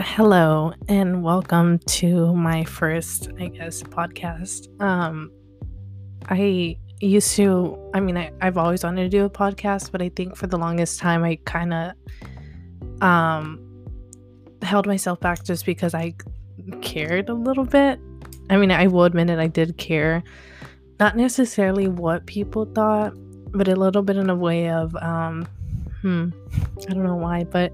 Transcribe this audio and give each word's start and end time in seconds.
Hello 0.00 0.72
and 0.88 1.24
welcome 1.24 1.80
to 1.80 2.32
my 2.32 2.62
first, 2.62 3.30
I 3.40 3.48
guess, 3.48 3.82
podcast. 3.82 4.68
Um 4.80 5.32
I 6.28 6.78
used 7.00 7.34
to 7.34 7.76
I 7.92 7.98
mean 7.98 8.16
I, 8.16 8.30
I've 8.40 8.56
always 8.58 8.84
wanted 8.84 9.02
to 9.02 9.08
do 9.08 9.24
a 9.24 9.30
podcast, 9.30 9.90
but 9.90 10.00
I 10.00 10.10
think 10.10 10.36
for 10.36 10.46
the 10.46 10.56
longest 10.56 11.00
time 11.00 11.24
I 11.24 11.36
kinda 11.46 11.96
um 13.00 13.58
held 14.62 14.86
myself 14.86 15.18
back 15.18 15.42
just 15.42 15.66
because 15.66 15.94
I 15.94 16.14
cared 16.80 17.28
a 17.28 17.34
little 17.34 17.64
bit. 17.64 17.98
I 18.50 18.56
mean 18.56 18.70
I 18.70 18.86
will 18.86 19.02
admit 19.02 19.30
it, 19.30 19.40
I 19.40 19.48
did 19.48 19.78
care. 19.78 20.22
Not 21.00 21.16
necessarily 21.16 21.88
what 21.88 22.24
people 22.24 22.66
thought, 22.66 23.14
but 23.50 23.66
a 23.66 23.74
little 23.74 24.02
bit 24.02 24.16
in 24.16 24.30
a 24.30 24.36
way 24.36 24.70
of 24.70 24.94
um 24.94 25.48
hmm, 26.02 26.28
I 26.88 26.94
don't 26.94 27.02
know 27.02 27.16
why, 27.16 27.42
but 27.42 27.72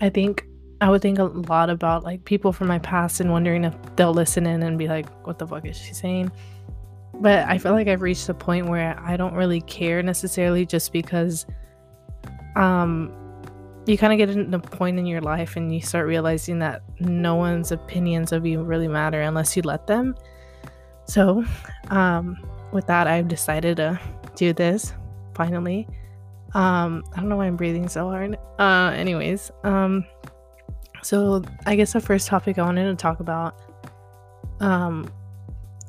I 0.00 0.08
think 0.08 0.46
I 0.80 0.88
would 0.88 1.02
think 1.02 1.18
a 1.18 1.24
lot 1.24 1.68
about 1.68 2.04
like 2.04 2.24
people 2.24 2.52
from 2.52 2.68
my 2.68 2.78
past 2.78 3.20
and 3.20 3.30
wondering 3.30 3.64
if 3.64 3.74
they'll 3.96 4.14
listen 4.14 4.46
in 4.46 4.62
and 4.62 4.78
be 4.78 4.88
like, 4.88 5.08
what 5.26 5.38
the 5.38 5.46
fuck 5.46 5.66
is 5.66 5.76
she 5.76 5.92
saying? 5.92 6.32
But 7.14 7.46
I 7.46 7.58
feel 7.58 7.72
like 7.72 7.86
I've 7.86 8.00
reached 8.00 8.28
a 8.30 8.34
point 8.34 8.68
where 8.68 8.98
I 8.98 9.16
don't 9.18 9.34
really 9.34 9.60
care 9.62 10.02
necessarily 10.02 10.64
just 10.64 10.92
because 10.92 11.44
um 12.56 13.12
you 13.86 13.98
kind 13.98 14.12
of 14.12 14.18
get 14.18 14.30
in 14.30 14.52
a 14.54 14.58
point 14.58 14.98
in 14.98 15.06
your 15.06 15.20
life 15.20 15.56
and 15.56 15.74
you 15.74 15.80
start 15.80 16.06
realizing 16.06 16.58
that 16.60 16.82
no 17.00 17.34
one's 17.34 17.72
opinions 17.72 18.32
of 18.32 18.46
you 18.46 18.62
really 18.62 18.88
matter 18.88 19.20
unless 19.20 19.56
you 19.56 19.62
let 19.62 19.86
them. 19.86 20.14
So, 21.04 21.44
um 21.90 22.38
with 22.72 22.86
that 22.86 23.06
I've 23.06 23.28
decided 23.28 23.76
to 23.78 24.00
do 24.34 24.54
this 24.54 24.94
finally. 25.34 25.86
Um 26.54 27.04
I 27.12 27.20
don't 27.20 27.28
know 27.28 27.36
why 27.36 27.46
I'm 27.46 27.56
breathing 27.56 27.88
so 27.88 28.08
hard. 28.08 28.38
Uh 28.58 28.92
anyways, 28.96 29.50
um 29.62 30.06
so 31.02 31.42
I 31.66 31.76
guess 31.76 31.92
the 31.92 32.00
first 32.00 32.28
topic 32.28 32.58
I 32.58 32.62
wanted 32.62 32.86
to 32.86 32.94
talk 32.94 33.20
about, 33.20 33.60
um, 34.60 35.10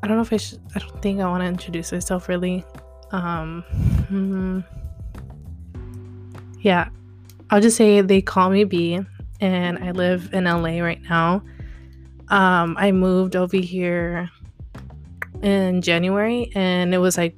I 0.03 0.07
don't 0.07 0.17
know 0.17 0.23
if 0.23 0.33
I 0.33 0.37
should. 0.37 0.59
I 0.75 0.79
don't 0.79 1.01
think 1.01 1.19
I 1.19 1.29
want 1.29 1.41
to 1.41 1.47
introduce 1.47 1.91
myself 1.91 2.27
really. 2.27 2.65
Um, 3.11 3.63
hmm, 4.07 4.61
yeah, 6.61 6.89
I'll 7.49 7.61
just 7.61 7.77
say 7.77 8.01
they 8.01 8.21
call 8.21 8.49
me 8.49 8.63
B, 8.63 8.99
and 9.39 9.77
I 9.79 9.91
live 9.91 10.33
in 10.33 10.45
LA 10.45 10.79
right 10.79 11.01
now. 11.03 11.43
Um, 12.29 12.75
I 12.79 12.91
moved 12.91 13.35
over 13.35 13.57
here 13.57 14.29
in 15.41 15.81
January, 15.81 16.51
and 16.55 16.93
it 16.93 16.99
was 16.99 17.17
like 17.17 17.35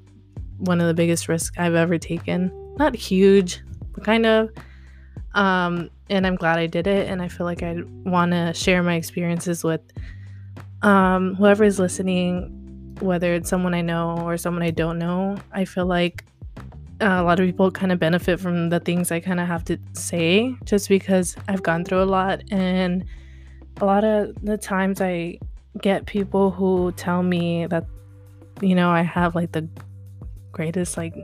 one 0.59 0.79
of 0.79 0.87
the 0.87 0.93
biggest 0.93 1.27
risks 1.27 1.57
I've 1.57 1.75
ever 1.75 1.97
taken. 1.97 2.51
Not 2.77 2.95
huge, 2.95 3.61
but 3.93 4.03
kind 4.03 4.25
of. 4.25 4.49
Um, 5.33 5.89
and 6.09 6.27
I'm 6.27 6.35
glad 6.35 6.59
I 6.59 6.67
did 6.67 6.87
it. 6.87 7.09
And 7.09 7.21
I 7.21 7.27
feel 7.27 7.45
like 7.45 7.63
I 7.63 7.77
want 8.03 8.31
to 8.31 8.53
share 8.53 8.83
my 8.83 8.95
experiences 8.95 9.63
with 9.63 9.81
um, 10.81 11.35
whoever 11.35 11.63
is 11.63 11.79
listening, 11.79 12.95
whether 12.99 13.33
it's 13.33 13.49
someone 13.49 13.73
I 13.73 13.81
know 13.81 14.19
or 14.19 14.37
someone 14.37 14.63
I 14.63 14.71
don't 14.71 14.99
know. 14.99 15.37
I 15.51 15.65
feel 15.65 15.85
like 15.85 16.25
uh, 17.01 17.19
a 17.19 17.23
lot 17.23 17.39
of 17.39 17.45
people 17.45 17.71
kind 17.71 17.91
of 17.91 17.99
benefit 17.99 18.39
from 18.39 18.69
the 18.69 18.79
things 18.79 19.11
I 19.11 19.19
kind 19.19 19.39
of 19.39 19.47
have 19.47 19.65
to 19.65 19.77
say 19.93 20.55
just 20.65 20.89
because 20.89 21.35
I've 21.47 21.63
gone 21.63 21.83
through 21.83 22.03
a 22.03 22.05
lot. 22.05 22.43
And 22.51 23.05
a 23.81 23.85
lot 23.85 24.03
of 24.03 24.35
the 24.43 24.57
times 24.57 25.01
I 25.01 25.39
get 25.81 26.05
people 26.05 26.51
who 26.51 26.91
tell 26.93 27.23
me 27.23 27.65
that, 27.67 27.85
you 28.61 28.75
know, 28.75 28.91
I 28.91 29.01
have 29.01 29.35
like 29.35 29.51
the 29.51 29.67
greatest, 30.51 30.97
like, 30.97 31.15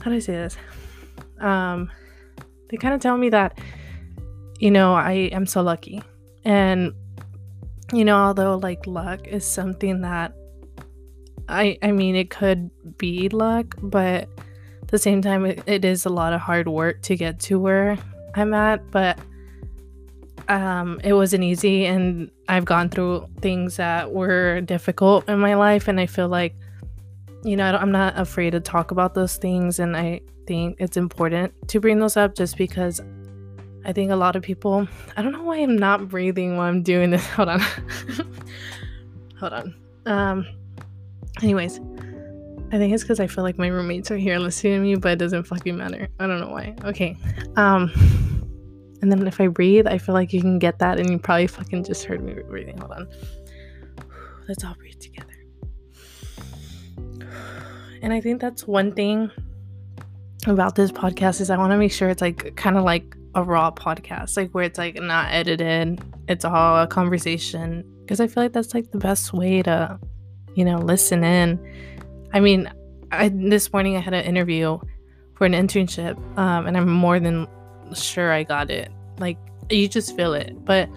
how 0.00 0.10
do 0.10 0.16
I 0.16 0.18
say 0.18 0.32
this? 0.32 0.56
Um, 1.38 1.90
they 2.74 2.78
kind 2.78 2.92
of 2.94 3.00
tell 3.00 3.16
me 3.16 3.28
that, 3.28 3.56
you 4.58 4.70
know, 4.70 4.94
I 4.94 5.30
am 5.30 5.46
so 5.46 5.62
lucky. 5.62 6.02
And, 6.44 6.92
you 7.92 8.04
know, 8.04 8.16
although 8.16 8.56
like 8.56 8.84
luck 8.88 9.28
is 9.28 9.46
something 9.46 10.00
that 10.00 10.32
I, 11.48 11.78
I 11.82 11.92
mean, 11.92 12.16
it 12.16 12.30
could 12.30 12.70
be 12.98 13.28
luck, 13.28 13.76
but 13.80 14.28
at 14.82 14.88
the 14.88 14.98
same 14.98 15.22
time, 15.22 15.46
it, 15.46 15.62
it 15.66 15.84
is 15.84 16.04
a 16.04 16.08
lot 16.08 16.32
of 16.32 16.40
hard 16.40 16.66
work 16.66 17.02
to 17.02 17.16
get 17.16 17.38
to 17.40 17.60
where 17.60 17.96
I'm 18.34 18.52
at. 18.54 18.90
But 18.90 19.20
um, 20.48 21.00
it 21.04 21.12
wasn't 21.12 21.44
easy, 21.44 21.86
and 21.86 22.30
I've 22.48 22.64
gone 22.64 22.88
through 22.88 23.28
things 23.40 23.76
that 23.76 24.10
were 24.10 24.62
difficult 24.62 25.28
in 25.28 25.38
my 25.38 25.54
life, 25.54 25.86
and 25.86 26.00
I 26.00 26.06
feel 26.06 26.28
like, 26.28 26.56
you 27.44 27.56
know, 27.56 27.76
I'm 27.76 27.92
not 27.92 28.18
afraid 28.18 28.50
to 28.50 28.60
talk 28.60 28.90
about 28.90 29.14
those 29.14 29.36
things, 29.36 29.78
and 29.78 29.96
I 29.96 30.22
think 30.46 30.76
it's 30.80 30.96
important 30.96 31.52
to 31.68 31.80
bring 31.80 31.98
those 31.98 32.16
up 32.16 32.34
just 32.34 32.56
because 32.56 33.00
I 33.84 33.92
think 33.92 34.10
a 34.10 34.16
lot 34.16 34.34
of 34.34 34.42
people, 34.42 34.88
I 35.16 35.22
don't 35.22 35.32
know 35.32 35.42
why 35.42 35.58
I'm 35.58 35.76
not 35.76 36.08
breathing 36.08 36.56
while 36.56 36.68
I'm 36.68 36.82
doing 36.82 37.10
this. 37.10 37.26
Hold 37.30 37.50
on. 37.50 37.60
Hold 39.38 39.52
on. 39.52 39.74
Um, 40.06 40.46
anyways, 41.42 41.80
I 42.72 42.78
think 42.78 42.94
it's 42.94 43.02
because 43.02 43.20
I 43.20 43.26
feel 43.26 43.44
like 43.44 43.58
my 43.58 43.68
roommates 43.68 44.10
are 44.10 44.16
here 44.16 44.38
listening 44.38 44.74
to 44.74 44.80
me, 44.80 44.94
but 44.96 45.12
it 45.12 45.18
doesn't 45.18 45.44
fucking 45.44 45.76
matter. 45.76 46.08
I 46.18 46.26
don't 46.26 46.40
know 46.40 46.48
why. 46.48 46.74
Okay. 46.84 47.16
Um, 47.56 47.90
and 49.02 49.12
then 49.12 49.26
if 49.26 49.38
I 49.38 49.48
breathe, 49.48 49.86
I 49.86 49.98
feel 49.98 50.14
like 50.14 50.32
you 50.32 50.40
can 50.40 50.58
get 50.58 50.78
that, 50.78 50.98
and 50.98 51.10
you 51.10 51.18
probably 51.18 51.46
fucking 51.46 51.84
just 51.84 52.04
heard 52.04 52.22
me 52.22 52.34
breathing. 52.48 52.78
Hold 52.78 52.92
on. 52.92 53.08
Let's 54.48 54.64
all 54.64 54.74
breathe 54.74 54.98
together. 54.98 55.33
And 58.04 58.12
I 58.12 58.20
think 58.20 58.38
that's 58.38 58.68
one 58.68 58.92
thing 58.92 59.30
about 60.46 60.74
this 60.74 60.92
podcast 60.92 61.40
is 61.40 61.48
I 61.48 61.56
want 61.56 61.72
to 61.72 61.78
make 61.78 61.90
sure 61.90 62.10
it's 62.10 62.20
like 62.20 62.54
kind 62.54 62.76
of 62.76 62.84
like 62.84 63.16
a 63.34 63.42
raw 63.42 63.70
podcast, 63.70 64.36
like 64.36 64.50
where 64.50 64.62
it's 64.62 64.76
like 64.76 64.96
not 64.96 65.32
edited, 65.32 66.02
it's 66.28 66.44
all 66.44 66.82
a 66.82 66.86
conversation. 66.86 67.82
Because 68.02 68.20
I 68.20 68.26
feel 68.26 68.42
like 68.42 68.52
that's 68.52 68.74
like 68.74 68.90
the 68.90 68.98
best 68.98 69.32
way 69.32 69.62
to, 69.62 69.98
you 70.54 70.66
know, 70.66 70.76
listen 70.76 71.24
in. 71.24 71.58
I 72.34 72.40
mean, 72.40 72.70
I 73.10 73.30
this 73.30 73.72
morning 73.72 73.96
I 73.96 74.00
had 74.00 74.12
an 74.12 74.26
interview 74.26 74.78
for 75.32 75.46
an 75.46 75.52
internship, 75.52 76.18
um, 76.36 76.66
and 76.66 76.76
I'm 76.76 76.92
more 76.92 77.18
than 77.18 77.48
sure 77.94 78.30
I 78.30 78.42
got 78.42 78.70
it. 78.70 78.92
Like 79.18 79.38
you 79.70 79.88
just 79.88 80.14
feel 80.14 80.34
it. 80.34 80.62
But 80.62 80.90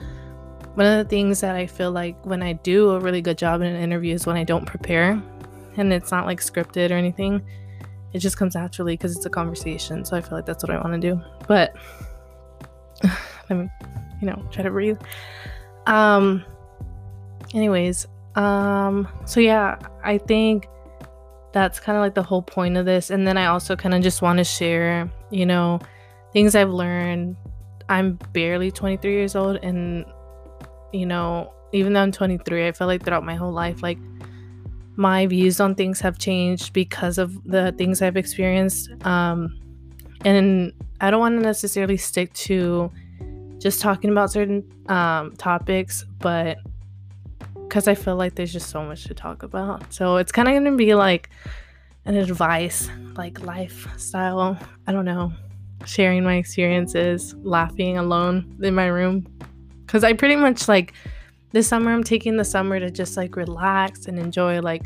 one 0.74 0.85
of 0.85 0.97
the 0.97 1.09
things 1.09 1.39
that 1.39 1.56
I 1.56 1.68
feel 1.68 1.94
like 1.94 2.18
when 2.25 2.44
I 2.44 2.51
do 2.51 2.89
a 2.89 3.00
really 3.00 3.22
good 3.22 3.38
job 3.38 3.62
in 3.62 3.68
an 3.68 3.81
interview 3.81 4.13
is 4.13 4.25
when 4.25 4.35
I 4.35 4.44
don't 4.44 4.66
prepare, 4.66 5.24
and 5.78 5.94
it's 5.94 6.12
not 6.12 6.26
like 6.26 6.40
scripted 6.40 6.92
or 6.92 6.96
anything 6.96 7.42
it 8.14 8.20
just 8.20 8.38
comes 8.38 8.56
naturally 8.56 8.94
because 8.94 9.16
it's 9.16 9.26
a 9.26 9.30
conversation. 9.30 10.06
So 10.06 10.16
I 10.16 10.22
feel 10.22 10.38
like 10.38 10.46
that's 10.46 10.64
what 10.64 10.72
I 10.72 10.82
want 10.82 11.00
to 11.00 11.00
do. 11.00 11.22
But 11.48 11.76
let 13.50 13.60
me, 13.60 13.70
you 14.22 14.28
know, 14.28 14.44
try 14.52 14.64
to 14.64 14.72
breathe. 14.72 14.98
Um, 15.86 16.44
anyways, 17.54 18.08
um, 18.36 19.08
so 19.26 19.40
yeah, 19.40 19.78
I 20.04 20.18
think 20.18 20.68
that's 21.54 21.80
kind 21.80 21.98
of 21.98 22.02
like 22.02 22.16
the 22.16 22.24
whole 22.24 22.42
point 22.42 22.78
of 22.78 22.86
this. 22.86 23.10
And 23.10 23.28
then 23.28 23.38
I 23.38 23.48
also 23.48 23.76
kind 23.76 23.94
of 23.94 24.02
just 24.02 24.22
want 24.22 24.38
to 24.38 24.44
share, 24.44 25.10
you 25.30 25.46
know, 25.46 25.80
things 26.34 26.56
I've 26.56 26.72
learned. 26.72 27.36
I'm 27.90 28.20
barely 28.34 28.70
23 28.70 29.12
years 29.14 29.34
old, 29.34 29.58
and 29.64 30.06
you 30.92 31.06
know, 31.06 31.54
even 31.72 31.94
though 31.94 32.02
I'm 32.02 32.12
23, 32.12 32.68
I 32.68 32.72
feel 32.74 32.86
like 32.86 33.06
throughout 33.06 33.24
my 33.24 33.36
whole 33.36 33.54
life, 33.54 33.82
like 33.82 33.98
my 34.97 35.28
views 35.28 35.59
on 35.59 35.75
things 35.75 36.00
have 36.02 36.18
changed 36.18 36.74
because 36.74 37.18
of 37.18 37.44
the 37.44 37.72
things 37.78 38.02
I've 38.02 38.18
experienced. 38.18 38.90
Um, 39.06 39.58
and 40.25 40.74
I 41.00 41.12
don't 41.12 41.19
want 41.19 41.40
to 41.40 41.41
necessarily 41.41 41.97
stick 41.97 42.34
to 42.34 42.91
just 43.59 43.80
talking 43.80 44.09
about 44.09 44.31
certain 44.31 44.69
um, 44.90 45.36
topics, 45.38 46.03
but 46.19 46.57
because 47.53 47.88
I 47.88 47.96
feel 47.96 48.16
like 48.16 48.36
there's 48.36 48.52
just 48.52 48.69
so 48.69 48.84
much 48.84 49.03
to 49.06 49.13
talk 49.13 49.44
about. 49.44 49.94
So 49.94 50.18
it's 50.18 50.31
kind 50.31 50.47
of 50.47 50.53
going 50.53 50.66
to 50.66 50.75
be 50.75 50.96
like 50.96 51.30
an 52.06 52.16
advice, 52.16 52.90
like 53.16 53.41
lifestyle. 53.41 54.57
I 54.88 54.92
don't 54.92 55.06
know, 55.06 55.31
sharing 55.86 56.24
my 56.24 56.36
experiences, 56.36 57.36
laughing 57.44 57.98
alone 57.98 58.57
in 58.63 58.74
my 58.74 58.88
room. 58.88 59.27
Because 59.86 60.04
I 60.04 60.13
pretty 60.13 60.36
much 60.36 60.68
like 60.68 60.94
this 61.52 61.68
summer 61.68 61.92
I'm 61.92 62.04
taking 62.04 62.38
the 62.38 62.46
summer 62.46 62.80
to 62.80 62.90
just 62.90 63.18
like 63.18 63.36
relax 63.36 64.06
and 64.06 64.20
enjoy 64.20 64.60
like 64.62 64.84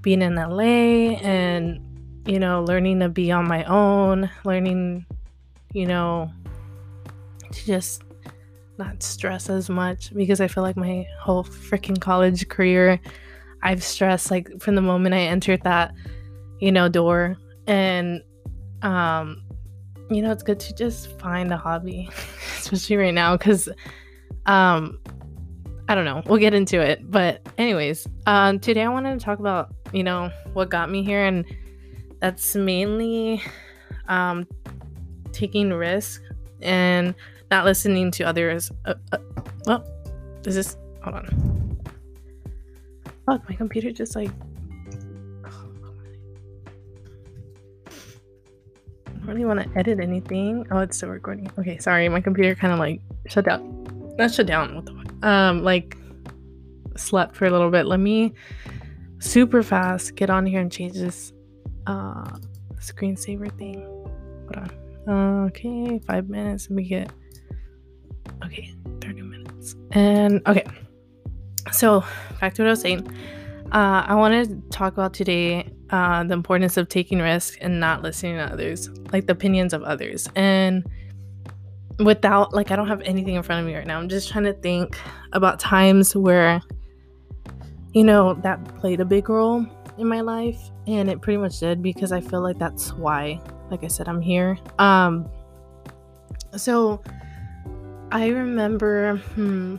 being 0.00 0.22
in 0.22 0.34
LA 0.36 1.16
and 1.22 1.80
you 2.26 2.38
know 2.38 2.62
learning 2.64 3.00
to 3.00 3.08
be 3.08 3.30
on 3.30 3.46
my 3.46 3.64
own, 3.64 4.30
learning 4.44 5.06
you 5.72 5.86
know 5.86 6.30
to 7.52 7.66
just 7.66 8.02
not 8.78 9.02
stress 9.02 9.50
as 9.50 9.68
much 9.68 10.14
because 10.14 10.40
I 10.40 10.48
feel 10.48 10.62
like 10.62 10.76
my 10.76 11.06
whole 11.20 11.44
freaking 11.44 12.00
college 12.00 12.48
career 12.48 12.98
I've 13.62 13.82
stressed 13.82 14.30
like 14.30 14.60
from 14.60 14.74
the 14.74 14.80
moment 14.80 15.14
I 15.14 15.20
entered 15.20 15.62
that 15.62 15.94
you 16.60 16.72
know 16.72 16.88
door. 16.88 17.36
And 17.66 18.22
um 18.82 19.42
you 20.10 20.20
know 20.20 20.32
it's 20.32 20.42
good 20.42 20.58
to 20.60 20.74
just 20.74 21.18
find 21.20 21.52
a 21.52 21.56
hobby 21.56 22.10
especially 22.58 22.96
right 22.96 23.14
now 23.14 23.36
cuz 23.36 23.68
um 24.46 24.98
I 25.92 25.94
don't 25.94 26.06
know. 26.06 26.22
We'll 26.24 26.38
get 26.38 26.54
into 26.54 26.80
it. 26.80 27.10
But, 27.10 27.46
anyways, 27.58 28.08
um, 28.24 28.58
today 28.60 28.80
I 28.80 28.88
wanted 28.88 29.18
to 29.18 29.22
talk 29.22 29.40
about, 29.40 29.74
you 29.92 30.02
know, 30.02 30.30
what 30.54 30.70
got 30.70 30.88
me 30.88 31.02
here. 31.02 31.22
And 31.22 31.44
that's 32.18 32.56
mainly 32.56 33.42
um, 34.08 34.48
taking 35.32 35.70
risk 35.70 36.22
and 36.62 37.14
not 37.50 37.66
listening 37.66 38.10
to 38.12 38.24
others. 38.24 38.72
Uh, 38.86 38.94
uh, 39.12 39.18
well, 39.66 39.86
is 40.46 40.54
this? 40.54 40.78
Hold 41.04 41.16
on. 41.16 41.78
Fuck, 43.26 43.46
my 43.46 43.54
computer 43.54 43.92
just 43.92 44.16
like. 44.16 44.30
I 45.44 45.50
don't 49.10 49.26
really 49.26 49.44
want 49.44 49.60
to 49.60 49.78
edit 49.78 50.00
anything. 50.00 50.66
Oh, 50.70 50.78
it's 50.78 50.96
still 50.96 51.10
recording. 51.10 51.50
Okay, 51.58 51.76
sorry, 51.76 52.08
my 52.08 52.22
computer 52.22 52.54
kind 52.54 52.72
of 52.72 52.78
like 52.78 53.02
shut 53.26 53.44
down. 53.44 54.14
Not 54.16 54.32
shut 54.32 54.46
down. 54.46 54.74
What 54.74 54.86
the? 54.86 54.91
Um, 55.22 55.62
like 55.62 55.96
slept 56.96 57.36
for 57.36 57.46
a 57.46 57.50
little 57.50 57.70
bit. 57.70 57.86
Let 57.86 58.00
me 58.00 58.34
super 59.18 59.62
fast 59.62 60.16
get 60.16 60.30
on 60.30 60.46
here 60.46 60.60
and 60.60 60.70
change 60.70 60.94
this 60.94 61.32
uh 61.86 62.38
screensaver 62.76 63.56
thing. 63.58 63.84
Hold 63.84 64.70
on. 65.08 65.44
Okay, 65.46 66.00
five 66.06 66.28
minutes. 66.28 66.68
Let 66.68 66.76
me 66.76 66.84
get 66.84 67.10
okay, 68.44 68.74
30 69.00 69.22
minutes. 69.22 69.76
And 69.92 70.40
okay. 70.46 70.64
So 71.70 72.04
back 72.40 72.54
to 72.54 72.62
what 72.62 72.68
I 72.68 72.70
was 72.70 72.80
saying. 72.80 73.06
Uh, 73.72 74.04
I 74.06 74.14
want 74.14 74.48
to 74.48 74.60
talk 74.76 74.92
about 74.92 75.14
today 75.14 75.72
uh, 75.90 76.24
the 76.24 76.34
importance 76.34 76.76
of 76.76 76.88
taking 76.88 77.20
risks 77.20 77.56
and 77.60 77.80
not 77.80 78.02
listening 78.02 78.36
to 78.36 78.52
others, 78.52 78.90
like 79.12 79.26
the 79.26 79.32
opinions 79.32 79.72
of 79.72 79.82
others. 79.82 80.28
And 80.34 80.84
without, 82.04 82.52
like, 82.52 82.70
I 82.70 82.76
don't 82.76 82.88
have 82.88 83.00
anything 83.02 83.34
in 83.34 83.42
front 83.42 83.60
of 83.60 83.66
me 83.66 83.74
right 83.74 83.86
now. 83.86 83.98
I'm 83.98 84.08
just 84.08 84.30
trying 84.30 84.44
to 84.44 84.52
think 84.52 84.98
about 85.32 85.58
times 85.60 86.14
where, 86.14 86.60
you 87.92 88.04
know, 88.04 88.34
that 88.42 88.62
played 88.78 89.00
a 89.00 89.04
big 89.04 89.28
role 89.28 89.66
in 89.98 90.06
my 90.06 90.20
life. 90.20 90.58
And 90.86 91.08
it 91.08 91.20
pretty 91.20 91.36
much 91.36 91.60
did 91.60 91.82
because 91.82 92.12
I 92.12 92.20
feel 92.20 92.40
like 92.40 92.58
that's 92.58 92.92
why, 92.92 93.40
like 93.70 93.84
I 93.84 93.88
said, 93.88 94.08
I'm 94.08 94.20
here. 94.20 94.58
Um, 94.78 95.28
so 96.56 97.02
I 98.10 98.28
remember, 98.28 99.16
hmm, 99.34 99.76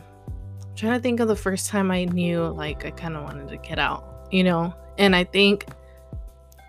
trying 0.76 0.94
to 0.94 1.00
think 1.00 1.20
of 1.20 1.28
the 1.28 1.36
first 1.36 1.68
time 1.68 1.90
I 1.90 2.04
knew 2.06 2.44
like 2.46 2.84
I 2.84 2.90
kind 2.90 3.16
of 3.16 3.22
wanted 3.22 3.48
to 3.48 3.56
get 3.58 3.78
out, 3.78 4.28
you 4.30 4.42
know? 4.42 4.74
And 4.98 5.14
I 5.14 5.24
think, 5.24 5.66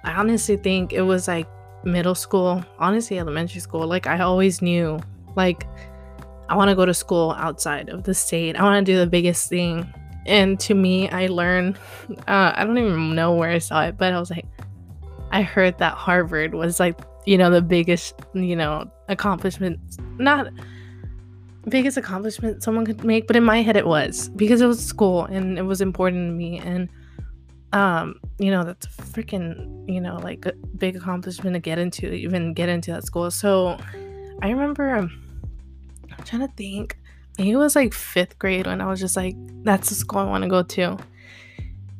I 0.03 0.11
honestly 0.13 0.57
think 0.57 0.93
it 0.93 1.01
was 1.01 1.27
like 1.27 1.47
middle 1.83 2.13
school, 2.13 2.63
honestly, 2.77 3.17
elementary 3.17 3.61
school. 3.61 3.87
Like, 3.87 4.05
I 4.05 4.19
always 4.19 4.61
knew, 4.61 4.99
like, 5.35 5.67
I 6.49 6.55
want 6.55 6.69
to 6.69 6.75
go 6.75 6.85
to 6.85 6.93
school 6.93 7.31
outside 7.37 7.89
of 7.89 8.03
the 8.03 8.13
state. 8.13 8.55
I 8.55 8.63
want 8.63 8.85
to 8.85 8.91
do 8.91 8.97
the 8.97 9.07
biggest 9.07 9.49
thing. 9.49 9.91
And 10.25 10.59
to 10.61 10.73
me, 10.73 11.09
I 11.09 11.27
learned, 11.27 11.77
uh, 12.27 12.53
I 12.55 12.63
don't 12.65 12.77
even 12.77 13.15
know 13.15 13.33
where 13.33 13.49
I 13.49 13.59
saw 13.59 13.83
it, 13.85 13.97
but 13.97 14.13
I 14.13 14.19
was 14.19 14.29
like, 14.29 14.45
I 15.31 15.41
heard 15.41 15.77
that 15.79 15.95
Harvard 15.95 16.53
was 16.53 16.79
like, 16.79 16.99
you 17.25 17.37
know, 17.37 17.49
the 17.49 17.61
biggest, 17.61 18.15
you 18.33 18.55
know, 18.55 18.89
accomplishment. 19.09 19.79
Not 20.17 20.47
biggest 21.67 21.97
accomplishment 21.97 22.61
someone 22.63 22.85
could 22.85 23.03
make, 23.03 23.27
but 23.27 23.35
in 23.35 23.43
my 23.43 23.61
head 23.61 23.75
it 23.75 23.87
was 23.87 24.29
because 24.29 24.61
it 24.61 24.67
was 24.67 24.83
school 24.83 25.25
and 25.25 25.57
it 25.57 25.63
was 25.63 25.81
important 25.81 26.29
to 26.29 26.33
me 26.33 26.59
and 26.59 26.89
um 27.73 28.19
you 28.37 28.51
know 28.51 28.63
that's 28.63 28.87
freaking 28.87 29.89
you 29.91 29.99
know 29.99 30.17
like 30.17 30.45
a 30.45 30.53
big 30.77 30.95
accomplishment 30.95 31.53
to 31.53 31.59
get 31.59 31.77
into 31.77 32.11
even 32.13 32.53
get 32.53 32.69
into 32.69 32.91
that 32.91 33.03
school 33.03 33.29
so 33.29 33.77
i 34.41 34.49
remember 34.49 34.95
um, 34.95 35.24
i'm 36.17 36.23
trying 36.25 36.47
to 36.47 36.53
think 36.55 36.97
it 37.37 37.55
was 37.55 37.75
like 37.75 37.93
fifth 37.93 38.37
grade 38.39 38.67
when 38.67 38.81
i 38.81 38.85
was 38.85 38.99
just 38.99 39.15
like 39.15 39.35
that's 39.63 39.89
the 39.89 39.95
school 39.95 40.19
i 40.19 40.23
want 40.23 40.43
to 40.43 40.49
go 40.49 40.63
to 40.63 40.97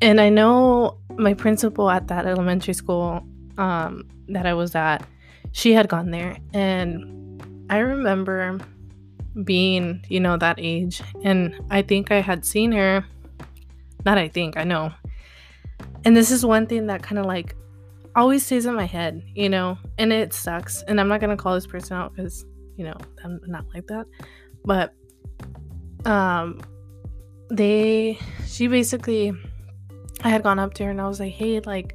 and 0.00 0.20
i 0.20 0.28
know 0.28 0.98
my 1.16 1.34
principal 1.34 1.90
at 1.90 2.08
that 2.08 2.26
elementary 2.26 2.74
school 2.74 3.26
um 3.58 4.04
that 4.28 4.46
i 4.46 4.54
was 4.54 4.74
at 4.74 5.04
she 5.52 5.72
had 5.72 5.88
gone 5.88 6.10
there 6.10 6.36
and 6.52 7.42
i 7.70 7.78
remember 7.78 8.58
being, 9.44 10.04
you 10.08 10.20
know, 10.20 10.36
that 10.36 10.56
age. 10.58 11.02
And 11.22 11.54
I 11.70 11.82
think 11.82 12.10
I 12.10 12.20
had 12.20 12.44
seen 12.44 12.72
her. 12.72 13.04
Not 14.04 14.18
I 14.18 14.28
think, 14.28 14.56
I 14.56 14.64
know. 14.64 14.92
And 16.04 16.16
this 16.16 16.30
is 16.30 16.46
one 16.46 16.66
thing 16.66 16.86
that 16.86 17.02
kind 17.02 17.18
of 17.18 17.26
like 17.26 17.56
always 18.14 18.46
stays 18.46 18.66
in 18.66 18.74
my 18.74 18.84
head, 18.84 19.22
you 19.34 19.48
know, 19.48 19.76
and 19.98 20.12
it 20.12 20.32
sucks. 20.32 20.82
And 20.82 21.00
I'm 21.00 21.08
not 21.08 21.20
going 21.20 21.36
to 21.36 21.42
call 21.42 21.54
this 21.54 21.66
person 21.66 21.96
out 21.96 22.14
because, 22.14 22.44
you 22.76 22.84
know, 22.84 22.96
I'm 23.24 23.40
not 23.46 23.64
like 23.74 23.86
that. 23.88 24.06
But, 24.64 24.94
um, 26.04 26.60
they, 27.50 28.18
she 28.46 28.66
basically, 28.66 29.32
I 30.22 30.28
had 30.28 30.42
gone 30.42 30.58
up 30.58 30.74
to 30.74 30.84
her 30.84 30.90
and 30.90 31.00
I 31.00 31.08
was 31.08 31.20
like, 31.20 31.32
hey, 31.32 31.60
like, 31.60 31.94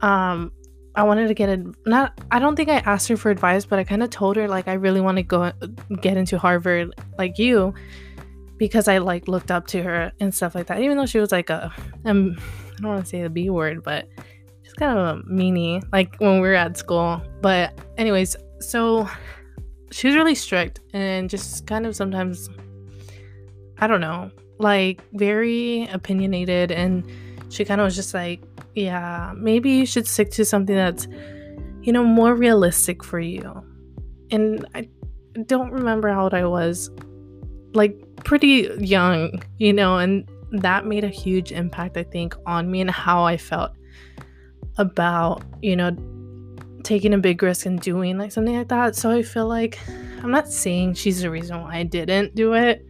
um, 0.00 0.52
I 0.96 1.02
wanted 1.02 1.28
to 1.28 1.34
get 1.34 1.48
a 1.48 1.72
not 1.86 2.20
I 2.30 2.38
don't 2.38 2.54
think 2.54 2.68
I 2.68 2.76
asked 2.78 3.08
her 3.08 3.16
for 3.16 3.30
advice, 3.30 3.64
but 3.64 3.78
I 3.78 3.84
kind 3.84 4.02
of 4.02 4.10
told 4.10 4.36
her 4.36 4.46
like 4.46 4.68
I 4.68 4.74
really 4.74 5.00
want 5.00 5.16
to 5.16 5.22
go 5.22 5.50
get 6.00 6.16
into 6.16 6.38
Harvard 6.38 6.94
like 7.18 7.38
you 7.38 7.74
because 8.58 8.86
I 8.86 8.98
like 8.98 9.26
looked 9.26 9.50
up 9.50 9.66
to 9.68 9.82
her 9.82 10.12
and 10.20 10.32
stuff 10.32 10.54
like 10.54 10.68
that. 10.68 10.80
Even 10.80 10.96
though 10.96 11.06
she 11.06 11.18
was 11.18 11.32
like 11.32 11.50
a 11.50 11.72
um 12.04 12.36
I 12.38 12.80
don't 12.80 12.90
want 12.90 13.04
to 13.04 13.08
say 13.08 13.22
the 13.22 13.30
B 13.30 13.50
word, 13.50 13.82
but 13.82 14.08
she's 14.62 14.72
kind 14.74 14.96
of 14.96 15.18
a 15.18 15.22
meanie 15.22 15.82
like 15.92 16.16
when 16.18 16.34
we 16.34 16.48
were 16.48 16.54
at 16.54 16.76
school. 16.76 17.20
But 17.40 17.76
anyways, 17.98 18.36
so 18.60 19.08
she 19.94 20.08
was 20.08 20.16
really 20.16 20.34
strict 20.34 20.80
and 20.92 21.30
just 21.30 21.68
kind 21.68 21.86
of 21.86 21.94
sometimes 21.94 22.50
I 23.78 23.86
don't 23.86 24.00
know, 24.00 24.30
like 24.58 25.00
very 25.12 25.86
opinionated 25.86 26.72
and 26.72 27.08
she 27.48 27.64
kind 27.64 27.80
of 27.80 27.84
was 27.84 27.94
just 27.94 28.12
like 28.12 28.42
yeah, 28.74 29.32
maybe 29.36 29.70
you 29.70 29.86
should 29.86 30.08
stick 30.08 30.32
to 30.32 30.44
something 30.44 30.74
that's, 30.74 31.06
you 31.82 31.92
know, 31.92 32.02
more 32.02 32.34
realistic 32.34 33.04
for 33.04 33.20
you. 33.20 33.64
And 34.32 34.66
I 34.74 34.88
don't 35.46 35.70
remember 35.70 36.08
how 36.08 36.24
old 36.24 36.34
I 36.34 36.44
was, 36.44 36.90
like 37.72 37.96
pretty 38.24 38.68
young, 38.78 39.40
you 39.58 39.72
know, 39.72 39.98
and 39.98 40.28
that 40.50 40.86
made 40.86 41.04
a 41.04 41.08
huge 41.08 41.52
impact, 41.52 41.96
I 41.96 42.02
think, 42.02 42.34
on 42.46 42.68
me 42.68 42.80
and 42.80 42.90
how 42.90 43.22
I 43.22 43.36
felt 43.36 43.70
about, 44.76 45.44
you 45.62 45.76
know, 45.76 45.96
taking 46.84 47.14
a 47.14 47.18
big 47.18 47.42
risk 47.42 47.66
and 47.66 47.80
doing 47.80 48.18
like 48.18 48.30
something 48.30 48.56
like 48.56 48.68
that. 48.68 48.94
So 48.94 49.10
I 49.10 49.22
feel 49.22 49.48
like 49.48 49.78
I'm 50.22 50.30
not 50.30 50.48
saying 50.48 50.94
she's 50.94 51.22
the 51.22 51.30
reason 51.30 51.60
why 51.62 51.76
I 51.76 51.82
didn't 51.82 52.34
do 52.34 52.52
it, 52.52 52.86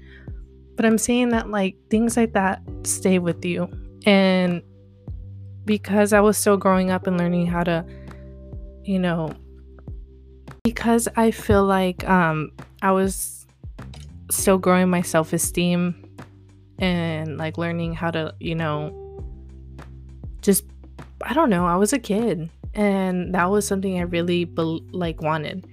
but 0.77 0.85
I'm 0.85 0.99
saying 0.99 1.31
that 1.31 1.49
like 1.49 1.77
things 1.89 2.17
like 2.17 2.33
that 2.35 2.63
stay 2.83 3.19
with 3.19 3.45
you. 3.45 3.69
And 4.05 4.63
because 5.65 6.13
I 6.13 6.21
was 6.21 6.37
still 6.37 6.57
growing 6.57 6.91
up 6.91 7.07
and 7.07 7.17
learning 7.17 7.47
how 7.47 7.63
to, 7.65 7.87
you 8.83 8.99
know, 8.99 9.33
because 10.63 11.09
I 11.17 11.31
feel 11.31 11.65
like 11.65 12.07
um, 12.09 12.53
I 12.83 12.91
was 12.91 13.47
still 14.31 14.59
growing 14.59 14.91
my 14.91 15.03
self 15.03 15.33
esteem 15.33 15.95
and 16.79 17.39
like 17.39 17.57
learning 17.57 17.95
how 17.95 18.11
to, 18.11 18.35
you 18.41 18.55
know, 18.55 19.01
just, 20.43 20.65
I 21.23 21.33
don't 21.33 21.49
know, 21.49 21.67
I 21.67 21.77
was 21.77 21.93
a 21.93 21.99
kid 21.99 22.51
and 22.75 23.35
that 23.35 23.51
was 23.51 23.67
something 23.67 23.99
I 23.99 24.03
really 24.03 24.45
be- 24.45 24.87
like 24.93 25.23
wanted. 25.23 25.67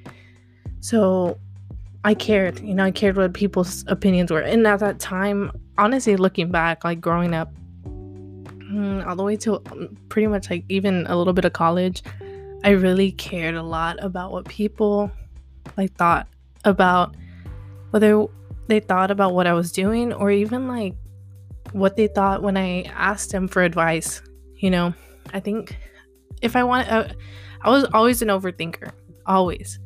So 0.79 1.39
I 2.03 2.13
cared, 2.13 2.59
you 2.59 2.73
know, 2.73 2.85
I 2.85 2.91
cared 2.91 3.17
what 3.17 3.33
people's 3.33 3.83
opinions 3.87 4.31
were. 4.31 4.41
And 4.41 4.65
at 4.65 4.79
that 4.79 4.99
time, 4.99 5.51
honestly, 5.77 6.15
looking 6.15 6.51
back, 6.51 6.83
like 6.83 6.99
growing 6.99 7.33
up, 7.33 7.53
mm, 7.85 9.05
all 9.05 9.15
the 9.15 9.23
way 9.23 9.37
to 9.37 9.61
um, 9.71 9.97
pretty 10.09 10.27
much 10.27 10.49
like 10.49 10.65
even 10.69 11.05
a 11.07 11.15
little 11.15 11.33
bit 11.33 11.45
of 11.45 11.53
college, 11.53 12.01
I 12.63 12.69
really 12.69 13.11
cared 13.11 13.55
a 13.55 13.63
lot 13.63 14.03
about 14.03 14.31
what 14.31 14.45
people 14.45 15.11
like 15.77 15.93
thought 15.95 16.27
about 16.65 17.15
whether 17.91 18.25
they 18.67 18.79
thought 18.79 19.11
about 19.11 19.33
what 19.33 19.47
I 19.47 19.53
was 19.53 19.71
doing 19.71 20.13
or 20.13 20.31
even 20.31 20.67
like 20.67 20.95
what 21.73 21.95
they 21.95 22.07
thought 22.07 22.41
when 22.41 22.57
I 22.57 22.83
asked 22.83 23.31
them 23.31 23.47
for 23.47 23.63
advice. 23.63 24.21
You 24.55 24.69
know, 24.69 24.93
I 25.33 25.39
think 25.39 25.77
if 26.41 26.55
I 26.55 26.63
want, 26.63 26.91
uh, 26.91 27.07
I 27.61 27.69
was 27.69 27.85
always 27.93 28.21
an 28.21 28.29
overthinker, 28.29 28.91
always. 29.25 29.79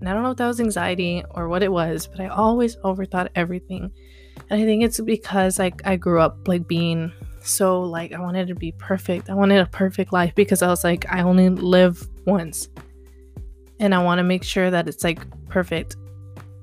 And 0.00 0.08
I 0.08 0.14
don't 0.14 0.24
know 0.24 0.32
if 0.32 0.38
that 0.38 0.48
was 0.48 0.60
anxiety 0.60 1.22
or 1.30 1.48
what 1.48 1.62
it 1.62 1.70
was, 1.70 2.08
but 2.08 2.20
I 2.20 2.26
always 2.26 2.76
overthought 2.78 3.28
everything. 3.36 3.92
And 4.50 4.60
I 4.60 4.64
think 4.64 4.82
it's 4.82 5.00
because 5.00 5.58
like 5.58 5.80
I 5.84 5.96
grew 5.96 6.20
up 6.20 6.48
like 6.48 6.66
being 6.66 7.12
so 7.40 7.82
like 7.82 8.12
I 8.12 8.20
wanted 8.20 8.48
to 8.48 8.54
be 8.54 8.72
perfect. 8.72 9.30
I 9.30 9.34
wanted 9.34 9.60
a 9.60 9.66
perfect 9.66 10.12
life 10.12 10.34
because 10.34 10.62
I 10.62 10.68
was 10.68 10.82
like 10.82 11.06
I 11.08 11.22
only 11.22 11.48
live 11.50 12.08
once. 12.26 12.68
And 13.78 13.94
I 13.94 14.02
want 14.02 14.18
to 14.18 14.24
make 14.24 14.44
sure 14.44 14.70
that 14.70 14.88
it's 14.88 15.04
like 15.04 15.20
perfect, 15.48 15.96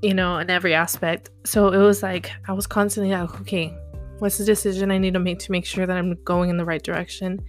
you 0.01 0.13
know, 0.13 0.37
in 0.39 0.49
every 0.49 0.73
aspect. 0.73 1.29
So 1.45 1.69
it 1.69 1.77
was 1.77 2.03
like 2.03 2.31
I 2.47 2.53
was 2.53 2.67
constantly 2.67 3.13
like, 3.13 3.39
okay, 3.41 3.73
what's 4.19 4.37
the 4.37 4.45
decision 4.45 4.91
I 4.91 4.97
need 4.97 5.13
to 5.13 5.19
make 5.19 5.39
to 5.39 5.51
make 5.51 5.65
sure 5.65 5.85
that 5.85 5.97
I'm 5.97 6.21
going 6.23 6.49
in 6.49 6.57
the 6.57 6.65
right 6.65 6.83
direction? 6.83 7.39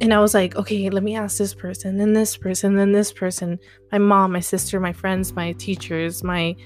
And 0.00 0.12
I 0.12 0.20
was 0.20 0.34
like, 0.34 0.56
okay, 0.56 0.90
let 0.90 1.02
me 1.02 1.14
ask 1.14 1.38
this 1.38 1.54
person, 1.54 1.96
then 1.96 2.12
this 2.12 2.36
person, 2.36 2.74
then 2.74 2.92
this 2.92 3.12
person, 3.12 3.58
my 3.92 3.98
mom, 3.98 4.32
my 4.32 4.40
sister, 4.40 4.80
my 4.80 4.92
friends, 4.92 5.32
my 5.32 5.52
teachers, 5.52 6.24
my, 6.24 6.56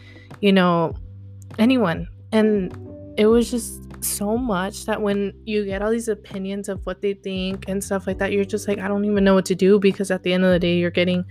you 0.41 0.53
know, 0.53 0.95
anyone. 1.59 2.09
And 2.33 2.75
it 3.19 3.27
was 3.27 3.51
just 3.51 3.83
so 4.03 4.39
much 4.39 4.87
that 4.87 5.03
when 5.03 5.35
you 5.45 5.65
get 5.67 5.83
all 5.83 5.91
these 5.91 6.09
opinions 6.09 6.69
of 6.69 6.85
what 6.87 7.03
they 7.03 7.15
think 7.15 7.69
and 7.69 7.83
stuff 7.85 8.07
like 8.07 8.19
that, 8.19 8.33
you're 8.33 8.45
just 8.45 8.69
like, 8.69 8.79
I 8.79 8.89
don't 8.89 9.05
even 9.05 9.25
know 9.25 9.35
what 9.35 9.47
to 9.47 9.55
do 9.55 9.79
because 9.79 10.11
at 10.11 10.23
the 10.23 10.33
end 10.33 10.45
of 10.45 10.51
the 10.51 10.59
day, 10.59 10.79
you're 10.79 10.91
getting, 10.91 11.25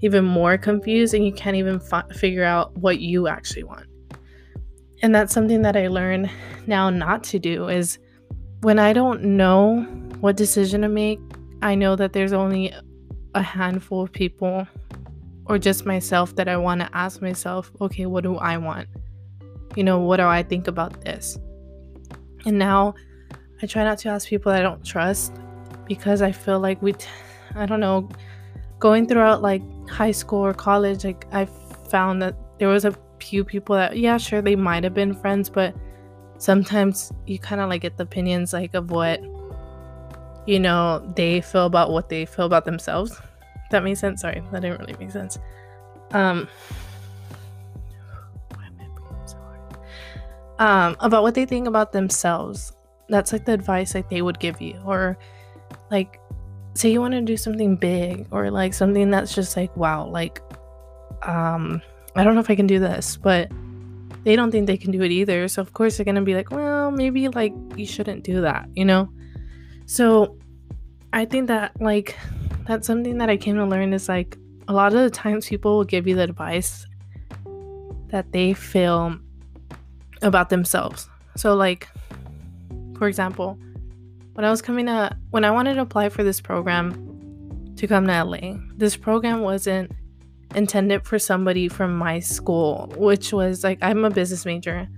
even 0.00 0.24
more 0.24 0.58
confused 0.58 1.14
and 1.14 1.24
you 1.24 1.32
can't 1.32 1.56
even 1.56 1.80
fi- 1.80 2.06
figure 2.14 2.44
out 2.44 2.76
what 2.76 3.00
you 3.00 3.28
actually 3.28 3.64
want. 3.64 3.86
And 5.02 5.14
that's 5.14 5.32
something 5.32 5.62
that 5.62 5.76
I 5.76 5.88
learn 5.88 6.30
now 6.66 6.90
not 6.90 7.24
to 7.24 7.38
do 7.38 7.68
is 7.68 7.98
when 8.62 8.78
I 8.78 8.92
don't 8.92 9.22
know 9.22 9.82
what 10.20 10.36
decision 10.36 10.82
to 10.82 10.88
make, 10.88 11.20
I 11.62 11.74
know 11.74 11.96
that 11.96 12.12
there's 12.12 12.32
only 12.32 12.72
a 13.34 13.42
handful 13.42 14.02
of 14.02 14.12
people 14.12 14.66
or 15.46 15.58
just 15.58 15.86
myself 15.86 16.34
that 16.36 16.48
I 16.48 16.56
want 16.56 16.80
to 16.80 16.88
ask 16.96 17.22
myself, 17.22 17.70
okay, 17.80 18.06
what 18.06 18.24
do 18.24 18.36
I 18.36 18.56
want? 18.56 18.88
You 19.76 19.84
know, 19.84 20.00
what 20.00 20.16
do 20.16 20.24
I 20.24 20.42
think 20.42 20.68
about 20.68 21.02
this? 21.02 21.38
And 22.44 22.58
now 22.58 22.94
I 23.62 23.66
try 23.66 23.84
not 23.84 23.98
to 23.98 24.08
ask 24.08 24.28
people 24.28 24.52
I 24.52 24.60
don't 24.60 24.84
trust 24.84 25.32
because 25.86 26.22
I 26.22 26.32
feel 26.32 26.58
like 26.58 26.80
we, 26.82 26.94
I 27.54 27.66
don't 27.66 27.80
know, 27.80 28.08
going 28.78 29.06
throughout 29.06 29.42
like 29.42 29.62
high 29.88 30.10
school 30.10 30.44
or 30.44 30.54
college, 30.54 31.04
like 31.04 31.26
I 31.32 31.46
found 31.90 32.22
that 32.22 32.36
there 32.58 32.68
was 32.68 32.84
a 32.84 32.94
few 33.20 33.44
people 33.44 33.76
that, 33.76 33.96
yeah, 33.96 34.18
sure, 34.18 34.42
they 34.42 34.56
might 34.56 34.84
have 34.84 34.94
been 34.94 35.14
friends, 35.14 35.48
but 35.48 35.74
sometimes 36.38 37.12
you 37.26 37.38
kind 37.38 37.60
of 37.60 37.68
like 37.68 37.82
get 37.82 37.96
the 37.96 38.02
opinions 38.02 38.52
like 38.52 38.74
of 38.74 38.90
what, 38.90 39.20
you 40.46 40.60
know, 40.60 41.02
they 41.16 41.40
feel 41.40 41.66
about 41.66 41.90
what 41.90 42.08
they 42.08 42.26
feel 42.26 42.46
about 42.46 42.64
themselves. 42.64 43.20
That 43.70 43.82
makes 43.82 44.00
sense. 44.00 44.20
Sorry, 44.20 44.42
that 44.52 44.62
didn't 44.62 44.80
really 44.80 44.96
make 44.98 45.10
sense. 45.10 45.38
Um, 46.12 46.48
um, 50.58 50.96
about 51.00 51.22
what 51.22 51.34
they 51.34 51.46
think 51.46 51.66
about 51.66 51.92
themselves. 51.92 52.72
That's 53.08 53.32
like 53.32 53.44
the 53.44 53.52
advice 53.52 53.94
like 53.94 54.08
they 54.08 54.22
would 54.22 54.38
give 54.38 54.60
you, 54.60 54.80
or 54.84 55.16
like 55.90 56.20
say 56.74 56.90
you 56.90 57.00
want 57.00 57.14
to 57.14 57.20
do 57.22 57.36
something 57.36 57.76
big, 57.76 58.26
or 58.30 58.50
like 58.50 58.74
something 58.74 59.10
that's 59.10 59.34
just 59.34 59.56
like 59.56 59.76
wow, 59.76 60.06
like 60.06 60.40
um, 61.22 61.82
I 62.14 62.24
don't 62.24 62.34
know 62.34 62.40
if 62.40 62.50
I 62.50 62.56
can 62.56 62.66
do 62.66 62.78
this, 62.78 63.16
but 63.16 63.50
they 64.26 64.34
don't 64.34 64.50
think 64.50 64.66
they 64.66 64.76
can 64.76 64.90
do 64.90 65.02
it 65.02 65.12
either. 65.12 65.46
So 65.46 65.62
of 65.62 65.72
course 65.72 65.96
they're 65.96 66.04
gonna 66.04 66.20
be 66.20 66.34
like, 66.34 66.50
well, 66.50 66.90
maybe 66.90 67.28
like 67.28 67.54
you 67.76 67.86
shouldn't 67.86 68.24
do 68.24 68.40
that, 68.40 68.68
you 68.74 68.84
know. 68.84 69.08
So 69.86 70.36
I 71.12 71.24
think 71.26 71.46
that 71.46 71.80
like 71.80 72.16
that's 72.66 72.88
something 72.88 73.18
that 73.18 73.30
I 73.30 73.36
came 73.36 73.54
to 73.54 73.64
learn 73.64 73.92
is 73.92 74.08
like 74.08 74.36
a 74.66 74.72
lot 74.72 74.92
of 74.92 74.98
the 74.98 75.10
times 75.10 75.48
people 75.48 75.76
will 75.76 75.84
give 75.84 76.08
you 76.08 76.16
the 76.16 76.24
advice 76.24 76.86
that 78.08 78.32
they 78.32 78.52
feel 78.52 79.16
about 80.22 80.50
themselves. 80.50 81.08
So 81.36 81.54
like 81.54 81.86
for 82.98 83.06
example, 83.06 83.56
when 84.32 84.44
I 84.44 84.50
was 84.50 84.60
coming 84.60 84.86
to 84.86 85.16
when 85.30 85.44
I 85.44 85.52
wanted 85.52 85.74
to 85.74 85.82
apply 85.82 86.08
for 86.08 86.24
this 86.24 86.40
program 86.40 87.74
to 87.76 87.86
come 87.86 88.08
to 88.08 88.24
LA, 88.24 88.56
this 88.76 88.96
program 88.96 89.42
wasn't 89.42 89.92
intended 90.56 91.04
for 91.06 91.18
somebody 91.18 91.68
from 91.68 91.96
my 91.96 92.18
school, 92.18 92.92
which 92.96 93.32
was 93.32 93.62
like 93.62 93.78
I'm 93.82 94.04
a 94.04 94.10
business 94.10 94.44
major. 94.44 94.88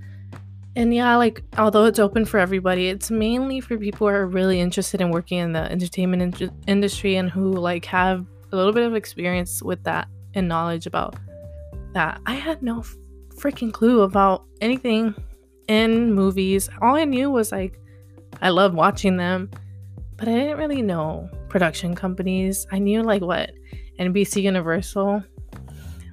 And 0.77 0.95
yeah, 0.95 1.17
like 1.17 1.43
although 1.59 1.85
it's 1.87 1.99
open 1.99 2.25
for 2.25 2.39
everybody, 2.39 2.89
it's 2.89 3.11
mainly 3.11 3.61
for 3.61 3.77
people 3.77 4.07
who 4.07 4.15
are 4.15 4.27
really 4.27 4.61
interested 4.61 5.01
in 5.01 5.11
working 5.11 5.39
in 5.39 5.53
the 5.53 5.71
entertainment 5.71 6.41
in- 6.41 6.53
industry 6.69 7.17
and 7.17 7.29
who 7.29 7.53
like 7.53 7.85
have 7.87 8.25
a 8.53 8.57
little 8.57 8.73
bit 8.73 8.85
of 8.85 8.95
experience 8.95 9.61
with 9.63 9.83
that 9.85 10.09
and 10.35 10.49
knowledge 10.49 10.87
about 10.87 11.17
that. 11.95 12.21
I 12.27 12.35
had 12.35 12.63
no 12.63 12.85
freaking 13.35 13.73
clue 13.73 14.03
about 14.03 14.45
anything 14.61 15.15
in 15.67 16.15
movies. 16.15 16.71
All 16.81 16.95
I 16.95 17.05
knew 17.05 17.31
was 17.31 17.51
like 17.51 17.79
I 18.41 18.51
love 18.51 18.75
watching 18.75 19.17
them, 19.17 19.51
but 20.17 20.29
I 20.29 20.33
didn't 20.33 20.59
really 20.59 20.83
know 20.83 21.29
production 21.49 21.95
companies. 21.95 22.67
I 22.71 22.79
knew 22.79 23.03
like 23.03 23.23
what 23.23 23.51
NBC 23.99 24.43
Universal, 24.43 25.23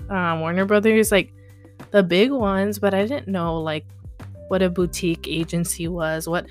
um, 0.10 0.40
Warner 0.40 0.66
Brothers, 0.66 1.12
like 1.12 1.34
the 1.92 2.04
big 2.04 2.32
ones, 2.32 2.80
but 2.80 2.94
I 2.94 3.06
didn't 3.06 3.28
know 3.28 3.60
like 3.62 3.86
what 4.48 4.62
a 4.62 4.70
boutique 4.70 5.28
agency 5.28 5.88
was. 5.88 6.28
What 6.28 6.46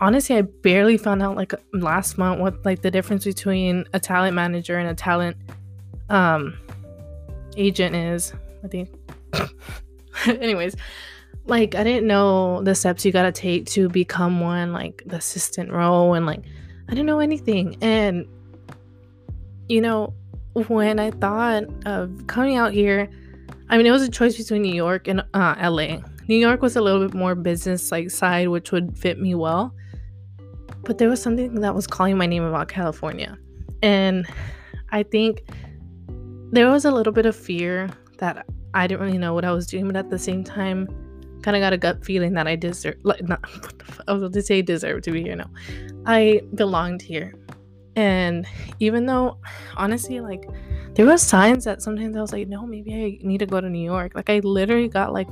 honestly, 0.00 0.36
I 0.36 0.42
barely 0.42 0.96
found 0.96 1.22
out 1.22 1.36
like 1.36 1.52
last 1.72 2.18
month 2.18 2.40
what 2.40 2.64
like 2.64 2.82
the 2.82 2.90
difference 2.90 3.24
between 3.24 3.84
a 3.92 4.00
talent 4.00 4.34
manager 4.34 4.78
and 4.78 4.88
a 4.88 4.94
talent 4.94 5.36
um 6.10 6.58
agent 7.56 7.94
is. 7.94 8.32
I 8.62 8.68
think. 8.68 8.88
Anyways, 10.26 10.74
like 11.46 11.74
I 11.74 11.84
didn't 11.84 12.06
know 12.06 12.62
the 12.62 12.74
steps 12.74 13.04
you 13.04 13.12
gotta 13.12 13.32
take 13.32 13.66
to 13.66 13.88
become 13.88 14.40
one, 14.40 14.72
like 14.72 15.02
the 15.06 15.16
assistant 15.16 15.70
role, 15.70 16.14
and 16.14 16.26
like 16.26 16.44
I 16.88 16.90
didn't 16.90 17.06
know 17.06 17.20
anything. 17.20 17.76
And 17.80 18.26
you 19.68 19.80
know, 19.80 20.12
when 20.52 20.98
I 20.98 21.10
thought 21.10 21.64
of 21.86 22.26
coming 22.26 22.56
out 22.56 22.72
here, 22.72 23.08
I 23.68 23.76
mean, 23.76 23.86
it 23.86 23.90
was 23.90 24.02
a 24.02 24.10
choice 24.10 24.36
between 24.36 24.62
New 24.62 24.74
York 24.74 25.08
and 25.08 25.20
uh, 25.32 25.54
LA. 25.60 25.98
New 26.28 26.36
York 26.36 26.62
was 26.62 26.76
a 26.76 26.80
little 26.80 27.00
bit 27.06 27.14
more 27.14 27.34
business 27.34 27.90
like 27.90 28.10
side, 28.10 28.48
which 28.48 28.72
would 28.72 28.96
fit 28.96 29.18
me 29.18 29.34
well. 29.34 29.74
But 30.82 30.98
there 30.98 31.08
was 31.08 31.20
something 31.22 31.60
that 31.60 31.74
was 31.74 31.86
calling 31.86 32.16
my 32.16 32.26
name 32.26 32.44
about 32.44 32.68
California. 32.68 33.38
And 33.82 34.26
I 34.90 35.02
think 35.02 35.42
there 36.52 36.70
was 36.70 36.84
a 36.84 36.90
little 36.90 37.12
bit 37.12 37.26
of 37.26 37.34
fear 37.34 37.90
that 38.18 38.46
I 38.74 38.86
didn't 38.86 39.04
really 39.04 39.18
know 39.18 39.34
what 39.34 39.44
I 39.44 39.52
was 39.52 39.66
doing, 39.66 39.86
but 39.86 39.96
at 39.96 40.10
the 40.10 40.18
same 40.18 40.44
time, 40.44 40.88
kind 41.44 41.56
of 41.56 41.60
got 41.60 41.74
a 41.74 41.78
gut 41.78 42.04
feeling 42.04 42.32
that 42.32 42.46
I 42.46 42.56
deserve, 42.56 42.96
like, 43.02 43.22
not, 43.28 43.44
I 44.08 44.12
was 44.12 44.22
going 44.22 44.32
to 44.32 44.42
say 44.42 44.62
deserve 44.62 45.02
to 45.02 45.12
be 45.12 45.22
here. 45.22 45.36
No, 45.36 45.44
I 46.06 46.40
belonged 46.54 47.02
here. 47.02 47.34
And 47.96 48.46
even 48.80 49.06
though, 49.06 49.38
honestly, 49.76 50.20
like, 50.20 50.42
there 50.94 51.06
was 51.06 51.22
signs 51.22 51.64
that 51.64 51.82
sometimes 51.82 52.16
I 52.16 52.20
was 52.22 52.32
like, 52.32 52.48
no, 52.48 52.66
maybe 52.66 52.94
I 52.94 53.26
need 53.26 53.38
to 53.38 53.46
go 53.46 53.60
to 53.60 53.68
New 53.68 53.84
York. 53.84 54.12
Like, 54.14 54.30
I 54.30 54.38
literally 54.38 54.88
got 54.88 55.12
like 55.12 55.28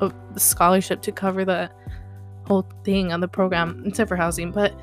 a 0.00 0.12
scholarship 0.36 1.00
to 1.02 1.12
cover 1.12 1.44
the 1.44 1.70
whole 2.46 2.68
thing 2.84 3.12
on 3.12 3.20
the 3.20 3.28
program, 3.28 3.84
except 3.86 4.08
for 4.08 4.16
housing, 4.16 4.50
but 4.50 4.74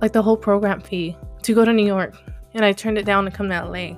like 0.00 0.12
the 0.12 0.22
whole 0.22 0.36
program 0.36 0.80
fee 0.80 1.16
to 1.42 1.54
go 1.54 1.64
to 1.64 1.72
New 1.72 1.86
York. 1.86 2.14
And 2.54 2.64
I 2.64 2.72
turned 2.72 2.98
it 2.98 3.06
down 3.06 3.24
to 3.24 3.30
come 3.30 3.48
to 3.50 3.64
LA. 3.64 3.96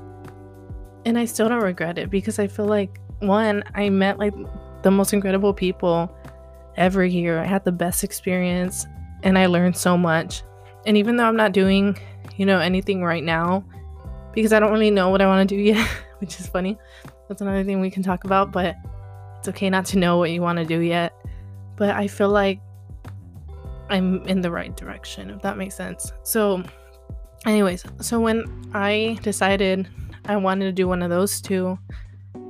And 1.07 1.19
I 1.19 1.25
still 1.25 1.49
don't 1.49 1.63
regret 1.63 1.97
it 1.97 2.11
because 2.11 2.39
I 2.39 2.47
feel 2.47 2.67
like, 2.67 3.01
one, 3.21 3.65
I 3.75 3.89
met 3.89 4.19
like 4.19 4.35
the 4.83 4.91
most 4.91 5.13
incredible 5.13 5.53
people 5.53 6.15
ever 6.77 7.05
here. 7.05 7.39
I 7.39 7.45
had 7.45 7.65
the 7.65 7.73
best 7.73 8.05
experience 8.05 8.87
and 9.23 9.39
I 9.39 9.47
learned 9.47 9.77
so 9.77 9.97
much. 9.97 10.43
And 10.87 10.97
even 10.97 11.17
though 11.17 11.25
I'm 11.25 11.37
not 11.37 11.53
doing, 11.53 11.99
you 12.37 12.47
know, 12.47 12.59
anything 12.59 13.03
right 13.03 13.23
now, 13.23 13.65
because 14.33 14.53
I 14.53 14.61
don't 14.61 14.73
really 14.73 14.91
know 14.91 15.09
what 15.11 15.21
I 15.21 15.27
want 15.27 15.49
to 15.49 15.55
do 15.55 15.61
yet, 15.61 15.87
which 16.19 16.41
is 16.41 16.47
funny. 16.47 16.79
That's 17.29 17.43
another 17.43 17.65
thing 17.65 17.81
we 17.81 17.91
can 17.91 18.03
talk 18.03 18.25
about, 18.25 18.53
but 18.53 18.77
it's 19.39 19.49
okay 19.49 19.71
not 19.71 19.85
to 19.87 19.99
know 19.99 20.19
what 20.19 20.31
you 20.31 20.41
want 20.41 20.59
to 20.59 20.65
do 20.65 20.81
yet. 20.81 21.15
But 21.77 21.91
I 21.91 22.07
feel 22.07 22.29
like 22.29 22.61
I'm 23.89 24.27
in 24.27 24.41
the 24.41 24.51
right 24.51 24.77
direction, 24.77 25.31
if 25.31 25.43
that 25.43 25.57
makes 25.57 25.75
sense. 25.75 26.13
So, 26.23 26.63
anyways, 27.47 27.85
so 28.01 28.21
when 28.21 28.71
I 28.73 29.19
decided 29.23 29.89
I 30.27 30.37
wanted 30.37 30.67
to 30.67 30.73
do 30.73 30.87
one 30.87 31.03
of 31.03 31.11
those 31.11 31.41
two, 31.41 31.79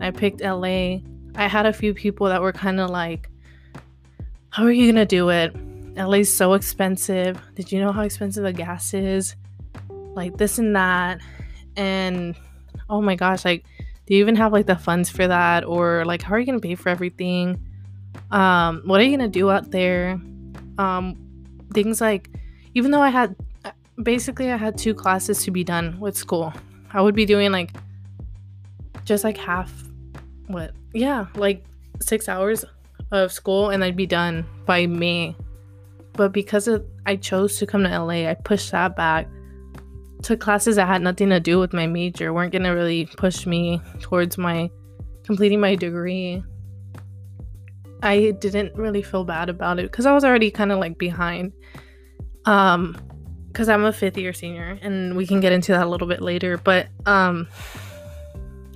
I 0.00 0.10
picked 0.10 0.40
LA. 0.40 0.98
I 1.34 1.48
had 1.48 1.66
a 1.66 1.72
few 1.72 1.94
people 1.94 2.28
that 2.28 2.42
were 2.42 2.52
kind 2.52 2.80
of 2.80 2.90
like, 2.90 3.28
How 4.50 4.64
are 4.64 4.72
you 4.72 4.86
going 4.92 4.96
to 4.96 5.06
do 5.06 5.28
it? 5.30 5.54
LA's 5.96 6.32
so 6.32 6.54
expensive. 6.54 7.40
Did 7.54 7.72
you 7.72 7.80
know 7.80 7.92
how 7.92 8.02
expensive 8.02 8.44
the 8.44 8.52
gas 8.52 8.94
is? 8.94 9.36
Like 9.88 10.36
this 10.36 10.58
and 10.58 10.74
that. 10.76 11.20
And 11.76 12.36
oh 12.88 13.00
my 13.00 13.16
gosh, 13.16 13.44
like, 13.44 13.64
do 14.06 14.14
you 14.14 14.20
even 14.20 14.36
have 14.36 14.52
like 14.52 14.66
the 14.66 14.76
funds 14.76 15.10
for 15.10 15.26
that? 15.26 15.64
Or 15.64 16.04
like, 16.04 16.22
how 16.22 16.34
are 16.34 16.38
you 16.38 16.46
going 16.46 16.60
to 16.60 16.66
pay 16.66 16.74
for 16.74 16.88
everything? 16.88 17.60
Um, 18.30 18.82
what 18.84 19.00
are 19.00 19.04
you 19.04 19.16
going 19.16 19.30
to 19.30 19.38
do 19.38 19.50
out 19.50 19.70
there? 19.70 20.20
Um, 20.78 21.16
things 21.72 22.00
like 22.00 22.30
even 22.74 22.90
though 22.90 23.02
I 23.02 23.10
had 23.10 23.36
basically 24.02 24.50
I 24.50 24.56
had 24.56 24.78
two 24.78 24.94
classes 24.94 25.44
to 25.44 25.50
be 25.50 25.64
done 25.64 25.98
with 26.00 26.16
school. 26.16 26.52
I 26.92 27.00
would 27.02 27.14
be 27.14 27.26
doing 27.26 27.52
like 27.52 27.70
just 29.04 29.24
like 29.24 29.36
half 29.36 29.72
what? 30.46 30.72
Yeah, 30.92 31.26
like 31.34 31.64
6 32.00 32.28
hours 32.28 32.64
of 33.12 33.32
school 33.32 33.70
and 33.70 33.84
I'd 33.84 33.96
be 33.96 34.06
done 34.06 34.44
by 34.66 34.86
May. 34.86 35.36
But 36.14 36.32
because 36.32 36.68
of 36.68 36.84
I 37.06 37.16
chose 37.16 37.58
to 37.58 37.66
come 37.66 37.84
to 37.84 37.98
LA, 37.98 38.28
I 38.28 38.34
pushed 38.34 38.70
that 38.72 38.96
back. 38.96 39.28
Took 40.22 40.40
classes 40.40 40.76
that 40.76 40.86
had 40.86 41.02
nothing 41.02 41.30
to 41.30 41.40
do 41.40 41.58
with 41.58 41.72
my 41.72 41.86
major, 41.86 42.32
weren't 42.32 42.52
to 42.52 42.58
really 42.58 43.06
push 43.06 43.46
me 43.46 43.80
towards 44.00 44.36
my 44.36 44.70
completing 45.24 45.60
my 45.60 45.76
degree. 45.76 46.42
I 48.02 48.32
didn't 48.32 48.74
really 48.74 49.02
feel 49.02 49.24
bad 49.24 49.48
about 49.48 49.78
it 49.78 49.90
because 49.90 50.06
I 50.06 50.12
was 50.12 50.24
already 50.24 50.50
kind 50.50 50.72
of 50.72 50.78
like 50.78 50.98
behind. 50.98 51.52
Um, 52.44 52.96
because 53.48 53.68
I'm 53.68 53.84
a 53.84 53.92
fifth 53.92 54.16
year 54.16 54.32
senior, 54.32 54.78
and 54.80 55.16
we 55.16 55.26
can 55.26 55.40
get 55.40 55.52
into 55.52 55.72
that 55.72 55.86
a 55.86 55.90
little 55.90 56.06
bit 56.06 56.22
later. 56.22 56.56
But 56.56 56.86
um, 57.06 57.48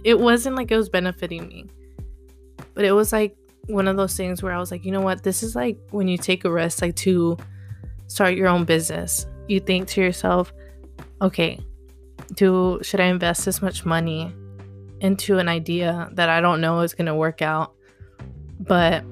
it 0.02 0.18
wasn't 0.18 0.56
like 0.56 0.71
it 0.71 0.76
was 0.76 0.88
benefiting 0.88 1.47
me, 1.49 1.66
but 2.75 2.85
it 2.85 2.93
was 2.93 3.12
like 3.12 3.37
one 3.66 3.88
of 3.88 3.97
those 3.97 4.16
things 4.16 4.43
where 4.43 4.52
I 4.52 4.59
was 4.59 4.71
like, 4.71 4.85
you 4.85 4.93
know 4.93 5.00
what, 5.00 5.23
this 5.23 5.43
is 5.43 5.57
like 5.57 5.78
when 5.90 6.09
you 6.09 6.19
take 6.19 6.45
a 6.45 6.52
risk, 6.52 6.83
like 6.83 6.97
to 6.97 7.37
start 8.07 8.35
your 8.35 8.49
own 8.49 8.64
business. 8.64 9.26
You 9.49 9.61
think 9.61 9.88
to 9.88 10.00
yourself, 10.00 10.52
okay, 11.23 11.61
do 12.35 12.81
should 12.83 13.00
I 13.00 13.07
invest 13.07 13.45
this 13.45 13.62
much 13.62 13.85
money 13.85 14.33
into 15.00 15.38
an 15.38 15.49
idea 15.49 16.09
that 16.12 16.28
I 16.28 16.40
don't 16.40 16.61
know 16.61 16.81
is 16.81 16.95
going 16.95 17.07
to 17.07 17.14
work 17.14 17.43
out. 17.43 17.75
But 18.61 19.04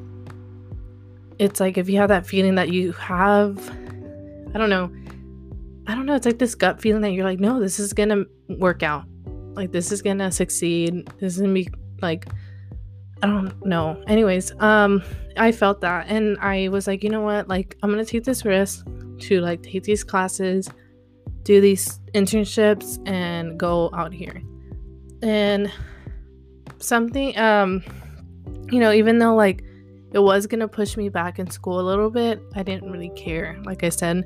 it's 1.38 1.60
like 1.60 1.76
if 1.76 1.88
you 1.88 1.98
have 1.98 2.08
that 2.08 2.26
feeling 2.26 2.54
that 2.54 2.70
you 2.70 2.92
have, 2.92 3.58
I 4.54 4.58
don't 4.58 4.70
know, 4.70 4.90
I 5.86 5.94
don't 5.94 6.06
know, 6.06 6.14
it's 6.14 6.26
like 6.26 6.38
this 6.38 6.54
gut 6.54 6.80
feeling 6.80 7.02
that 7.02 7.10
you're 7.10 7.24
like, 7.24 7.40
no, 7.40 7.60
this 7.60 7.78
is 7.78 7.92
going 7.92 8.08
to 8.10 8.26
work 8.48 8.82
out. 8.82 9.04
Like, 9.54 9.72
this 9.72 9.92
is 9.92 10.00
going 10.00 10.18
to 10.18 10.30
succeed. 10.30 11.06
This 11.18 11.34
is 11.34 11.40
going 11.40 11.54
to 11.54 11.64
be 11.64 11.68
like, 12.00 12.26
I 13.22 13.26
don't 13.28 13.64
know. 13.64 14.02
Anyways, 14.08 14.52
um, 14.60 15.02
I 15.36 15.52
felt 15.52 15.80
that 15.82 16.06
and 16.08 16.36
I 16.40 16.68
was 16.68 16.86
like, 16.86 17.04
you 17.04 17.10
know 17.10 17.20
what? 17.20 17.48
Like, 17.48 17.76
I'm 17.82 17.92
to 17.94 18.04
take 18.04 18.24
this 18.24 18.44
risk 18.44 18.84
to 19.20 19.40
like 19.40 19.62
take 19.62 19.84
these 19.84 20.02
classes, 20.02 20.68
do 21.44 21.60
these 21.60 22.00
internships, 22.14 22.98
and 23.08 23.58
go 23.58 23.90
out 23.94 24.12
here. 24.12 24.42
And 25.22 25.72
something, 26.78 27.38
um, 27.38 27.84
you 28.70 28.80
know, 28.80 28.92
even 28.92 29.18
though 29.18 29.36
like 29.36 29.62
it 30.12 30.18
was 30.18 30.46
gonna 30.48 30.68
push 30.68 30.96
me 30.96 31.08
back 31.08 31.38
in 31.38 31.48
school 31.48 31.80
a 31.80 31.86
little 31.86 32.10
bit, 32.10 32.42
I 32.56 32.64
didn't 32.64 32.90
really 32.90 33.10
care. 33.10 33.56
Like 33.64 33.84
I 33.84 33.88
said, 33.88 34.24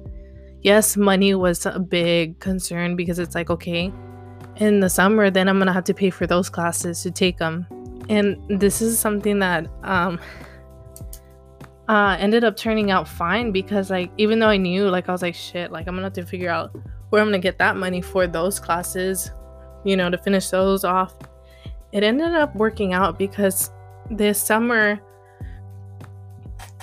yes, 0.63 0.97
money 0.97 1.35
was 1.35 1.67
a 1.67 1.79
big 1.79 2.41
concern 2.41 2.97
because 2.97 3.19
it's 3.19 3.35
like, 3.35 3.51
okay, 3.51 3.93
in 4.57 4.81
the 4.81 4.89
summer, 4.89 5.31
then 5.31 5.49
I'm 5.49 5.59
gonna 5.59 5.75
have 5.75 5.85
to 5.85 5.95
pay 5.95 6.09
for 6.09 6.27
those 6.27 6.49
classes 6.49 7.03
to 7.03 7.11
take 7.11 7.37
them. 7.37 7.67
And 8.09 8.61
this 8.61 8.81
is 8.81 8.99
something 8.99 9.39
that, 9.41 9.67
um, 9.83 10.21
uh, 11.89 12.17
ended 12.19 12.45
up 12.45 12.57
turning 12.57 12.91
out 12.91 13.07
fine 13.07 13.53
because 13.53 13.91
like 13.91 14.11
even 14.17 14.39
though 14.39 14.49
I 14.49 14.57
knew 14.57 14.89
like 14.89 15.09
I 15.09 15.13
was 15.13 15.23
like 15.23 15.37
shit 15.37 15.71
like 15.71 15.87
I'm 15.87 15.95
gonna 15.95 16.07
have 16.07 16.15
to 16.15 16.27
figure 16.27 16.51
out 16.51 16.77
where 17.11 17.23
I'm 17.23 17.29
gonna 17.29 17.39
get 17.39 17.59
that 17.59 17.77
money 17.77 18.01
for 18.01 18.27
those 18.27 18.59
classes, 18.59 19.31
you 19.85 19.97
know, 19.97 20.11
to 20.11 20.19
finish 20.19 20.51
those 20.51 20.85
off. 20.85 21.15
It 21.93 22.03
ended 22.03 22.33
up 22.33 22.55
working 22.57 22.93
out 22.93 23.19
because 23.19 23.71
this 24.11 24.41
summer 24.41 25.01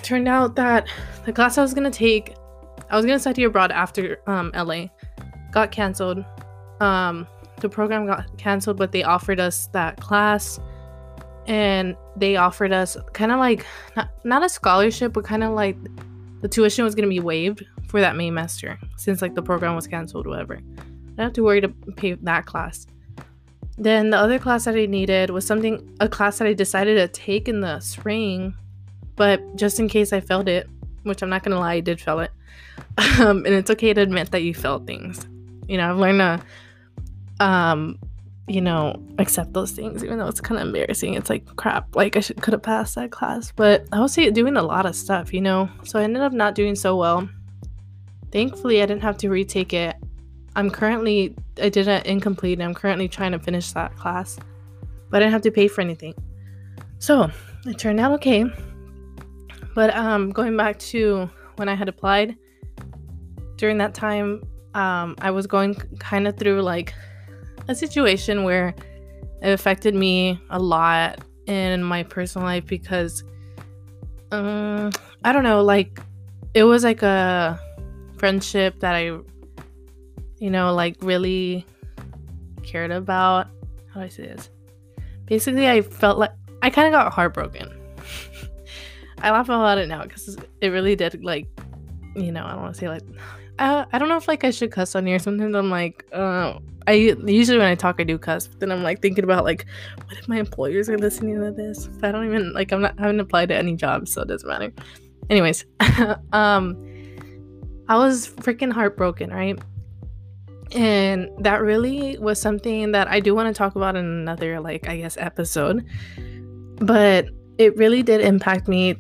turned 0.02 0.28
out 0.28 0.56
that 0.56 0.88
the 1.26 1.34
class 1.34 1.58
I 1.58 1.62
was 1.62 1.74
gonna 1.74 1.92
take, 1.92 2.36
I 2.90 2.96
was 2.96 3.06
gonna 3.06 3.20
study 3.20 3.44
abroad 3.44 3.72
after 3.72 4.20
um, 4.28 4.52
LA, 4.56 4.86
got 5.52 5.72
canceled. 5.72 6.24
Um, 6.80 7.28
the 7.60 7.70
program 7.70 8.06
got 8.06 8.38
canceled, 8.38 8.78
but 8.78 8.92
they 8.92 9.04
offered 9.04 9.40
us 9.40 9.68
that 9.68 10.00
class 10.00 10.60
and 11.48 11.96
they 12.16 12.36
offered 12.36 12.72
us 12.72 12.96
kind 13.14 13.32
of 13.32 13.40
like 13.40 13.66
not, 13.96 14.10
not 14.24 14.44
a 14.44 14.50
scholarship 14.50 15.14
but 15.14 15.24
kind 15.24 15.44
of 15.44 15.52
like 15.52 15.78
the 16.42 16.48
tuition 16.48 16.84
was 16.84 16.96
going 16.96 17.08
to 17.08 17.10
be 17.10 17.20
waived 17.20 17.66
for 17.88 18.02
that 18.02 18.16
May 18.16 18.30
semester 18.30 18.80
since 18.98 19.22
like 19.22 19.36
the 19.36 19.42
program 19.42 19.76
was 19.76 19.88
canceled 19.88 20.28
whatever. 20.28 20.56
I 20.56 21.16
don't 21.18 21.26
have 21.26 21.34
to 21.34 21.44
worry 21.44 21.62
to 21.62 21.70
pay 21.70 22.14
that 22.14 22.46
class. 22.46 22.88
Then 23.78 24.10
the 24.10 24.18
other 24.18 24.40
class 24.40 24.66
that 24.66 24.76
i 24.76 24.86
needed 24.86 25.30
was 25.30 25.46
something 25.46 25.96
a 26.00 26.08
class 26.08 26.38
that 26.38 26.48
i 26.48 26.54
decided 26.54 26.96
to 26.96 27.08
take 27.08 27.48
in 27.48 27.62
the 27.62 27.80
spring 27.80 28.54
but 29.16 29.42
just 29.56 29.80
in 29.80 29.88
case 29.88 30.14
i 30.14 30.20
failed 30.20 30.48
it 30.48 30.70
which 31.04 31.24
i'm 31.24 31.30
not 31.30 31.44
going 31.44 31.54
to 31.54 31.60
lie 31.60 31.74
i 31.74 31.80
did 31.80 32.00
fail 32.00 32.20
it 32.20 32.32
um, 33.20 33.46
and 33.46 33.48
it's 33.48 33.72
okay 33.72 33.94
to 33.94 34.02
admit 34.02 34.32
that 34.32 34.42
you 34.42 34.54
failed 34.54 34.86
things. 34.86 35.28
You 35.68 35.78
know 35.78 35.90
i've 35.90 35.98
learned 35.98 36.20
to 36.20 37.44
um 37.44 38.00
you 38.48 38.62
know, 38.62 39.02
accept 39.20 39.54
those 39.54 39.72
things, 39.72 40.04
even 40.04 40.18
though 40.18 40.28
it's 40.28 40.42
kind 40.42 40.60
of 40.60 40.68
embarrassing. 40.68 41.14
It's 41.14 41.30
like 41.30 41.46
crap. 41.56 41.96
Like 41.96 42.18
I 42.18 42.20
should 42.20 42.42
could 42.42 42.54
have 42.54 42.64
passed 42.64 42.96
that 42.96 43.12
class, 43.12 43.52
but 43.56 43.88
I 43.92 44.00
was 44.00 44.16
doing 44.16 44.58
a 44.58 44.64
lot 44.64 44.86
of 44.86 44.96
stuff, 44.96 45.34
you 45.34 45.42
know. 45.42 45.70
So 45.84 46.00
I 46.00 46.04
ended 46.04 46.22
up 46.22 46.34
not 46.34 46.56
doing 46.56 46.76
so 46.76 46.98
well. 46.98 47.30
Thankfully, 48.32 48.82
I 48.82 48.86
didn't 48.86 49.04
have 49.04 49.18
to 49.20 49.30
retake 49.30 49.74
it. 49.74 49.96
I'm 50.56 50.70
currently 50.70 51.36
I 51.62 51.70
did 51.70 51.88
it 51.88 52.06
incomplete. 52.06 52.60
And 52.60 52.64
I'm 52.64 52.74
currently 52.74 53.08
trying 53.08 53.32
to 53.32 53.40
finish 53.40 53.72
that 53.74 53.96
class, 53.96 54.38
but 55.10 55.18
I 55.18 55.20
didn't 55.26 55.34
have 55.34 55.42
to 55.44 55.52
pay 55.52 55.68
for 55.68 55.82
anything. 55.82 56.14
So 57.00 57.30
it 57.66 57.78
turned 57.78 58.00
out 58.00 58.12
okay. 58.14 58.46
But 59.76 59.96
um, 59.96 60.32
going 60.32 60.56
back 60.58 60.80
to 60.80 61.30
when 61.56 61.70
I 61.70 61.76
had 61.76 61.90
applied, 61.90 62.36
during 63.58 63.78
that 63.78 63.94
time, 63.94 64.44
um, 64.74 65.16
I 65.20 65.32
was 65.32 65.48
going 65.48 65.76
kind 66.00 66.28
of 66.28 66.38
through 66.38 66.62
like 66.62 66.94
a 67.68 67.76
situation 67.76 68.44
where 68.44 68.76
it 69.42 69.50
affected 69.52 69.96
me 69.96 70.40
a 70.50 70.60
lot 70.60 71.20
in 71.48 71.84
my 71.84 72.04
personal 72.04 72.48
life 72.48 72.66
because 72.66 73.24
um, 74.32 74.92
I 75.24 75.32
don't 75.32 75.44
know, 75.44 75.64
like 75.64 76.00
it 76.54 76.64
was 76.64 76.84
like 76.84 77.04
a 77.04 77.60
friendship 78.18 78.80
that 78.80 78.96
I 78.96 79.18
you 80.44 80.50
know, 80.50 80.74
like 80.74 80.98
really 81.02 81.66
cared 82.64 82.92
about. 82.92 83.48
How 83.94 84.02
do 84.02 84.06
I 84.08 84.10
say 84.10 84.24
this? 84.24 84.50
Basically, 85.26 85.70
I 85.70 85.82
felt 85.82 86.18
like 86.18 86.32
I 86.62 86.70
kind 86.70 86.86
of 86.86 86.92
got 86.92 87.14
heartbroken. 87.14 87.72
I 89.20 89.32
laugh 89.32 89.46
about 89.46 89.78
it 89.78 89.88
now 89.88 90.04
because 90.04 90.36
it 90.60 90.68
really 90.68 90.98
did, 90.98 91.24
like, 91.24 91.48
you 92.18 92.34
know, 92.34 92.44
I 92.44 92.52
don't 92.52 92.62
want 92.62 92.76
to 92.76 92.80
say 92.82 92.90
like, 92.90 93.04
I, 93.60 93.86
I 93.94 93.98
don't 93.98 94.10
know 94.10 94.18
if 94.18 94.28
like 94.28 94.44
I 94.44 94.52
should 94.52 94.70
cuss 94.70 94.96
on 94.96 95.06
here. 95.06 95.18
Sometimes 95.18 95.56
I'm 95.56 95.70
like, 95.70 96.06
uh, 96.12 96.60
I 96.88 96.94
usually 96.94 97.58
when 97.58 97.68
I 97.68 97.76
talk 97.76 97.96
I 98.00 98.04
do 98.04 98.18
cuss, 98.18 98.48
but 98.48 98.60
then 98.60 98.72
I'm 98.72 98.84
like 98.84 99.02
thinking 99.02 99.24
about 99.24 99.44
like 99.44 99.66
what 100.06 100.18
if 100.18 100.28
my 100.28 100.38
employers 100.38 100.90
are 100.90 100.98
listening 100.98 101.40
to 101.40 101.52
this? 101.52 101.90
I 102.02 102.12
don't 102.12 102.26
even 102.26 102.54
like 102.54 102.72
I'm 102.72 102.82
not 102.82 102.96
I 102.98 103.04
haven't 103.04 103.20
applied 103.20 103.50
to 103.50 103.56
any 103.56 103.76
jobs, 103.76 104.14
so 104.14 104.22
it 104.22 104.28
doesn't 104.28 104.48
matter. 104.48 104.72
Anyways, 105.30 105.66
um 106.34 106.78
I 107.88 107.98
was 107.98 108.28
freaking 108.28 108.72
heartbroken, 108.72 109.30
right? 109.30 109.60
And 110.74 111.30
that 111.40 111.62
really 111.62 112.18
was 112.18 112.42
something 112.42 112.92
that 112.94 113.08
I 113.08 113.20
do 113.20 113.36
want 113.36 113.54
to 113.54 113.58
talk 113.58 113.76
about 113.76 113.96
in 113.96 114.06
another 114.06 114.60
like 114.60 114.88
I 114.88 114.98
guess 114.98 115.18
episode. 115.18 115.86
But 116.78 117.30
it 117.58 117.78
really 117.78 118.04
did 118.04 118.22
impact 118.22 118.68
me 118.68 118.96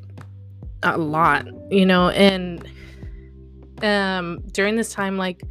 a 0.83 0.97
lot, 0.97 1.47
you 1.71 1.85
know, 1.85 2.09
and 2.09 2.67
um 3.81 4.41
during 4.51 4.75
this 4.75 4.93
time 4.93 5.17
like 5.17 5.43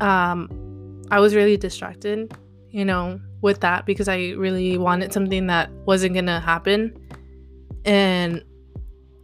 um 0.00 0.65
I 1.10 1.20
was 1.20 1.34
really 1.34 1.56
distracted, 1.56 2.36
you 2.70 2.84
know, 2.84 3.20
with 3.42 3.60
that 3.60 3.86
because 3.86 4.08
I 4.08 4.30
really 4.30 4.78
wanted 4.78 5.12
something 5.12 5.46
that 5.46 5.70
wasn't 5.86 6.14
going 6.14 6.26
to 6.26 6.40
happen. 6.40 6.96
And 7.84 8.42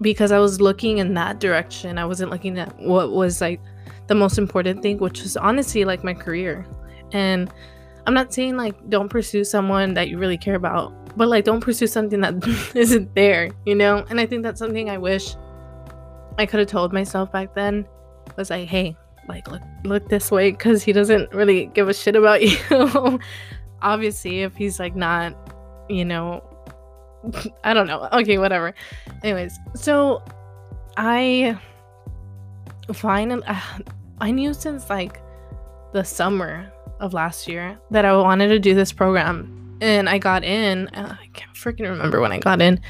because 0.01 0.33
I 0.33 0.39
was 0.39 0.61
looking 0.61 0.99
in 0.99 1.15
that 1.15 1.41
direction, 1.41 1.99
I 1.99 2.05
wasn't 2.05 2.31
looking 2.31 2.59
at 2.59 2.79
what 2.81 3.13
was 3.13 3.41
like 3.41 3.61
the 4.09 4.15
most 4.15 4.39
important 4.39 4.83
thing, 4.83 4.99
which 4.99 5.23
was 5.23 5.37
honestly 5.37 5.85
like 5.85 6.05
my 6.05 6.15
career. 6.15 6.67
And 7.13 7.53
I'm 8.07 8.15
not 8.15 8.33
saying 8.33 8.57
like 8.57 8.89
don't 8.89 9.09
pursue 9.09 9.45
someone 9.45 9.95
that 9.95 10.09
you 10.09 10.19
really 10.19 10.39
care 10.39 10.57
about, 10.57 11.17
but 11.17 11.29
like 11.29 11.45
don't 11.45 11.61
pursue 11.61 11.87
something 11.87 12.21
that 12.21 12.35
isn't 12.75 13.15
there, 13.15 13.51
you 13.65 13.75
know? 13.75 14.05
And 14.11 14.21
I 14.21 14.27
think 14.27 14.43
that's 14.43 14.59
something 14.59 14.91
I 14.91 14.99
wish 14.99 15.35
I 16.39 16.47
could 16.47 16.61
have 16.61 16.69
told 16.69 16.93
myself 16.93 17.31
back 17.31 17.55
then 17.55 17.87
was 18.37 18.51
like, 18.51 18.69
hey, 18.69 18.97
like 19.29 19.49
look 19.51 19.63
look 19.85 20.09
this 20.09 20.31
way 20.31 20.51
because 20.51 20.83
he 20.83 20.93
doesn't 20.93 21.33
really 21.33 21.67
give 21.67 21.89
a 21.89 21.95
shit 21.95 22.17
about 22.17 22.43
you. 22.71 23.21
Obviously 23.83 24.43
if 24.43 24.55
he's 24.57 24.79
like 24.79 24.95
not 24.95 25.35
you 25.89 26.05
know 26.05 26.43
i 27.65 27.73
don't 27.73 27.87
know. 27.87 28.09
Okay 28.13 28.39
whatever. 28.39 28.75
Anyways 29.23 29.59
so 29.75 30.23
i 30.97 31.59
finally 32.93 33.43
uh, 33.47 33.61
i 34.21 34.31
knew 34.31 34.53
since 34.53 34.91
like 34.91 35.21
the 35.93 36.03
summer 36.03 36.71
of 37.01 37.13
last 37.13 37.49
year 37.49 37.79
that 37.91 38.05
i 38.05 38.17
wanted 38.17 38.49
to 38.49 38.59
do 38.59 38.75
this 38.75 38.93
program. 38.93 39.59
And 39.81 40.09
i 40.09 40.19
got 40.19 40.45
in 40.45 40.89
uh, 40.89 41.17
i 41.21 41.27
can't 41.33 41.55
freaking 41.57 41.89
remember 41.89 42.21
when 42.21 42.31
i 42.31 42.39
got 42.39 42.63
in 42.63 42.81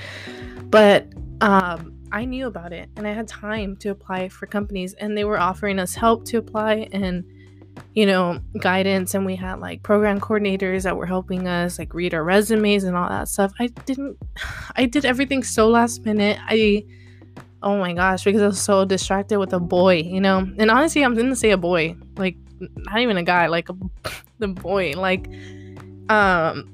but 0.65 1.07
um 1.41 1.92
I 2.13 2.27
knew 2.27 2.47
about 2.47 2.73
it 2.73 2.91
and 2.97 3.07
I 3.07 3.13
had 3.13 3.27
time 3.27 3.77
to 3.79 3.89
apply 3.89 4.29
for 4.29 4.47
companies 4.47 4.93
and 4.95 5.17
they 5.17 5.25
were 5.25 5.41
offering 5.41 5.79
us 5.79 5.95
help 5.95 6.27
to 6.27 6.37
apply 6.37 6.89
and 6.93 7.25
you 7.95 8.05
know 8.05 8.39
guidance 8.61 9.15
and 9.15 9.25
we 9.25 9.35
had 9.35 9.59
like 9.59 9.83
program 9.83 10.21
coordinators 10.21 10.83
that 10.83 10.95
were 10.95 11.07
helping 11.07 11.49
us 11.49 11.79
like 11.79 11.95
read 11.95 12.13
our 12.13 12.23
resumes 12.23 12.85
and 12.85 12.97
all 12.97 13.09
that 13.09 13.29
stuff. 13.29 13.53
I 13.59 13.69
didn't 13.87 14.19
I 14.77 14.85
did 14.87 15.05
everything 15.05 15.43
so 15.43 15.69
last 15.69 16.05
minute. 16.05 16.39
I 16.43 16.85
oh 17.63 17.79
my 17.79 17.95
gosh 17.95 18.25
because 18.25 18.43
I 18.43 18.47
was 18.47 18.61
so 18.61 18.85
distracted 18.85 19.39
with 19.39 19.55
a 19.55 19.61
boy, 19.61 19.97
you 20.03 20.21
know. 20.21 20.47
And 20.59 20.71
honestly, 20.71 21.03
I'm 21.03 21.17
to 21.17 21.37
say 21.37 21.51
a 21.51 21.57
boy, 21.57 21.97
like 22.17 22.37
not 22.61 23.01
even 23.01 23.17
a 23.17 23.23
guy, 23.23 23.47
like 23.47 23.71
a, 23.71 23.75
the 24.39 24.49
boy 24.49 24.93
like 24.97 25.29
um 26.09 26.69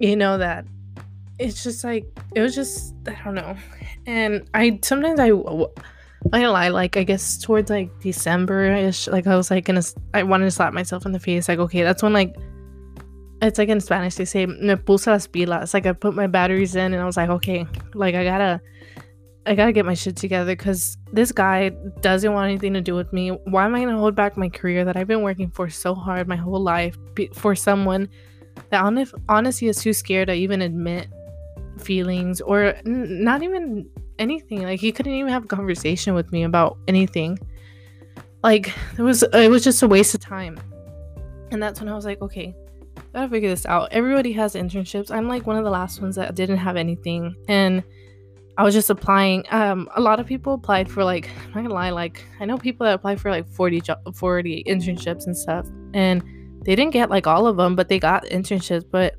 you 0.00 0.16
know 0.16 0.36
that 0.36 0.66
it's 1.42 1.62
just 1.62 1.84
like 1.84 2.04
it 2.34 2.40
was 2.40 2.54
just 2.54 2.94
I 3.06 3.16
don't 3.24 3.34
know 3.34 3.56
and 4.06 4.48
I 4.54 4.78
sometimes 4.82 5.20
I 5.20 5.30
I 6.32 6.46
lie, 6.46 6.68
like 6.68 6.96
I 6.96 7.02
guess 7.02 7.38
towards 7.38 7.68
like 7.68 7.90
December 8.00 8.64
ish, 8.72 9.08
like 9.08 9.26
I 9.26 9.36
was 9.36 9.50
like 9.50 9.64
gonna 9.64 9.82
I 10.14 10.22
wanted 10.22 10.44
to 10.44 10.50
slap 10.50 10.72
myself 10.72 11.04
in 11.04 11.12
the 11.12 11.18
face, 11.18 11.48
like 11.48 11.58
okay, 11.58 11.82
that's 11.82 12.02
when 12.02 12.12
like 12.12 12.36
it's 13.40 13.58
like 13.58 13.68
in 13.68 13.80
Spanish 13.80 14.14
they 14.14 14.24
say 14.24 14.46
me 14.46 14.74
puse 14.76 15.06
las 15.06 15.26
pilas, 15.26 15.74
like 15.74 15.86
I 15.86 15.92
put 15.92 16.14
my 16.14 16.28
batteries 16.28 16.76
in 16.76 16.92
and 16.92 17.02
I 17.02 17.06
was 17.06 17.16
like 17.16 17.28
okay, 17.28 17.66
like 17.94 18.14
I 18.14 18.24
gotta 18.24 18.60
I 19.46 19.56
gotta 19.56 19.72
get 19.72 19.84
my 19.84 19.94
shit 19.94 20.16
together 20.16 20.52
because 20.52 20.96
this 21.12 21.32
guy 21.32 21.70
doesn't 22.00 22.32
want 22.32 22.48
anything 22.48 22.74
to 22.74 22.80
do 22.80 22.94
with 22.94 23.12
me. 23.12 23.30
Why 23.30 23.64
am 23.64 23.74
I 23.74 23.80
gonna 23.80 23.98
hold 23.98 24.14
back 24.14 24.36
my 24.36 24.48
career 24.48 24.84
that 24.84 24.96
I've 24.96 25.08
been 25.08 25.22
working 25.22 25.50
for 25.50 25.68
so 25.68 25.94
hard 25.94 26.28
my 26.28 26.36
whole 26.36 26.62
life 26.62 26.96
for 27.34 27.56
someone 27.56 28.08
that 28.70 28.82
honest, 28.82 29.14
honesty 29.28 29.66
is 29.66 29.82
too 29.82 29.92
scared 29.92 30.28
to 30.28 30.34
even 30.34 30.62
admit 30.62 31.08
feelings 31.78 32.40
or 32.40 32.74
n- 32.86 33.24
not 33.24 33.42
even 33.42 33.88
anything. 34.18 34.62
Like 34.62 34.80
he 34.80 34.92
couldn't 34.92 35.12
even 35.12 35.30
have 35.30 35.44
a 35.44 35.48
conversation 35.48 36.14
with 36.14 36.30
me 36.32 36.44
about 36.44 36.78
anything. 36.88 37.38
Like 38.42 38.72
it 38.98 39.02
was 39.02 39.22
it 39.22 39.50
was 39.50 39.64
just 39.64 39.82
a 39.82 39.88
waste 39.88 40.14
of 40.14 40.20
time. 40.20 40.58
And 41.50 41.62
that's 41.62 41.80
when 41.80 41.88
I 41.88 41.94
was 41.94 42.04
like, 42.04 42.20
okay, 42.22 42.54
gotta 43.12 43.28
figure 43.28 43.50
this 43.50 43.66
out. 43.66 43.88
Everybody 43.92 44.32
has 44.32 44.54
internships. 44.54 45.10
I'm 45.10 45.28
like 45.28 45.46
one 45.46 45.56
of 45.56 45.64
the 45.64 45.70
last 45.70 46.00
ones 46.00 46.16
that 46.16 46.34
didn't 46.34 46.58
have 46.58 46.76
anything. 46.76 47.34
And 47.48 47.82
I 48.56 48.64
was 48.64 48.74
just 48.74 48.90
applying. 48.90 49.44
Um, 49.50 49.88
a 49.96 50.00
lot 50.00 50.20
of 50.20 50.26
people 50.26 50.54
applied 50.54 50.90
for 50.90 51.04
like 51.04 51.30
I'm 51.44 51.52
not 51.52 51.62
gonna 51.62 51.74
lie, 51.74 51.90
like 51.90 52.24
I 52.40 52.44
know 52.44 52.58
people 52.58 52.84
that 52.86 52.94
applied 52.94 53.20
for 53.20 53.30
like 53.30 53.48
40 53.48 53.80
jo- 53.80 54.12
40 54.14 54.64
internships 54.64 55.26
and 55.26 55.36
stuff. 55.36 55.66
And 55.94 56.22
they 56.64 56.76
didn't 56.76 56.92
get 56.92 57.10
like 57.10 57.26
all 57.26 57.46
of 57.46 57.56
them, 57.56 57.74
but 57.74 57.88
they 57.88 57.98
got 57.98 58.24
internships. 58.24 58.84
But 58.90 59.16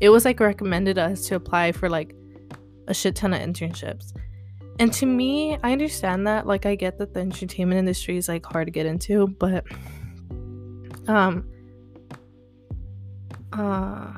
it 0.00 0.10
was 0.10 0.24
like 0.24 0.40
recommended 0.40 0.98
us 0.98 1.26
to 1.28 1.34
apply 1.34 1.72
for 1.72 1.88
like 1.88 2.14
a 2.88 2.94
shit 2.94 3.16
ton 3.16 3.32
of 3.32 3.40
internships. 3.40 4.12
And 4.78 4.92
to 4.94 5.06
me, 5.06 5.58
I 5.62 5.72
understand 5.72 6.26
that. 6.26 6.46
Like 6.46 6.66
I 6.66 6.74
get 6.74 6.98
that 6.98 7.14
the 7.14 7.20
entertainment 7.20 7.78
industry 7.78 8.16
is 8.16 8.28
like 8.28 8.44
hard 8.44 8.66
to 8.66 8.70
get 8.70 8.86
into, 8.86 9.28
but 9.28 9.64
um 11.08 11.48
uh 13.52 14.12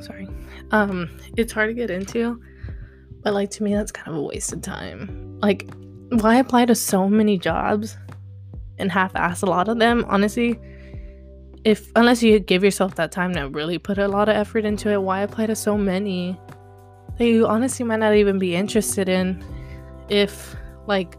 sorry. 0.00 0.28
Um 0.70 1.16
it's 1.36 1.52
hard 1.52 1.70
to 1.70 1.74
get 1.74 1.90
into. 1.90 2.40
But 3.22 3.34
like 3.34 3.50
to 3.50 3.62
me 3.62 3.74
that's 3.74 3.92
kind 3.92 4.08
of 4.08 4.16
a 4.16 4.22
waste 4.22 4.52
of 4.52 4.62
time. 4.62 5.38
Like 5.40 5.70
why 6.10 6.36
apply 6.36 6.66
to 6.66 6.74
so 6.74 7.08
many 7.08 7.38
jobs 7.38 7.96
and 8.78 8.90
half 8.90 9.14
ass 9.14 9.42
a 9.42 9.46
lot 9.46 9.68
of 9.68 9.78
them, 9.78 10.04
honestly? 10.08 10.58
If 11.64 11.90
unless 11.96 12.22
you 12.22 12.38
give 12.38 12.62
yourself 12.62 12.94
that 12.96 13.10
time 13.10 13.32
to 13.34 13.48
really 13.48 13.78
put 13.78 13.98
a 13.98 14.06
lot 14.06 14.28
of 14.28 14.36
effort 14.36 14.64
into 14.64 14.90
it, 14.90 15.00
why 15.00 15.22
apply 15.22 15.46
to 15.46 15.56
so 15.56 15.78
many 15.78 16.38
that 17.18 17.24
you 17.24 17.46
honestly 17.46 17.84
might 17.84 18.00
not 18.00 18.14
even 18.14 18.38
be 18.38 18.54
interested 18.54 19.08
in 19.08 19.42
if 20.08 20.54
like 20.86 21.16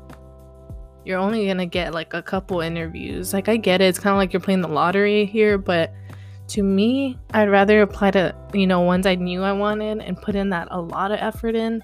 you're 1.03 1.17
only 1.17 1.47
gonna 1.47 1.65
get 1.65 1.93
like 1.93 2.13
a 2.13 2.21
couple 2.21 2.61
interviews. 2.61 3.33
Like 3.33 3.49
I 3.49 3.57
get 3.57 3.81
it, 3.81 3.85
it's 3.85 3.99
kind 3.99 4.13
of 4.13 4.17
like 4.17 4.33
you're 4.33 4.39
playing 4.39 4.61
the 4.61 4.67
lottery 4.67 5.25
here, 5.25 5.57
but 5.57 5.93
to 6.49 6.61
me, 6.61 7.17
I'd 7.31 7.49
rather 7.49 7.81
apply 7.81 8.11
to 8.11 8.35
you 8.53 8.67
know 8.67 8.81
ones 8.81 9.07
I 9.07 9.15
knew 9.15 9.41
I 9.41 9.51
wanted 9.51 9.99
and 9.99 10.15
put 10.15 10.35
in 10.35 10.49
that 10.51 10.67
a 10.69 10.79
lot 10.79 11.11
of 11.11 11.19
effort 11.19 11.55
in 11.55 11.83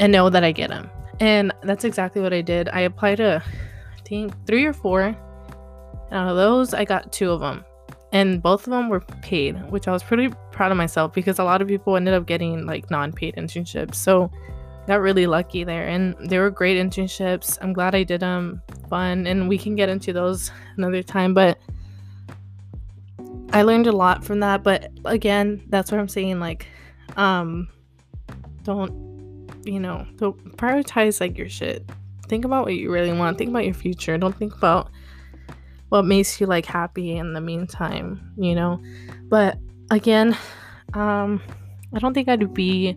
and 0.00 0.10
know 0.10 0.30
that 0.30 0.42
I 0.42 0.52
get 0.52 0.70
them. 0.70 0.90
And 1.20 1.52
that's 1.62 1.84
exactly 1.84 2.22
what 2.22 2.32
I 2.32 2.40
did. 2.40 2.70
I 2.70 2.80
applied 2.80 3.16
to 3.16 3.42
I 3.44 4.00
think 4.08 4.32
three 4.46 4.64
or 4.64 4.72
four. 4.72 5.02
And 5.02 6.12
out 6.12 6.28
of 6.28 6.36
those, 6.36 6.72
I 6.74 6.84
got 6.84 7.12
two 7.12 7.30
of 7.30 7.40
them 7.40 7.64
and 8.14 8.40
both 8.40 8.64
of 8.68 8.70
them 8.70 8.88
were 8.88 9.00
paid, 9.00 9.56
which 9.72 9.88
I 9.88 9.92
was 9.92 10.04
pretty 10.04 10.32
proud 10.52 10.70
of 10.70 10.78
myself 10.78 11.12
because 11.12 11.40
a 11.40 11.44
lot 11.44 11.60
of 11.60 11.66
people 11.66 11.96
ended 11.96 12.14
up 12.14 12.26
getting 12.26 12.64
like 12.64 12.88
non-paid 12.88 13.34
internships. 13.34 13.96
So 13.96 14.30
got 14.86 15.00
really 15.00 15.26
lucky 15.26 15.64
there 15.64 15.88
and 15.88 16.14
they 16.30 16.38
were 16.38 16.48
great 16.48 16.78
internships. 16.78 17.58
I'm 17.60 17.72
glad 17.72 17.92
I 17.92 18.04
did 18.04 18.20
them. 18.20 18.62
Fun 18.88 19.26
and 19.26 19.48
we 19.48 19.58
can 19.58 19.74
get 19.74 19.88
into 19.88 20.12
those 20.12 20.52
another 20.76 21.02
time, 21.02 21.34
but 21.34 21.58
I 23.52 23.62
learned 23.62 23.88
a 23.88 23.92
lot 23.92 24.24
from 24.24 24.40
that, 24.40 24.62
but 24.62 24.92
again, 25.04 25.64
that's 25.68 25.90
what 25.90 26.00
I'm 26.00 26.08
saying 26.08 26.38
like 26.38 26.68
um 27.16 27.68
don't 28.62 29.50
you 29.64 29.80
know, 29.80 30.06
don't 30.16 30.56
prioritize 30.56 31.20
like 31.20 31.36
your 31.36 31.48
shit. 31.48 31.84
Think 32.28 32.44
about 32.44 32.64
what 32.64 32.74
you 32.74 32.92
really 32.92 33.12
want. 33.12 33.38
Think 33.38 33.50
about 33.50 33.64
your 33.64 33.74
future. 33.74 34.16
Don't 34.18 34.36
think 34.36 34.54
about 34.54 34.90
what 35.94 36.04
makes 36.04 36.40
you 36.40 36.46
like 36.48 36.66
happy 36.66 37.16
in 37.16 37.34
the 37.34 37.40
meantime, 37.40 38.20
you 38.36 38.52
know? 38.52 38.82
But 39.28 39.58
again, 39.92 40.36
um, 40.92 41.40
I 41.94 42.00
don't 42.00 42.12
think 42.14 42.28
I'd 42.28 42.52
be 42.52 42.94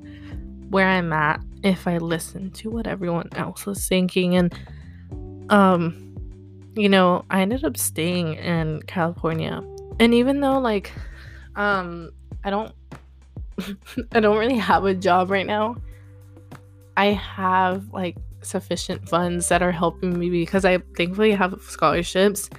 where 0.71 0.87
I'm 0.87 1.13
at 1.13 1.39
if 1.61 1.87
I 1.87 1.99
listened 1.99 2.55
to 2.55 2.71
what 2.71 2.87
everyone 2.87 3.29
else 3.33 3.67
was 3.67 3.87
thinking. 3.87 4.35
And, 4.35 4.51
um, 5.51 6.15
you 6.73 6.89
know, 6.89 7.23
I 7.29 7.41
ended 7.41 7.63
up 7.63 7.77
staying 7.77 8.33
in 8.33 8.81
California. 8.87 9.61
And 9.99 10.15
even 10.15 10.41
though, 10.41 10.57
like, 10.57 10.91
um, 11.55 12.09
I 12.43 12.49
don't, 12.49 12.73
I 14.11 14.19
don't 14.19 14.39
really 14.39 14.57
have 14.57 14.85
a 14.85 14.95
job 14.95 15.29
right 15.29 15.45
now, 15.45 15.75
I 16.97 17.09
have 17.09 17.93
like 17.93 18.17
sufficient 18.41 19.07
funds 19.07 19.49
that 19.49 19.61
are 19.61 19.71
helping 19.71 20.17
me 20.17 20.31
because 20.31 20.65
I 20.65 20.79
thankfully 20.95 21.33
have 21.33 21.61
scholarships 21.61 22.49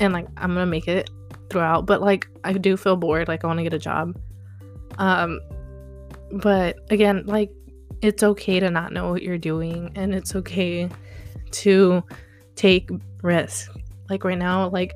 and 0.00 0.12
like 0.12 0.26
I'm 0.36 0.54
gonna 0.54 0.66
make 0.66 0.88
it 0.88 1.10
throughout. 1.50 1.86
But 1.86 2.00
like 2.00 2.28
I 2.44 2.52
do 2.52 2.76
feel 2.76 2.96
bored, 2.96 3.28
like 3.28 3.44
I 3.44 3.46
wanna 3.46 3.62
get 3.62 3.74
a 3.74 3.78
job. 3.78 4.16
Um 4.98 5.40
but 6.32 6.76
again, 6.90 7.24
like 7.26 7.50
it's 8.02 8.22
okay 8.22 8.60
to 8.60 8.70
not 8.70 8.92
know 8.92 9.10
what 9.10 9.22
you're 9.22 9.38
doing 9.38 9.92
and 9.94 10.14
it's 10.14 10.34
okay 10.34 10.88
to 11.52 12.02
take 12.54 12.90
risks. 13.22 13.70
Like 14.08 14.24
right 14.24 14.38
now, 14.38 14.68
like 14.68 14.92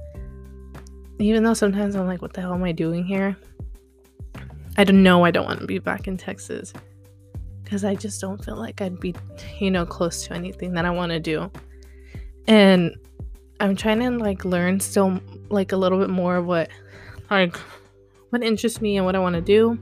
even 1.19 1.43
though 1.43 1.55
sometimes 1.55 1.95
I'm 1.95 2.07
like, 2.07 2.23
what 2.23 2.33
the 2.33 2.41
hell 2.41 2.55
am 2.55 2.65
I 2.65 2.73
doing 2.73 3.05
here? 3.05 3.37
I 4.77 4.85
don't 4.85 5.03
know 5.03 5.25
I 5.25 5.31
don't 5.31 5.45
want 5.45 5.61
to 5.61 5.67
be 5.67 5.79
back 5.79 6.07
in 6.07 6.17
Texas 6.17 6.73
because 7.63 7.85
I 7.85 7.95
just 7.95 8.21
don't 8.21 8.43
feel 8.45 8.57
like 8.57 8.81
I'd 8.81 8.99
be, 8.99 9.15
you 9.59 9.71
know, 9.71 9.85
close 9.85 10.27
to 10.27 10.35
anything 10.35 10.73
that 10.73 10.85
I 10.85 10.91
want 10.91 11.13
to 11.13 11.21
do. 11.21 11.51
And 12.47 12.97
I'm 13.61 13.77
trying 13.77 14.01
to 14.01 14.11
like 14.11 14.44
learn 14.44 14.81
still 14.81 15.20
like 15.51 15.73
a 15.73 15.77
little 15.77 15.99
bit 15.99 16.11
more 16.11 16.37
of 16.37 16.46
what 16.46 16.70
like 17.31 17.57
what 18.31 18.42
interests 18.42 18.81
me 18.81 18.96
and 18.96 19.05
what 19.05 19.14
I 19.14 19.18
want 19.18 19.35
to 19.35 19.42
do. 19.42 19.79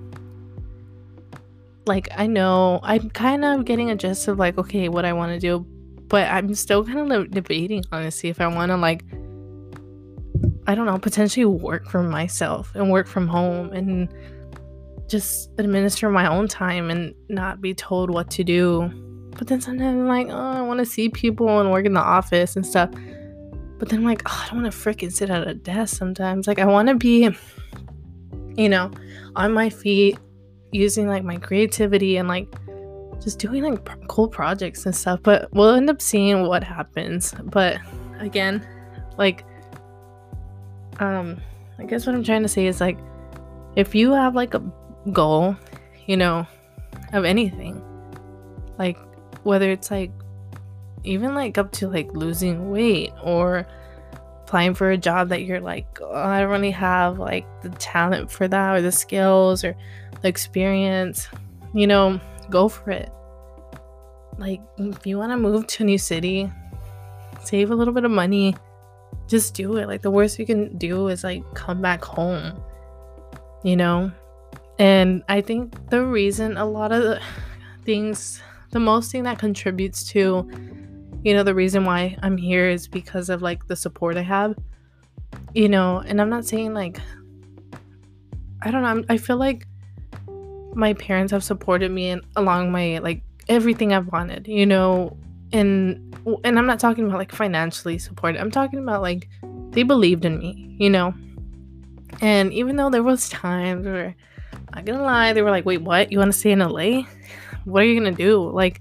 Like 1.87 2.09
I 2.17 2.27
know 2.27 2.81
I'm 2.83 3.09
kind 3.11 3.45
of 3.45 3.65
getting 3.65 3.91
a 3.91 3.97
gist 3.97 4.29
of 4.29 4.39
like 4.39 4.59
okay 4.59 4.89
what 4.89 5.05
I 5.05 5.13
want 5.13 5.33
to 5.33 5.39
do, 5.39 5.65
but 6.09 6.29
I'm 6.29 6.55
still 6.55 6.85
kind 6.85 7.13
of 7.13 7.31
debating 7.31 7.85
honestly 7.93 8.29
if 8.29 8.41
I 8.41 8.49
want 8.49 8.71
to 8.71 8.77
like 8.77 9.05
I 10.67 10.75
don't 10.75 10.85
know 10.85 10.99
potentially 10.99 11.47
work 11.47 11.89
for 11.89 12.03
myself 12.03 12.73
and 12.75 12.91
work 12.91 13.07
from 13.07 13.27
home 13.27 13.73
and 13.73 14.13
just 15.09 15.51
administer 15.59 16.11
my 16.11 16.29
own 16.29 16.49
time 16.49 16.91
and 16.91 17.15
not 17.29 17.61
be 17.61 17.75
told 17.75 18.11
what 18.11 18.31
to 18.33 18.45
do. 18.45 18.91
But 19.39 19.47
then 19.47 19.61
sometimes 19.61 19.99
I'm 19.99 20.07
like, 20.09 20.27
oh, 20.29 20.37
I 20.37 20.61
want 20.63 20.81
to 20.81 20.87
see 20.87 21.09
people 21.09 21.61
and 21.61 21.71
work 21.71 21.87
in 21.87 21.95
the 21.95 22.01
office 22.01 22.57
and 22.57 22.67
stuff. 22.67 22.91
But 23.79 23.89
then 23.89 24.01
I'm 24.01 24.05
like, 24.05 24.23
oh, 24.27 24.45
I 24.45 24.51
don't 24.51 24.63
want 24.63 24.73
to 24.73 24.79
freaking 24.79 25.13
sit 25.13 25.31
at 25.31 25.47
a 25.47 25.55
desk 25.55 25.97
sometimes. 25.97 26.47
Like, 26.47 26.59
I 26.59 26.65
want 26.65 26.89
to 26.89 26.95
be, 26.95 27.31
you 28.57 28.69
know, 28.69 28.91
on 29.37 29.53
my 29.53 29.71
feet, 29.71 30.19
using 30.73 31.09
like 31.09 31.25
my 31.25 31.37
creativity 31.37 32.17
and 32.17 32.29
like 32.29 32.47
just 33.23 33.39
doing 33.39 33.65
like 33.65 34.09
cool 34.09 34.29
projects 34.29 34.85
and 34.87 34.95
stuff. 34.95 35.21
But 35.23 35.49
we'll 35.53 35.75
end 35.75 35.91
up 35.91 36.01
seeing 36.03 36.43
what 36.43 36.63
happens. 36.63 37.35
But 37.45 37.79
again, 38.19 38.67
like, 39.17 39.45
um, 41.01 41.41
I 41.79 41.85
guess 41.85 42.07
what 42.07 42.15
I'm 42.15 42.25
trying 42.25 42.43
to 42.43 42.49
say 42.49 42.67
is 42.67 42.81
like, 42.81 42.99
if 43.77 43.95
you 43.95 44.13
have 44.13 44.35
like 44.35 44.55
a 44.55 44.63
goal, 45.13 45.57
you 46.07 46.17
know, 46.17 46.47
of 47.13 47.25
anything, 47.25 47.83
like 48.79 48.99
whether 49.45 49.71
it's 49.71 49.91
like 49.91 50.11
even 51.05 51.35
like 51.35 51.59
up 51.59 51.73
to 51.73 51.89
like 51.89 52.13
losing 52.13 52.71
weight 52.71 53.13
or 53.23 53.67
applying 54.43 54.75
for 54.75 54.91
a 54.91 54.97
job 54.97 55.29
that 55.29 55.43
you're 55.43 55.61
like 55.61 55.87
oh, 56.01 56.15
I 56.15 56.41
don't 56.41 56.51
really 56.51 56.71
have 56.71 57.19
like 57.19 57.47
the 57.63 57.69
talent 57.71 58.31
for 58.31 58.49
that 58.49 58.77
or 58.77 58.81
the 58.81 58.93
skills 58.93 59.65
or 59.65 59.77
the 60.23 60.29
experience, 60.29 61.29
you 61.75 61.87
know, 61.87 62.21
go 62.51 62.69
for 62.69 62.91
it. 62.91 63.11
Like 64.39 64.61
if 64.79 65.07
you 65.07 65.19
want 65.19 65.33
to 65.33 65.37
move 65.37 65.67
to 65.67 65.83
a 65.83 65.87
new 65.87 65.99
city, 65.99 66.51
save 67.45 67.71
a 67.71 67.75
little 67.75 67.95
bit 67.95 68.05
of 68.05 68.11
money, 68.11 68.57
just 69.27 69.55
do 69.55 69.77
it. 69.77 69.87
Like 69.87 70.03
the 70.03 70.11
worst 70.11 70.39
you 70.39 70.47
can 70.47 70.77
do 70.79 71.09
is 71.09 71.25
like 71.25 71.43
come 71.55 71.83
back 71.83 72.05
home. 72.05 72.61
You 73.63 73.77
know? 73.77 74.13
And 74.79 75.25
I 75.29 75.41
think 75.41 75.91
the 75.91 76.05
reason 76.05 76.57
a 76.57 76.65
lot 76.65 76.93
of 76.93 77.03
the 77.03 77.21
things 77.85 78.41
the 78.71 78.81
most 78.81 79.11
thing 79.11 79.23
that 79.25 79.39
contributes 79.39 80.05
to 80.05 80.49
you 81.25 81.35
know 81.35 81.43
the 81.43 81.55
reason 81.55 81.85
why 81.85 82.17
i'm 82.23 82.37
here 82.37 82.69
is 82.69 82.89
because 82.89 83.29
of 83.29 83.43
like 83.43 83.67
the 83.67 83.77
support 83.77 84.17
i 84.17 84.23
have 84.23 84.57
you 85.55 85.69
know 85.69 86.03
and 86.07 86.21
i'm 86.21 86.31
not 86.31 86.45
saying 86.45 86.75
like 86.75 87.01
i 88.63 88.71
don't 88.71 88.83
know 88.83 88.89
I'm, 88.89 89.05
i 89.09 89.17
feel 89.17 89.37
like 89.37 89.67
my 90.75 90.93
parents 90.95 91.33
have 91.33 91.43
supported 91.43 91.91
me 91.91 92.11
in, 92.11 92.23
along 92.37 92.71
my 92.71 92.99
like 92.99 93.23
everything 93.49 93.93
i've 93.93 94.07
wanted 94.13 94.47
you 94.47 94.67
know 94.67 95.17
and 95.53 96.17
and 96.45 96.59
i'm 96.59 96.67
not 96.67 96.79
talking 96.79 97.07
about 97.07 97.19
like 97.19 97.33
financially 97.33 97.99
supported 97.99 98.41
i'm 98.41 98.51
talking 98.51 98.79
about 98.79 99.03
like 99.03 99.29
they 99.71 99.83
believed 99.83 100.25
in 100.25 100.39
me 100.39 100.69
you 100.79 100.89
know? 100.89 101.13
And 102.21 102.53
even 102.53 102.77
though 102.77 102.89
there 102.89 103.03
was 103.03 103.29
times 103.29 103.85
where 103.85 104.15
i'm 104.53 104.75
not 104.77 104.85
gonna 104.85 105.03
lie 105.03 105.33
they 105.33 105.43
were 105.43 105.51
like 105.51 105.67
wait 105.67 105.83
what? 105.83 106.11
You 106.11 106.19
want 106.19 106.33
to 106.33 106.39
stay 106.39 106.53
in 106.53 106.61
la 106.61 107.03
what 107.65 107.83
are 107.83 107.87
you 107.87 108.01
gonna 108.01 108.13
do? 108.13 108.51
Like 108.51 108.81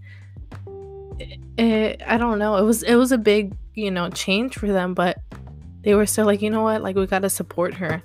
it, 1.58 2.02
I 2.06 2.18
don't 2.18 2.40
know. 2.40 2.56
It 2.56 2.64
was 2.64 2.84
it 2.84 2.96
was 2.96 3.12
a 3.12 3.18
big, 3.18 3.56
you 3.74 3.92
know, 3.92 4.10
change 4.10 4.58
for 4.58 4.68
them, 4.68 4.94
but 4.94 5.18
they 5.82 5.96
were 5.96 6.06
still 6.06 6.26
like, 6.26 6.42
you 6.42 6.50
know 6.50 6.64
what? 6.64 6.82
Like 6.82 6.96
we 6.96 7.06
got 7.08 7.20
to 7.20 7.30
support 7.30 7.74
her. 7.76 8.04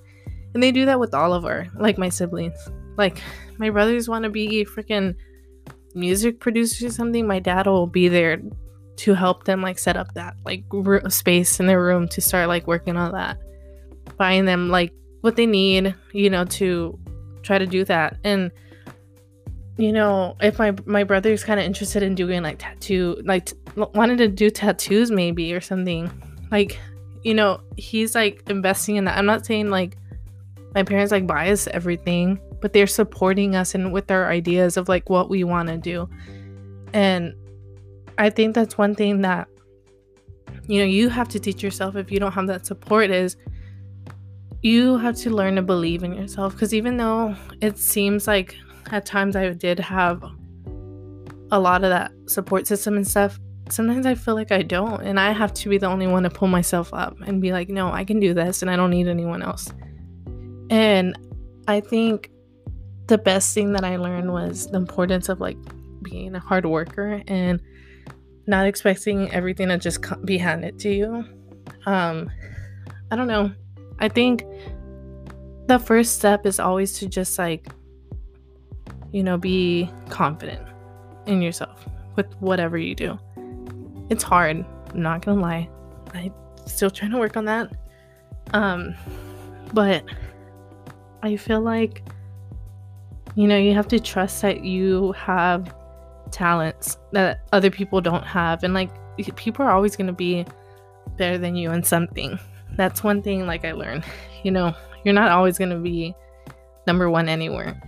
And 0.55 0.63
they 0.63 0.73
do 0.73 0.85
that 0.87 1.01
with 1.01 1.15
all 1.15 1.33
of 1.33 1.45
our, 1.45 1.67
like 1.75 1.99
my 1.99 2.09
siblings. 2.09 2.57
Like 2.97 3.23
my 3.59 3.71
brothers 3.71 4.09
want 4.09 4.25
to 4.25 4.31
be 4.31 4.65
freaking 4.65 5.15
music 5.95 6.41
producers 6.41 6.83
or 6.83 6.95
something. 6.95 7.27
My 7.27 7.39
dad 7.39 7.67
will 7.67 7.87
be 7.87 8.09
there 8.09 8.41
to 8.97 9.15
help 9.15 9.45
them 9.45 9.63
like 9.63 9.79
set 9.79 9.97
up 9.97 10.13
that 10.15 10.37
like 10.45 10.65
r- 10.73 11.09
space 11.11 11.59
in 11.59 11.67
their 11.67 11.83
room 11.83 12.07
to 12.09 12.21
start 12.21 12.49
like 12.49 12.67
working 12.67 12.97
on 12.97 13.13
that. 13.13 13.39
Buying 14.19 14.45
them 14.45 14.69
like 14.69 14.93
what 15.23 15.37
they 15.37 15.47
need, 15.47 15.95
you 16.13 16.31
know, 16.31 16.45
to 16.45 16.99
try 17.43 17.59
to 17.59 17.67
do 17.67 17.85
that. 17.85 18.19
And 18.25 18.51
you 19.77 19.93
know, 19.93 20.37
if 20.41 20.59
my 20.59 20.75
my 20.85 21.05
brother's 21.05 21.45
kind 21.45 21.59
of 21.59 21.67
interested 21.67 22.03
in 22.03 22.15
doing 22.15 22.43
like 22.43 22.59
tattoo, 22.59 23.21
like 23.25 23.47
t- 23.47 23.57
wanted 23.77 24.19
to 24.19 24.29
do 24.29 24.51
tattoos 24.51 25.11
maybe 25.11 25.55
or 25.55 25.61
something, 25.61 26.11
like 26.51 26.79
you 27.23 27.35
know, 27.35 27.61
he's 27.77 28.15
like 28.15 28.43
investing 28.49 28.97
in 28.97 29.05
that. 29.05 29.17
I'm 29.17 29.27
not 29.27 29.47
saying 29.47 29.71
like 29.71 29.97
my 30.75 30.83
parents 30.83 31.13
like 31.13 31.31
us 31.31 31.67
everything, 31.69 32.39
but 32.61 32.73
they're 32.73 32.87
supporting 32.87 33.57
us 33.57 33.75
and 33.75 33.93
with 33.93 34.11
our 34.11 34.29
ideas 34.31 34.77
of 34.77 34.89
like 34.89 35.09
what 35.09 35.31
we 35.31 35.45
want 35.45 35.69
to 35.69 35.77
do. 35.77 36.09
And 36.93 37.35
I 38.19 38.31
think 38.31 38.55
that's 38.55 38.77
one 38.77 38.95
thing 38.95 39.23
that 39.23 39.49
you 40.69 40.79
know 40.79 40.85
you 40.85 41.09
have 41.09 41.29
to 41.31 41.41
teach 41.41 41.63
yourself 41.63 41.97
if 41.97 42.11
you 42.11 42.21
don't 42.21 42.33
have 42.33 42.47
that 42.47 42.67
support 42.67 43.11
is 43.11 43.37
you 44.63 44.97
have 44.99 45.17
to 45.17 45.31
learn 45.31 45.57
to 45.57 45.63
believe 45.63 46.05
in 46.05 46.13
yourself 46.13 46.53
because 46.53 46.73
even 46.73 46.97
though 46.99 47.35
it 47.61 47.79
seems 47.79 48.27
like 48.29 48.57
at 48.93 49.07
times 49.07 49.35
I 49.35 49.49
did 49.51 49.81
have 49.81 50.23
a 51.51 51.59
lot 51.59 51.83
of 51.83 51.91
that 51.91 52.13
support 52.27 52.67
system 52.67 52.97
and 52.97 53.09
stuff, 53.09 53.41
sometimes 53.71 54.07
I 54.07 54.15
feel 54.15 54.35
like 54.35 54.53
I 54.53 54.63
don't. 54.63 55.03
And 55.03 55.19
I 55.19 55.33
have 55.33 55.53
to 55.55 55.69
be 55.69 55.79
the 55.79 55.87
only 55.87 56.07
one 56.07 56.23
to 56.23 56.31
pull 56.31 56.49
myself 56.49 56.93
up 56.93 57.17
and 57.27 57.41
be 57.41 57.53
like, 57.53 57.69
no, 57.69 57.91
I 57.91 58.05
can 58.05 58.21
do 58.21 58.35
this 58.35 58.63
and 58.63 58.71
I 58.71 58.77
don't 58.77 58.91
need 58.91 59.09
anyone 59.09 59.43
else. 59.43 59.73
And 60.71 61.17
I 61.67 61.81
think 61.81 62.31
the 63.07 63.19
best 63.19 63.55
thing 63.55 63.73
that 63.73 63.85
I 63.85 63.97
learned 63.97 64.33
was 64.33 64.71
the 64.71 64.77
importance 64.77 65.29
of 65.29 65.41
like 65.41 65.57
being 66.03 66.35
a 66.35 66.41
hard 66.41 66.67
worker 66.67 67.23
and 67.27 67.61
not 68.47 68.67
expecting 68.67 69.31
everything 69.33 69.69
to 69.69 69.79
just 69.79 70.05
be 70.25 70.37
handed 70.37 70.79
to 70.81 70.91
you. 70.91 71.25
Um, 71.87 72.31
I 73.11 73.17
don't 73.17 73.29
know. 73.29 73.53
I 74.01 74.09
think 74.09 74.45
the 75.67 75.79
first 75.79 76.17
step 76.17 76.45
is 76.45 76.61
always 76.61 76.99
to 76.99 77.09
just 77.09 77.39
like, 77.39 77.69
you 79.13 79.23
know, 79.23 79.37
be 79.37 79.91
confident 80.09 80.67
in 81.27 81.41
yourself 81.41 81.87
with 82.17 82.27
whatever 82.41 82.77
you 82.77 82.95
do. 82.95 83.19
It's 84.11 84.23
hard, 84.23 84.65
I'm 84.91 85.03
not 85.03 85.25
gonna 85.25 85.41
lie. 85.41 85.69
I'm 86.15 86.33
still 86.67 86.91
trying 86.91 87.13
to 87.13 87.19
work 87.19 87.37
on 87.37 87.45
that. 87.47 87.71
Um, 88.53 88.95
but 89.73 90.05
I 91.23 91.37
feel 91.37 91.61
like 91.61 92.03
you 93.35 93.47
know, 93.47 93.57
you 93.57 93.75
have 93.75 93.89
to 93.89 93.99
trust 93.99 94.43
that 94.43 94.65
you 94.65 95.13
have 95.13 95.75
talents 96.31 96.99
that 97.13 97.41
other 97.53 97.71
people 97.71 98.01
don't 98.01 98.25
have. 98.25 98.63
And 98.63 98.75
like, 98.75 98.91
people 99.37 99.65
are 99.65 99.71
always 99.71 99.97
to 100.09 100.13
be 100.13 100.45
better 101.17 101.39
than 101.39 101.57
you 101.57 101.71
in 101.71 101.83
something. 101.83 102.39
That's 102.77 103.03
one 103.03 103.23
thing, 103.23 103.47
like, 103.47 103.65
I 103.65 103.73
learned. 103.73 104.05
You 104.45 104.51
know, 104.51 104.75
you're 105.05 105.15
not 105.15 105.31
always 105.31 105.57
to 105.71 105.79
be 105.79 106.17
number 106.89 107.09
one 107.09 107.29
anywhere. 107.29 107.81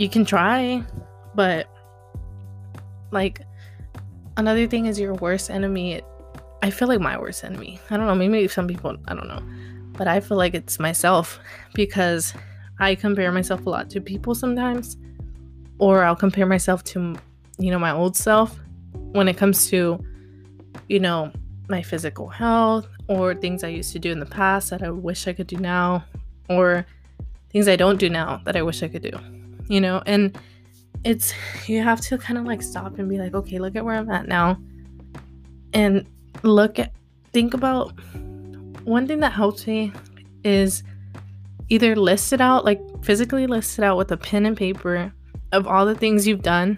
You 0.00 0.08
can 0.08 0.24
try, 0.24 0.82
but 1.34 1.68
like, 3.10 3.42
another 4.38 4.66
thing 4.66 4.86
is 4.86 4.98
your 4.98 5.12
worst 5.12 5.50
enemy. 5.50 6.00
I 6.62 6.70
feel 6.70 6.88
like 6.88 7.00
my 7.00 7.18
worst 7.18 7.44
enemy. 7.44 7.78
I 7.90 7.98
don't 7.98 8.06
know. 8.06 8.14
Maybe 8.14 8.48
some 8.48 8.66
people, 8.66 8.96
I 9.08 9.14
don't 9.14 9.28
know. 9.28 9.42
But 9.98 10.08
I 10.08 10.20
feel 10.20 10.38
like 10.38 10.54
it's 10.54 10.78
myself 10.78 11.38
because 11.74 12.32
I 12.78 12.94
compare 12.94 13.30
myself 13.30 13.66
a 13.66 13.68
lot 13.68 13.90
to 13.90 14.00
people 14.00 14.34
sometimes, 14.34 14.96
or 15.78 16.02
I'll 16.02 16.16
compare 16.16 16.46
myself 16.46 16.82
to, 16.84 17.14
you 17.58 17.70
know, 17.70 17.78
my 17.78 17.90
old 17.90 18.16
self 18.16 18.58
when 19.12 19.28
it 19.28 19.36
comes 19.36 19.68
to, 19.68 20.02
you 20.88 20.98
know, 20.98 21.30
my 21.68 21.82
physical 21.82 22.26
health 22.26 22.88
or 23.08 23.34
things 23.34 23.62
I 23.62 23.68
used 23.68 23.92
to 23.92 23.98
do 23.98 24.12
in 24.12 24.18
the 24.18 24.24
past 24.24 24.70
that 24.70 24.82
I 24.82 24.88
wish 24.88 25.28
I 25.28 25.34
could 25.34 25.46
do 25.46 25.58
now, 25.58 26.06
or 26.48 26.86
things 27.50 27.68
I 27.68 27.76
don't 27.76 27.98
do 27.98 28.08
now 28.08 28.40
that 28.46 28.56
I 28.56 28.62
wish 28.62 28.82
I 28.82 28.88
could 28.88 29.02
do, 29.02 29.18
you 29.70 29.80
know, 29.80 30.02
and 30.04 30.36
it's 31.04 31.32
you 31.66 31.80
have 31.80 32.00
to 32.00 32.18
kind 32.18 32.38
of 32.38 32.44
like 32.44 32.60
stop 32.60 32.98
and 32.98 33.08
be 33.08 33.18
like, 33.18 33.34
okay, 33.34 33.58
look 33.58 33.76
at 33.76 33.84
where 33.84 33.94
I'm 33.94 34.10
at 34.10 34.26
now, 34.26 34.58
and 35.72 36.04
look 36.42 36.80
at 36.80 36.92
think 37.32 37.54
about 37.54 37.92
one 38.84 39.06
thing 39.06 39.20
that 39.20 39.32
helps 39.32 39.66
me 39.66 39.92
is 40.42 40.82
either 41.68 41.94
list 41.94 42.32
it 42.32 42.40
out, 42.40 42.64
like 42.64 42.80
physically 43.04 43.46
list 43.46 43.78
it 43.78 43.84
out 43.84 43.96
with 43.96 44.10
a 44.10 44.16
pen 44.16 44.44
and 44.44 44.56
paper 44.56 45.12
of 45.52 45.68
all 45.68 45.86
the 45.86 45.94
things 45.94 46.26
you've 46.26 46.42
done, 46.42 46.76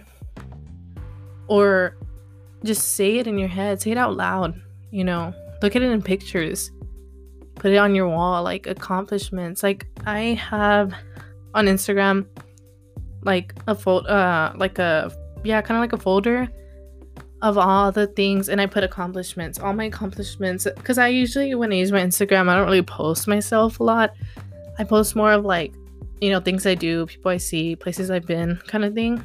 or 1.48 1.96
just 2.64 2.94
say 2.94 3.16
it 3.16 3.26
in 3.26 3.38
your 3.38 3.48
head, 3.48 3.80
say 3.80 3.92
it 3.92 3.98
out 3.98 4.16
loud, 4.16 4.54
you 4.90 5.02
know, 5.02 5.32
look 5.62 5.74
at 5.74 5.80
it 5.80 5.90
in 5.90 6.02
pictures, 6.02 6.70
put 7.54 7.72
it 7.72 7.78
on 7.78 7.94
your 7.94 8.08
wall, 8.08 8.42
like 8.42 8.66
accomplishments. 8.66 9.62
Like 9.62 9.86
I 10.04 10.34
have 10.34 10.92
on 11.54 11.66
Instagram, 11.66 12.26
like 13.22 13.54
a 13.66 13.74
fold, 13.74 14.06
uh, 14.06 14.52
like 14.56 14.78
a 14.78 15.12
yeah, 15.44 15.60
kind 15.60 15.76
of 15.76 15.82
like 15.82 15.92
a 15.92 16.02
folder 16.02 16.48
of 17.42 17.58
all 17.58 17.90
the 17.90 18.06
things 18.06 18.48
and 18.48 18.60
I 18.60 18.66
put 18.66 18.84
accomplishments, 18.84 19.58
all 19.58 19.72
my 19.72 19.84
accomplishments. 19.84 20.66
Because 20.76 20.96
I 20.96 21.08
usually, 21.08 21.54
when 21.54 21.72
I 21.72 21.76
use 21.76 21.90
my 21.90 22.00
Instagram, 22.00 22.48
I 22.48 22.54
don't 22.54 22.64
really 22.64 22.82
post 22.82 23.26
myself 23.26 23.80
a 23.80 23.84
lot. 23.84 24.14
I 24.78 24.84
post 24.84 25.16
more 25.16 25.32
of 25.32 25.44
like, 25.44 25.74
you 26.20 26.30
know, 26.30 26.38
things 26.38 26.66
I 26.66 26.76
do, 26.76 27.06
people 27.06 27.32
I 27.32 27.38
see, 27.38 27.74
places 27.74 28.10
I've 28.10 28.26
been, 28.26 28.60
kind 28.68 28.84
of 28.84 28.94
thing. 28.94 29.22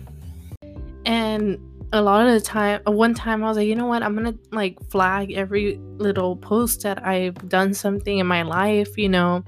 And 1.05 1.59
a 1.93 2.01
lot 2.01 2.25
of 2.25 2.33
the 2.33 2.41
time, 2.41 2.81
uh, 2.87 2.91
one 2.91 3.13
time 3.13 3.43
I 3.43 3.47
was 3.47 3.57
like, 3.57 3.67
you 3.67 3.75
know 3.75 3.85
what, 3.85 4.01
I'm 4.01 4.15
gonna 4.15 4.35
like 4.51 4.77
flag 4.89 5.31
every 5.33 5.77
little 5.97 6.35
post 6.35 6.81
that 6.81 7.05
I've 7.05 7.47
done 7.47 7.73
something 7.73 8.17
in 8.17 8.25
my 8.25 8.41
life, 8.41 8.97
you 8.97 9.09
know, 9.09 9.43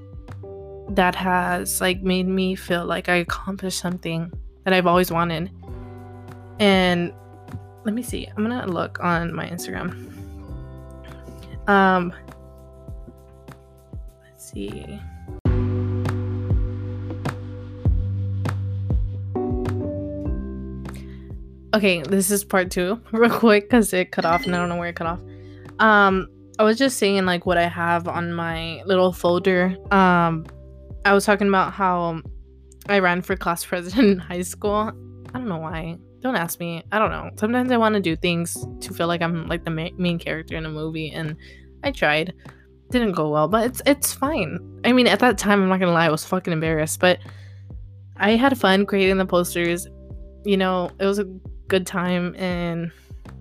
that 0.89 1.15
has 1.15 1.82
like 1.82 2.02
made 2.02 2.28
me 2.28 2.56
feel 2.56 2.86
like 2.86 3.10
I 3.10 3.15
accomplished 3.15 3.80
something 3.80 4.32
that 4.63 4.73
I've 4.73 4.88
always 4.88 5.12
wanted. 5.12 5.52
And 6.60 7.13
let 7.86 7.93
me 7.93 8.04
see, 8.04 8.28
I'm 8.28 8.43
gonna 8.43 8.67
look 8.67 8.99
on 9.02 9.34
my 9.34 9.47
Instagram. 9.47 10.08
Um, 11.67 12.13
let's 14.23 14.52
see. 14.52 14.99
okay, 21.73 22.02
this 22.02 22.32
is 22.32 22.43
part 22.43 22.71
two, 22.71 22.99
real 23.12 23.30
quick, 23.30 23.69
because 23.69 23.93
it 23.93 24.12
cut 24.12 24.25
off 24.25 24.45
and 24.45 24.56
I 24.56 24.60
don't 24.60 24.69
know 24.69 24.78
where 24.78 24.89
it 24.89 24.95
cut 24.95 25.08
off. 25.08 25.19
Um, 25.80 26.28
I 26.58 26.63
was 26.63 26.78
just 26.78 26.97
saying 26.97 27.25
like 27.25 27.45
what 27.45 27.58
I 27.58 27.67
have 27.67 28.08
on 28.08 28.34
my 28.34 28.84
little 28.86 29.13
folder. 29.13 29.78
Um, 29.91 30.45
I 31.05 31.13
was 31.13 31.25
talking 31.25 31.47
about 31.47 31.73
how 31.73 32.21
I 32.88 32.99
ran 32.99 33.21
for 33.21 33.35
class 33.35 33.65
president 33.71 34.07
in 34.07 34.17
high 34.19 34.41
school. 34.41 34.91
I 35.33 35.38
don't 35.38 35.47
know 35.47 35.57
why. 35.57 35.97
Don't 36.21 36.35
ask 36.35 36.59
me. 36.59 36.83
I 36.91 36.99
don't 36.99 37.12
know. 37.12 37.29
Sometimes 37.38 37.71
I 37.71 37.77
want 37.77 37.95
to 37.95 38.01
do 38.01 38.15
things 38.15 38.65
to 38.81 38.93
feel 38.93 39.07
like 39.07 39.21
I'm 39.21 39.47
like 39.47 39.63
the 39.63 39.71
ma- 39.71 39.95
main 39.97 40.19
character 40.19 40.55
in 40.57 40.65
a 40.65 40.69
movie, 40.69 41.12
and 41.12 41.35
I 41.83 41.91
tried. 41.91 42.33
Didn't 42.91 43.12
go 43.12 43.29
well, 43.29 43.47
but 43.47 43.67
it's 43.67 43.81
it's 43.85 44.13
fine. 44.13 44.81
I 44.83 44.91
mean, 44.91 45.07
at 45.07 45.19
that 45.19 45.38
time, 45.38 45.62
I'm 45.62 45.69
not 45.69 45.79
gonna 45.79 45.93
lie, 45.93 46.07
I 46.07 46.09
was 46.09 46.25
fucking 46.25 46.51
embarrassed, 46.51 46.99
but 46.99 47.19
I 48.17 48.31
had 48.31 48.57
fun 48.57 48.85
creating 48.85 49.17
the 49.17 49.25
posters. 49.25 49.88
You 50.43 50.57
know, 50.57 50.89
it 50.99 51.05
was 51.05 51.19
a 51.19 51.25
good 51.69 51.85
time 51.85 52.35
and 52.35 52.91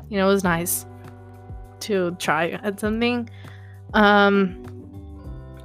you 0.08 0.18
know 0.18 0.28
it 0.28 0.32
was 0.32 0.44
nice 0.44 0.86
to 1.80 2.14
try 2.18 2.50
at 2.62 2.78
something 2.78 3.28
um 3.94 4.52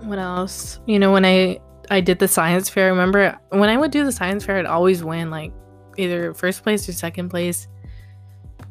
what 0.04 0.18
else 0.18 0.80
you 0.88 0.98
know 0.98 1.12
when 1.12 1.26
i 1.26 1.60
i 1.90 2.00
did 2.00 2.20
the 2.20 2.28
science 2.28 2.70
fair 2.70 2.90
remember 2.90 3.38
when 3.50 3.70
i 3.70 3.78
would 3.78 3.92
do 3.92 4.04
the 4.04 4.12
science 4.12 4.46
fair 4.46 4.58
i'd 4.58 4.66
always 4.66 5.04
win 5.04 5.30
like 5.30 5.52
either 5.98 6.34
first 6.34 6.64
place 6.64 6.88
or 6.88 6.94
second 6.94 7.30
place 7.30 7.68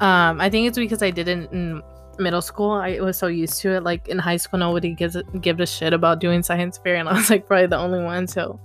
um 0.00 0.40
i 0.40 0.48
think 0.48 0.66
it's 0.66 0.78
because 0.78 1.02
i 1.02 1.10
did 1.10 1.28
it 1.28 1.50
in 1.52 1.82
middle 2.18 2.42
school 2.42 2.72
i 2.72 2.98
was 3.00 3.16
so 3.16 3.26
used 3.26 3.60
to 3.60 3.70
it 3.70 3.82
like 3.82 4.08
in 4.08 4.18
high 4.18 4.36
school 4.36 4.58
nobody 4.58 4.94
gives 4.94 5.16
a, 5.16 5.22
give 5.40 5.60
a 5.60 5.66
shit 5.66 5.92
about 5.92 6.20
doing 6.20 6.42
science 6.42 6.78
fair 6.78 6.96
and 6.96 7.08
i 7.08 7.12
was 7.12 7.30
like 7.30 7.46
probably 7.46 7.66
the 7.66 7.76
only 7.76 8.02
one 8.02 8.26
so 8.26 8.60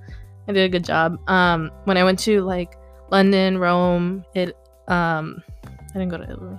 i 0.48 0.52
did 0.52 0.64
a 0.64 0.70
good 0.70 0.84
job 0.84 1.18
um 1.30 1.72
when 1.86 1.98
i 1.98 2.04
went 2.04 2.20
to 2.20 2.42
like 2.42 2.76
london 3.10 3.58
rome 3.58 4.24
it 4.34 4.56
um, 4.88 5.44
I 5.94 6.00
didn't 6.00 6.10
go 6.10 6.18
to 6.18 6.24
Italy. 6.24 6.58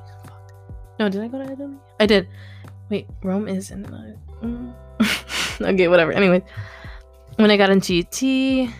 No, 0.98 1.08
did 1.08 1.22
I 1.22 1.28
go 1.28 1.38
to 1.38 1.52
Italy? 1.52 1.76
I 2.00 2.06
did. 2.06 2.28
Wait, 2.90 3.06
Rome 3.22 3.48
is 3.48 3.70
in. 3.70 3.84
Mm. 4.42 4.74
okay, 5.60 5.88
whatever. 5.88 6.12
Anyway, 6.12 6.42
when 7.38 7.52
I 7.52 7.56
got 7.56 7.70
in 7.70 7.80
GT, 7.80 8.72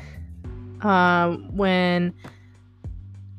um, 0.85 1.57
when 1.57 2.13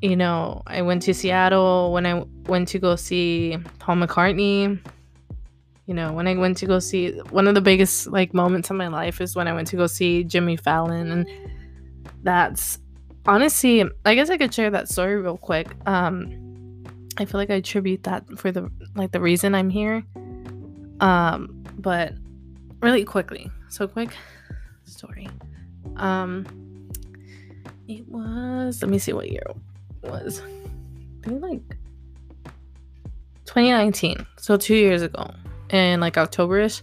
you 0.01 0.15
know 0.15 0.63
I 0.65 0.81
went 0.81 1.01
to 1.03 1.13
Seattle, 1.13 1.91
when 1.91 2.05
I 2.05 2.23
went 2.45 2.69
to 2.69 2.79
go 2.79 2.95
see 2.95 3.57
Paul 3.79 3.97
McCartney, 3.97 4.79
you 5.87 5.93
know, 5.93 6.13
when 6.13 6.25
I 6.25 6.35
went 6.35 6.55
to 6.59 6.65
go 6.65 6.79
see 6.79 7.11
one 7.31 7.49
of 7.49 7.55
the 7.55 7.59
biggest 7.59 8.07
like 8.07 8.33
moments 8.33 8.69
of 8.69 8.77
my 8.77 8.87
life 8.87 9.19
is 9.19 9.35
when 9.35 9.49
I 9.49 9.53
went 9.53 9.67
to 9.69 9.75
go 9.75 9.87
see 9.87 10.23
Jimmy 10.23 10.55
Fallon 10.55 11.11
and 11.11 11.29
that's 12.23 12.79
honestly, 13.25 13.83
I 14.05 14.15
guess 14.15 14.29
I 14.29 14.37
could 14.37 14.53
share 14.53 14.69
that 14.69 14.87
story 14.87 15.17
real 15.17 15.37
quick. 15.37 15.67
Um 15.85 16.85
I 17.17 17.25
feel 17.25 17.41
like 17.41 17.49
I 17.49 17.55
attribute 17.55 18.03
that 18.03 18.23
for 18.39 18.53
the 18.53 18.71
like 18.95 19.11
the 19.11 19.19
reason 19.19 19.53
I'm 19.53 19.69
here. 19.69 20.01
Um 21.01 21.65
but 21.77 22.13
really 22.81 23.03
quickly. 23.03 23.51
So 23.67 23.85
quick 23.85 24.11
story. 24.99 25.27
Um 25.95 26.45
it 27.87 28.07
was 28.07 28.81
let 28.81 28.91
me 28.91 28.99
see 28.99 29.13
what 29.13 29.31
year 29.31 29.43
it 30.03 30.09
was. 30.11 30.41
I 31.23 31.27
think 31.27 31.41
like 31.41 31.61
2019. 33.45 34.25
So 34.37 34.57
2 34.57 34.75
years 34.75 35.01
ago 35.01 35.31
in 35.69 35.99
like 35.99 36.15
Octoberish. 36.15 36.81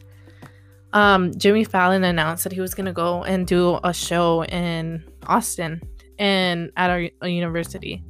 Um 0.93 1.33
Jimmy 1.37 1.65
Fallon 1.65 2.05
announced 2.05 2.45
that 2.45 2.53
he 2.53 2.61
was 2.61 2.75
to 2.75 2.93
go 2.93 3.23
and 3.25 3.47
do 3.47 3.79
a 3.85 3.93
show 3.93 4.45
in 4.45 5.05
Austin 5.27 5.81
and 6.19 6.71
at 6.77 6.91
our, 6.91 7.09
our 7.23 7.29
university. 7.29 8.03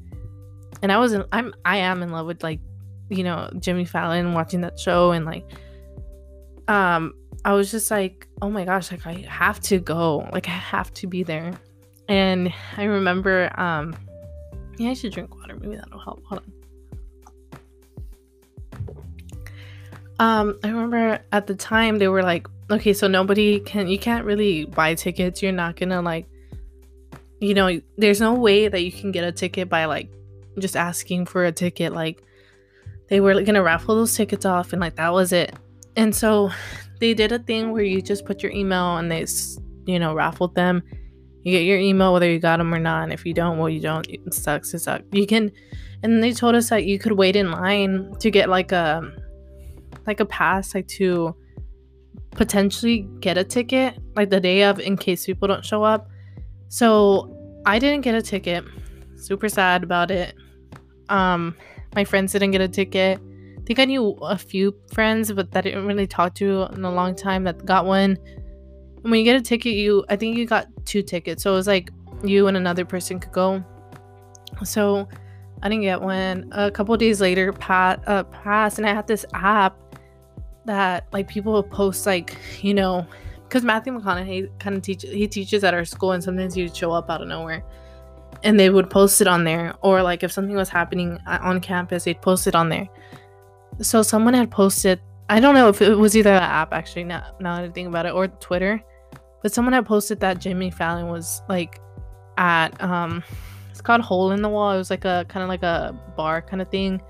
And 0.83 0.93
I 0.93 0.99
was 0.99 1.13
in, 1.13 1.25
I'm 1.33 1.55
I 1.65 1.79
am 1.79 2.03
in 2.03 2.11
love 2.11 2.27
with 2.27 2.43
like 2.43 2.61
you 3.09 3.25
know 3.25 3.51
Jimmy 3.61 3.85
Fallon 3.85 4.35
watching 4.35 4.61
that 4.63 4.79
show 4.79 5.11
and 5.11 5.25
like 5.25 5.45
um 6.69 7.13
I 7.47 7.53
was 7.53 7.71
just 7.71 7.93
like, 7.93 8.27
oh 8.43 8.51
my 8.51 8.65
gosh, 8.65 8.91
like 8.91 9.07
I 9.07 9.25
have 9.29 9.61
to 9.61 9.79
go. 9.79 10.29
Like 10.33 10.49
I 10.49 10.53
have 10.53 10.93
to 10.95 11.07
be 11.07 11.23
there. 11.23 11.53
And 12.09 12.53
I 12.77 12.83
remember, 12.85 13.53
um, 13.59 13.95
yeah, 14.79 14.91
I 14.91 14.95
should 14.95 15.13
drink 15.13 15.33
water. 15.33 15.55
Maybe 15.55 15.77
that'll 15.77 16.01
help. 16.01 16.25
Hold 16.25 16.43
on. 16.43 16.53
Um, 20.19 20.59
I 20.65 20.71
remember 20.71 21.21
at 21.31 21.47
the 21.47 21.55
time 21.55 21.99
they 21.99 22.09
were 22.09 22.25
like, 22.25 22.49
okay, 22.69 22.93
so 22.93 23.07
nobody 23.07 23.61
can, 23.61 23.87
you 23.87 23.99
can't 24.01 24.25
really 24.25 24.65
buy 24.65 24.95
tickets. 24.97 25.41
You're 25.41 25.53
not 25.53 25.77
gonna 25.77 26.03
like, 26.03 26.27
you 27.41 27.55
know, 27.55 27.81
there's 27.97 28.21
no 28.21 28.35
way 28.35 28.67
that 28.67 28.83
you 28.83 28.91
can 28.91 29.13
get 29.13 29.23
a 29.23 29.31
ticket 29.31 29.69
by 29.69 29.85
like 29.85 30.11
just 30.59 30.75
asking 30.75 31.27
for 31.27 31.45
a 31.45 31.53
ticket. 31.53 31.93
Like, 31.93 32.25
they 33.09 33.21
were 33.21 33.41
gonna 33.43 33.63
raffle 33.63 33.95
those 33.95 34.17
tickets 34.17 34.45
off, 34.45 34.73
and 34.73 34.81
like 34.81 34.97
that 34.97 35.13
was 35.13 35.33
it. 35.33 35.55
And 35.95 36.13
so 36.13 36.51
they 37.01 37.15
did 37.15 37.33
a 37.33 37.39
thing 37.39 37.73
where 37.73 37.83
you 37.83 38.03
just 38.03 38.25
put 38.25 38.43
your 38.43 38.53
email 38.53 38.97
and 38.97 39.11
they, 39.11 39.27
you 39.87 39.99
know, 39.99 40.15
raffled 40.15 40.55
them. 40.55 40.83
You 41.43 41.53
get 41.53 41.65
your 41.65 41.79
email 41.79 42.13
whether 42.13 42.29
you 42.29 42.39
got 42.39 42.57
them 42.59 42.75
or 42.75 42.79
not. 42.79 43.05
And 43.05 43.13
if 43.13 43.25
you 43.25 43.33
don't, 43.33 43.59
well, 43.59 43.69
you 43.69 43.81
don't. 43.81 44.07
It 44.09 44.35
sucks. 44.35 44.75
It 44.75 44.81
sucks. 44.81 45.05
You 45.13 45.27
can, 45.27 45.53
and 46.03 46.23
they 46.23 46.33
told 46.33 46.55
us 46.55 46.71
that 46.71 46.87
you 46.87 46.99
could 46.99 47.13
wait 47.13 47.37
in 47.37 47.51
line 47.51 48.15
to 48.21 48.31
get 48.31 48.49
like 48.49 48.73
a, 48.73 49.03
like 50.07 50.21
a 50.21 50.27
pass, 50.27 50.75
like 50.75 50.89
to 50.89 51.35
potentially 52.33 53.09
get 53.21 53.39
a 53.39 53.45
ticket, 53.45 53.99
like 54.15 54.31
the 54.31 54.41
day 54.41 54.65
of, 54.65 54.81
in 54.81 54.97
case 54.97 55.27
people 55.27 55.49
don't 55.49 55.65
show 55.65 55.83
up. 55.85 56.09
So 56.69 57.33
I 57.65 57.79
didn't 57.79 58.03
get 58.03 58.15
a 58.15 58.23
ticket. 58.23 58.65
Super 59.17 59.49
sad 59.49 59.83
about 59.83 60.11
it. 60.11 60.35
Um, 61.09 61.57
my 61.95 62.05
friends 62.05 62.33
didn't 62.33 62.51
get 62.51 62.61
a 62.61 62.69
ticket 62.69 63.21
think 63.67 63.79
I 63.81 63.85
knew 63.85 64.13
a 64.23 64.39
few 64.39 64.75
friends, 64.93 65.33
but 65.33 65.51
that 65.51 65.67
I 65.67 65.71
didn't 65.71 65.87
really 65.87 66.07
talk 66.07 66.35
to 66.37 66.69
in 66.73 66.85
a 66.85 66.93
long 66.93 67.15
time 67.15 67.45
that 67.45 67.67
got 67.67 67.85
one. 67.85 68.17
And 69.03 69.11
when 69.11 69.19
you 69.19 69.25
get 69.25 69.37
a 69.37 69.43
ticket, 69.43 69.75
you 69.75 70.05
I 70.09 70.17
think 70.17 70.37
you 70.37 70.47
got 70.47 70.69
two 70.85 71.03
tickets, 71.03 71.43
so 71.43 71.53
it 71.53 71.57
was 71.57 71.67
like 71.67 71.91
you 72.25 72.47
and 72.47 72.57
another 72.57 72.85
person 72.85 73.19
could 73.19 73.33
go. 73.33 73.63
So 74.65 75.09
I 75.63 75.69
didn't 75.69 75.83
get 75.83 76.01
one. 76.01 76.49
A 76.53 76.71
couple 76.71 76.97
days 76.97 77.21
later, 77.21 77.53
pat 77.53 78.03
uh, 78.07 78.25
passed, 78.25 78.79
and 78.79 78.87
I 78.87 78.95
had 78.95 79.07
this 79.07 79.27
app 79.35 79.77
that 80.65 81.07
like 81.13 81.29
people 81.29 81.53
would 81.55 81.71
post 81.71 82.07
like 82.07 82.39
you 82.63 82.75
know 82.75 83.07
because 83.45 83.65
Matthew 83.65 83.93
McConaughey 83.93 84.59
kind 84.61 84.77
of 84.77 84.83
teach 84.83 85.03
he 85.03 85.27
teaches 85.27 85.65
at 85.65 85.75
our 85.75 85.85
school, 85.85 86.13
and 86.13 86.23
sometimes 86.23 86.55
he'd 86.55 86.75
show 86.75 86.93
up 86.93 87.11
out 87.11 87.21
of 87.21 87.29
nowhere 87.29 87.65
and 88.43 88.61
they 88.61 88.71
would 88.71 88.91
post 88.91 89.21
it 89.21 89.27
on 89.27 89.45
there 89.45 89.75
or 89.83 90.03
like 90.03 90.23
if 90.23 90.31
something 90.31 90.57
was 90.57 90.69
happening 90.69 91.19
uh, 91.27 91.39
on 91.41 91.59
campus 91.61 92.05
they'd 92.05 92.21
post 92.21 92.47
it 92.47 92.55
on 92.55 92.69
there 92.69 92.87
so 93.81 94.03
someone 94.03 94.35
had 94.35 94.51
posted 94.51 95.01
i 95.29 95.41
don't 95.41 95.55
know 95.55 95.69
if 95.69 95.83
it 95.83 95.95
was 95.97 96.17
either 96.17 96.33
the 96.33 96.43
app 96.43 96.73
actually 96.73 97.05
now, 97.05 97.25
now 97.41 97.57
that 97.57 97.65
i 97.65 97.69
think 97.71 97.89
about 97.89 98.07
it 98.07 98.13
or 98.13 98.29
twitter 98.29 98.83
but 99.43 99.53
someone 99.53 99.73
had 99.73 99.85
posted 99.87 100.21
that 100.21 100.39
jimmy 100.39 100.71
fallon 100.71 101.09
was 101.09 101.43
like 101.49 101.81
at 102.39 102.81
um 102.83 103.23
it's 103.77 103.83
called 103.83 104.01
hole 104.01 104.33
in 104.33 104.41
the 104.41 104.49
wall. 104.49 104.73
It 104.73 104.79
was 104.79 104.89
like 104.89 105.05
a 105.05 105.27
kind 105.29 105.43
of 105.43 105.51
like 105.51 105.63
a 105.63 105.95
bar 106.17 106.41
kind 106.41 106.63
of 106.63 106.71
thing 106.71 107.03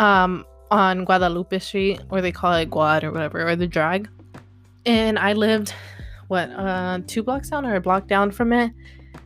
um 0.00 0.44
on 0.72 1.04
guadalupe 1.04 1.56
street 1.60 2.00
or 2.10 2.20
they 2.20 2.32
call 2.32 2.52
it 2.54 2.68
guad 2.68 3.04
or 3.04 3.12
whatever 3.12 3.48
or 3.48 3.54
the 3.54 3.68
drag. 3.68 4.08
And 4.86 5.20
i 5.20 5.34
lived 5.34 5.72
what 6.26 6.50
uh 6.50 6.98
two 7.06 7.22
blocks 7.22 7.50
down 7.50 7.64
or 7.64 7.76
a 7.76 7.80
block 7.80 8.08
down 8.08 8.32
from 8.32 8.52
it. 8.52 8.72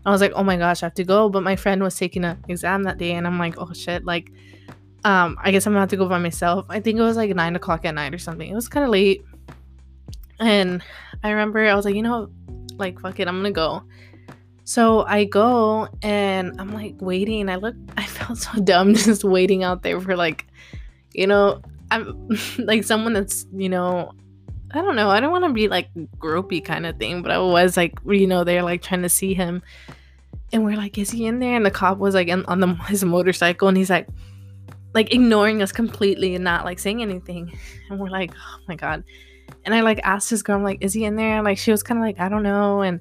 I 0.05 0.11
was 0.11 0.21
like 0.21 0.33
oh 0.35 0.45
my 0.45 0.59
gosh 0.59 0.83
i 0.83 0.87
have 0.87 0.95
to 0.95 1.05
go. 1.05 1.31
But 1.31 1.43
my 1.43 1.57
friend 1.57 1.83
was 1.83 1.97
taking 1.97 2.23
an 2.23 2.37
exam 2.49 2.83
that 2.83 2.99
day 2.99 3.13
and 3.13 3.27
i'm 3.27 3.39
like 3.39 3.55
oh 3.57 3.73
shit 3.73 4.05
like 4.05 4.31
um, 5.05 5.37
I 5.41 5.51
guess 5.51 5.67
I'm 5.67 5.73
gonna 5.73 5.81
have 5.81 5.91
to 5.91 5.97
go 5.97 6.09
by 6.09 6.19
myself. 6.19 6.67
I 6.69 6.81
think 6.81 6.99
it 6.99 7.03
was 7.03 7.17
like 7.17 7.35
nine 7.35 7.57
o'clock 7.57 7.85
at 7.85 7.95
night 7.95 8.15
or 8.15 8.19
something. 8.19 8.49
It 8.49 8.55
was 8.55 8.69
kind 8.69 8.85
of 8.85 8.91
late. 8.91 9.25
And 10.39 10.83
I 11.23 11.31
remember 11.31 11.67
I 11.67 11.75
was 11.75 11.85
like, 11.85 11.95
you 11.95 12.03
know, 12.03 12.31
like 12.77 13.01
fuck 13.01 13.19
it, 13.21 13.29
I'm 13.29 13.37
gonna 13.37 13.51
go. 13.51 13.83
So 14.65 15.05
I 15.05 15.25
go 15.25 15.89
and 16.03 16.61
I'm 16.61 16.73
like 16.73 16.95
waiting. 17.01 17.49
I 17.49 17.57
look 17.57 17.75
I 17.97 18.05
felt 18.05 18.39
so 18.39 18.61
dumb 18.61 18.95
just 18.95 19.25
waiting 19.25 19.65
out 19.65 19.83
there 19.83 20.01
for 20.01 20.17
like, 20.17 20.47
you 21.13 21.27
know, 21.27 21.61
I'm 21.91 22.29
like 22.59 22.85
someone 22.85 23.13
that's, 23.13 23.47
you 23.53 23.69
know, 23.69 24.13
I 24.71 24.81
don't 24.81 24.97
know. 24.97 25.11
I 25.11 25.21
don't 25.21 25.33
want 25.33 25.45
to 25.45 25.53
be 25.53 25.69
like 25.69 25.93
gropey 26.19 26.65
kind 26.65 26.87
of 26.87 26.97
thing, 26.99 27.23
but 27.23 27.31
I 27.31 27.39
was 27.39 27.77
like, 27.77 27.99
you 28.07 28.27
know, 28.27 28.45
they're 28.45 28.63
like 28.63 28.83
trying 28.83 29.03
to 29.03 29.09
see 29.09 29.35
him. 29.35 29.63
And 30.53 30.65
we're 30.65 30.77
like, 30.77 30.97
is 30.97 31.11
he 31.11 31.27
in 31.27 31.41
there? 31.41 31.57
And 31.57 31.67
the 31.67 31.71
cop 31.71 31.99
was 31.99 32.15
like 32.15 32.29
in, 32.29 32.45
on 32.47 32.61
the, 32.61 32.75
his 32.87 33.05
motorcycle 33.05 33.69
and 33.69 33.77
he's 33.77 33.91
like, 33.91 34.07
like 34.95 35.13
ignoring 35.13 35.63
us 35.63 35.73
completely 35.73 36.35
and 36.35 36.45
not 36.45 36.65
like 36.65 36.79
saying 36.79 37.03
anything. 37.03 37.57
And 37.91 37.99
we're 37.99 38.11
like, 38.11 38.33
oh 38.35 38.59
my 38.69 38.77
god. 38.77 39.05
And 39.65 39.75
I 39.75 39.81
like 39.81 40.01
asked 40.03 40.31
this 40.31 40.43
girl, 40.43 40.57
I'm 40.57 40.65
like, 40.65 40.83
is 40.83 40.93
he 40.93 41.05
in 41.05 41.17
there? 41.17 41.37
And 41.37 41.45
like 41.45 41.59
she 41.59 41.71
was 41.71 41.83
kind 41.83 41.99
of 41.99 42.05
like, 42.05 42.21
I 42.21 42.29
don't 42.29 42.43
know. 42.43 42.83
And 42.83 43.01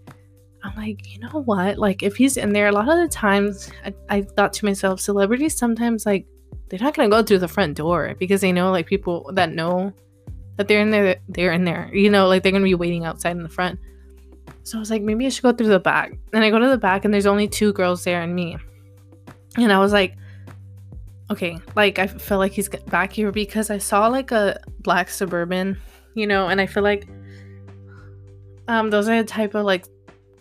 I'm 0.64 0.76
like, 0.76 1.12
you 1.12 1.20
know 1.20 1.42
what? 1.44 1.78
Like 1.78 2.04
if 2.04 2.16
he's 2.16 2.38
in 2.38 2.54
there, 2.54 2.68
a 2.68 2.72
lot 2.72 2.90
of 2.90 2.98
the 2.98 3.08
times 3.08 3.72
I, 3.86 3.94
I 4.10 4.22
thought 4.22 4.54
to 4.54 4.66
myself, 4.66 5.00
celebrities 5.00 5.58
sometimes 5.58 6.06
like 6.06 6.26
they're 6.70 6.80
not 6.80 6.94
gonna 6.94 7.10
go 7.10 7.24
through 7.24 7.40
the 7.40 7.48
front 7.48 7.78
door 7.78 8.16
because 8.20 8.42
they 8.42 8.52
know 8.52 8.72
like 8.72 8.86
people 8.88 9.32
that 9.34 9.52
know 9.52 9.94
that 10.58 10.68
they're 10.68 10.82
in 10.82 10.92
there, 10.92 11.18
they're 11.28 11.54
in 11.54 11.66
there. 11.66 11.90
You 11.94 12.10
know, 12.10 12.28
like 12.28 12.44
they're 12.44 12.52
gonna 12.52 12.64
be 12.64 12.76
waiting 12.76 13.06
outside 13.06 13.36
in 13.36 13.44
the 13.44 13.50
front. 13.50 13.80
So 14.64 14.78
I 14.78 14.80
was 14.80 14.92
like, 14.92 15.02
maybe 15.02 15.26
I 15.26 15.30
should 15.30 15.44
go 15.44 15.52
through 15.52 15.68
the 15.68 15.80
back. 15.80 16.14
And 16.34 16.44
I 16.44 16.50
go 16.50 16.60
to 16.60 16.70
the 16.70 16.78
back 16.78 17.06
and 17.06 17.14
there's 17.14 17.26
only 17.26 17.48
two 17.48 17.74
girls 17.74 18.04
there 18.04 18.22
and 18.22 18.36
me. 18.36 18.58
And 19.58 19.72
I 19.72 19.80
was 19.80 19.92
like, 19.92 20.16
okay, 21.32 21.58
like 21.76 22.00
I 22.00 22.08
feel 22.08 22.38
like 22.38 22.52
he's 22.52 22.70
back 22.70 23.13
here 23.13 23.32
because 23.32 23.70
I 23.70 23.78
saw 23.78 24.08
like 24.08 24.32
a 24.32 24.60
black 24.80 25.10
suburban, 25.10 25.78
you 26.13 26.28
know, 26.28 26.48
and 26.48 26.62
I 26.62 26.65
feel 26.65 26.84
like 26.84 27.08
um 28.67 28.89
those 28.89 29.08
are 29.10 29.17
the 29.22 29.28
type 29.28 29.56
of 29.56 29.65
like, 29.65 29.86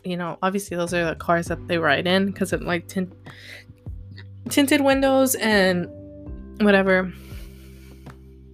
you 0.04 0.16
know, 0.16 0.38
obviously 0.42 0.76
those 0.76 0.92
are 0.92 1.04
the 1.04 1.14
cars 1.14 1.46
that 1.46 1.66
they 1.68 1.78
ride 1.78 2.06
in 2.06 2.26
because 2.26 2.52
of 2.52 2.62
like 2.62 2.88
tint- 2.88 3.14
tinted 4.48 4.80
windows 4.80 5.34
and 5.36 5.86
whatever. 6.60 7.12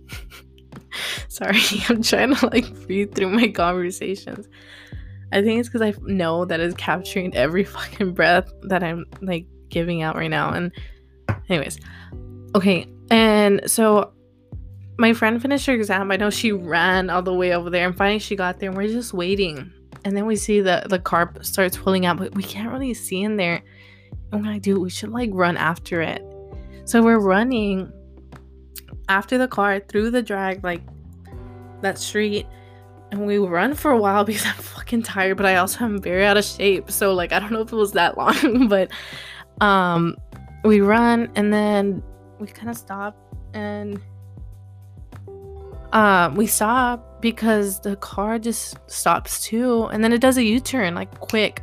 Sorry, 1.29 1.61
I'm 1.88 2.03
trying 2.03 2.35
to 2.35 2.46
like 2.46 2.72
breathe 2.87 3.14
through 3.14 3.31
my 3.31 3.49
conversations. 3.49 4.46
I 5.33 5.42
think 5.42 5.61
it's 5.61 5.68
because 5.68 5.83
I 5.83 5.92
know 6.03 6.44
that 6.44 6.61
it's 6.61 6.77
capturing 6.77 7.35
every 7.35 7.64
fucking 7.77 8.14
breath 8.14 8.51
that 8.62 8.83
I'm 8.83 9.07
like 9.22 9.46
giving 9.68 10.03
out 10.03 10.16
right 10.16 10.31
now. 10.31 10.53
And, 10.53 10.72
anyways, 11.49 11.79
Okay, 12.55 12.87
and 13.11 13.69
so 13.71 14.13
my 14.99 15.13
friend 15.13 15.41
finished 15.41 15.67
her 15.67 15.75
exam. 15.75 16.11
I 16.11 16.17
know 16.17 16.31
she 16.31 16.53
ran 16.53 17.11
all 17.11 17.23
the 17.23 17.35
way 17.35 17.55
over 17.55 17.71
there, 17.71 17.87
and 17.87 17.97
finally 17.97 18.19
she 18.19 18.37
got 18.37 18.59
there, 18.59 18.71
and 18.71 18.77
we're 18.77 18.88
just 18.88 19.13
waiting. 19.13 19.73
And 20.05 20.17
then 20.17 20.27
we 20.27 20.37
see 20.37 20.61
the 20.61 20.87
the 20.88 20.99
car 20.99 21.33
starts 21.42 21.77
pulling 21.77 22.07
out, 22.07 22.17
but 22.19 22.35
we 22.35 22.42
can't 22.42 22.71
really 22.71 22.94
see 22.94 23.23
in 23.23 23.37
there. 23.37 23.63
And 24.33 24.44
we're 24.44 24.53
like, 24.53 24.63
dude, 24.63 24.79
we 24.79 24.90
should 24.90 25.11
like 25.11 25.31
run 25.33 25.57
after 25.57 26.01
it. 26.01 26.23
So 26.85 27.03
we're 27.03 27.19
running 27.19 27.92
after 29.09 29.38
the 29.38 29.49
car 29.49 29.81
through 29.81 30.11
the 30.11 30.23
drag, 30.23 30.63
like 30.65 30.83
that 31.83 31.99
street. 31.99 32.47
And 33.11 33.27
we 33.27 33.38
run 33.38 33.75
for 33.75 33.90
a 33.90 33.99
while 33.99 34.25
because 34.25 34.47
I'm 34.47 34.55
fucking 34.55 35.03
tired, 35.03 35.37
but 35.37 35.47
I 35.47 35.57
also 35.57 35.85
am 35.85 36.01
very 36.01 36.25
out 36.25 36.37
of 36.37 36.44
shape. 36.44 36.90
So 36.90 37.13
like 37.15 37.33
I 37.33 37.38
don't 37.38 37.53
know 37.53 37.63
if 37.63 37.73
it 37.73 37.77
was 37.77 37.92
that 37.92 38.17
long, 38.19 38.69
but 38.69 38.90
um 39.61 40.17
we 40.65 40.81
run 40.81 41.31
and 41.37 41.53
then 41.53 42.03
we 42.39 42.47
kind 42.47 42.71
of 42.71 42.77
stop 42.77 43.17
and 43.55 44.01
um 45.93 46.35
we 46.35 46.47
stop 46.47 47.21
because 47.23 47.81
the 47.81 47.97
car 47.97 48.39
just 48.39 48.77
stops 48.91 49.43
too 49.45 49.85
and 49.87 50.03
then 50.03 50.13
it 50.13 50.21
does 50.21 50.37
a 50.37 50.43
u-turn 50.43 50.95
like 50.95 51.19
quick. 51.21 51.63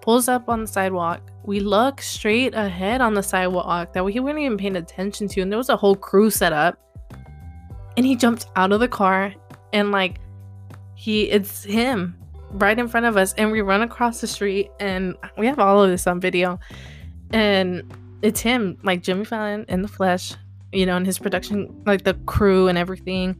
Pulls 0.00 0.28
up 0.28 0.48
on 0.50 0.60
the 0.60 0.66
sidewalk. 0.66 1.22
We 1.44 1.60
look 1.60 2.02
straight 2.02 2.54
ahead 2.54 3.00
on 3.00 3.14
the 3.14 3.22
sidewalk 3.22 3.92
that 3.94 4.04
we 4.04 4.18
weren't 4.20 4.38
even 4.38 4.58
paying 4.58 4.76
attention 4.76 5.28
to 5.28 5.40
and 5.40 5.50
there 5.50 5.58
was 5.58 5.68
a 5.68 5.76
whole 5.76 5.96
crew 5.96 6.30
set 6.30 6.52
up. 6.52 6.78
And 7.96 8.04
he 8.04 8.16
jumped 8.16 8.46
out 8.56 8.72
of 8.72 8.80
the 8.80 8.88
car 8.88 9.32
and 9.72 9.92
like 9.92 10.20
he 10.94 11.24
it's 11.30 11.64
him 11.64 12.16
right 12.50 12.78
in 12.78 12.88
front 12.88 13.06
of 13.06 13.16
us 13.16 13.32
and 13.34 13.50
we 13.50 13.60
run 13.60 13.82
across 13.82 14.20
the 14.20 14.26
street 14.26 14.70
and 14.80 15.16
we 15.36 15.46
have 15.46 15.58
all 15.58 15.82
of 15.82 15.90
this 15.90 16.06
on 16.06 16.20
video. 16.20 16.58
And 17.30 17.82
it's 18.24 18.40
him 18.40 18.76
like 18.82 19.02
jimmy 19.02 19.24
fallon 19.24 19.64
in 19.68 19.82
the 19.82 19.88
flesh 19.88 20.34
you 20.74 20.84
know 20.84 20.96
and 20.96 21.06
his 21.06 21.18
production 21.18 21.82
like 21.86 22.04
the 22.04 22.14
crew 22.26 22.68
and 22.68 22.76
everything. 22.76 23.36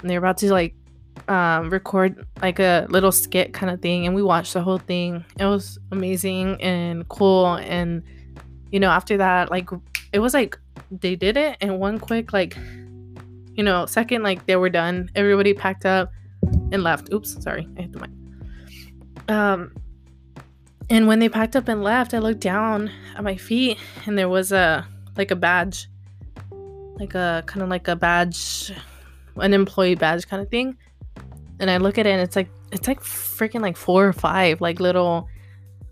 And 0.00 0.08
they're 0.10 0.18
about 0.18 0.38
to 0.38 0.50
like 0.50 0.74
um, 1.28 1.70
record 1.70 2.26
like 2.40 2.58
a 2.58 2.86
little 2.88 3.12
skit 3.12 3.52
kind 3.52 3.70
of 3.70 3.80
thing 3.82 4.06
and 4.06 4.14
we 4.14 4.22
watched 4.22 4.54
the 4.54 4.62
whole 4.62 4.78
thing. 4.78 5.24
It 5.38 5.44
was 5.44 5.78
amazing 5.92 6.60
and 6.62 7.06
cool 7.08 7.54
and 7.54 8.02
you 8.72 8.80
know 8.80 8.90
after 8.90 9.16
that 9.18 9.50
like 9.50 9.68
it 10.12 10.20
was 10.20 10.34
like 10.34 10.58
they 10.90 11.14
did 11.14 11.36
it 11.36 11.56
in 11.60 11.78
one 11.78 11.98
quick 11.98 12.32
like 12.32 12.56
you 13.54 13.62
know 13.62 13.86
second 13.86 14.22
like 14.22 14.46
they 14.46 14.56
were 14.56 14.70
done. 14.70 15.10
Everybody 15.14 15.52
packed 15.52 15.84
up 15.84 16.10
and 16.72 16.82
left. 16.82 17.12
Oops 17.12 17.42
sorry 17.42 17.68
i 17.76 17.82
hit 17.82 17.92
the 17.92 18.00
mic. 18.00 18.10
Um, 19.28 19.74
and 20.90 21.06
when 21.06 21.20
they 21.20 21.28
packed 21.28 21.54
up 21.54 21.68
and 21.68 21.84
left, 21.84 22.14
I 22.14 22.18
looked 22.18 22.40
down 22.40 22.90
at 23.16 23.22
my 23.22 23.36
feet 23.36 23.78
and 24.06 24.18
there 24.18 24.28
was 24.28 24.50
a 24.50 24.86
like 25.16 25.30
a 25.30 25.36
badge, 25.36 25.88
like 26.96 27.14
a 27.14 27.44
kind 27.46 27.62
of 27.62 27.68
like 27.68 27.86
a 27.86 27.94
badge, 27.94 28.72
an 29.36 29.54
employee 29.54 29.94
badge 29.94 30.26
kind 30.26 30.42
of 30.42 30.50
thing. 30.50 30.76
And 31.60 31.70
I 31.70 31.76
look 31.76 31.96
at 31.96 32.06
it 32.06 32.10
and 32.10 32.20
it's 32.20 32.34
like 32.34 32.50
it's 32.72 32.88
like 32.88 33.00
freaking 33.00 33.60
like 33.60 33.76
four 33.76 34.06
or 34.06 34.12
five 34.12 34.60
like 34.60 34.80
little 34.80 35.28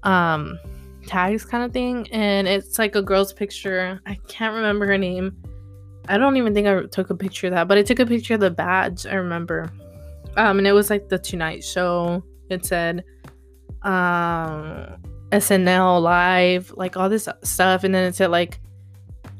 um 0.02 0.58
tags 1.06 1.44
kind 1.44 1.64
of 1.64 1.72
thing 1.72 2.06
and 2.12 2.46
it's 2.48 2.76
like 2.76 2.96
a 2.96 3.02
girl's 3.02 3.32
picture. 3.32 4.00
I 4.04 4.18
can't 4.26 4.54
remember 4.54 4.84
her 4.86 4.98
name. 4.98 5.36
I 6.08 6.18
don't 6.18 6.36
even 6.36 6.54
think 6.54 6.66
I 6.66 6.82
took 6.86 7.10
a 7.10 7.14
picture 7.14 7.46
of 7.46 7.52
that, 7.52 7.68
but 7.68 7.78
I 7.78 7.82
took 7.82 8.00
a 8.00 8.06
picture 8.06 8.34
of 8.34 8.40
the 8.40 8.50
badge, 8.50 9.06
I 9.06 9.14
remember. 9.14 9.70
Um 10.36 10.58
and 10.58 10.66
it 10.66 10.72
was 10.72 10.90
like 10.90 11.08
the 11.08 11.20
Tonight 11.20 11.62
Show. 11.62 12.24
It 12.50 12.64
said 12.64 13.04
um 13.82 14.96
SNL 15.30 16.02
live, 16.02 16.72
like 16.76 16.96
all 16.96 17.08
this 17.08 17.28
stuff, 17.42 17.84
and 17.84 17.94
then 17.94 18.04
it's 18.04 18.20
at 18.20 18.30
like 18.30 18.60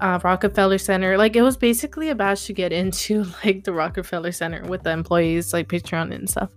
uh, 0.00 0.18
Rockefeller 0.22 0.78
Center. 0.78 1.16
Like 1.16 1.36
it 1.36 1.42
was 1.42 1.56
basically 1.56 2.10
a 2.10 2.14
badge 2.14 2.44
to 2.46 2.52
get 2.52 2.72
into 2.72 3.24
like 3.44 3.64
the 3.64 3.72
Rockefeller 3.72 4.32
Center 4.32 4.62
with 4.64 4.82
the 4.82 4.90
employees, 4.90 5.52
like 5.52 5.68
Patreon 5.68 6.14
and 6.14 6.28
stuff. 6.28 6.50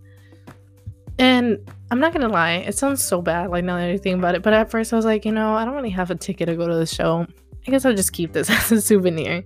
And 1.19 1.59
I'm 1.91 1.99
not 1.99 2.13
gonna 2.13 2.29
lie, 2.29 2.53
it 2.53 2.77
sounds 2.77 3.03
so 3.03 3.21
bad, 3.21 3.49
like 3.49 3.65
I 3.65 3.97
think 3.97 4.19
about 4.19 4.35
it. 4.35 4.41
But 4.41 4.53
at 4.53 4.71
first 4.71 4.91
I 4.91 4.95
was 4.95 5.05
like, 5.05 5.25
you 5.25 5.31
know, 5.31 5.53
I 5.53 5.65
don't 5.65 5.75
really 5.75 5.89
have 5.89 6.09
a 6.09 6.15
ticket 6.15 6.47
to 6.47 6.55
go 6.55 6.67
to 6.67 6.75
the 6.75 6.85
show. 6.85 7.27
I 7.67 7.71
guess 7.71 7.85
I'll 7.85 7.93
just 7.93 8.13
keep 8.13 8.33
this 8.33 8.49
as 8.49 8.71
a 8.71 8.81
souvenir. 8.81 9.43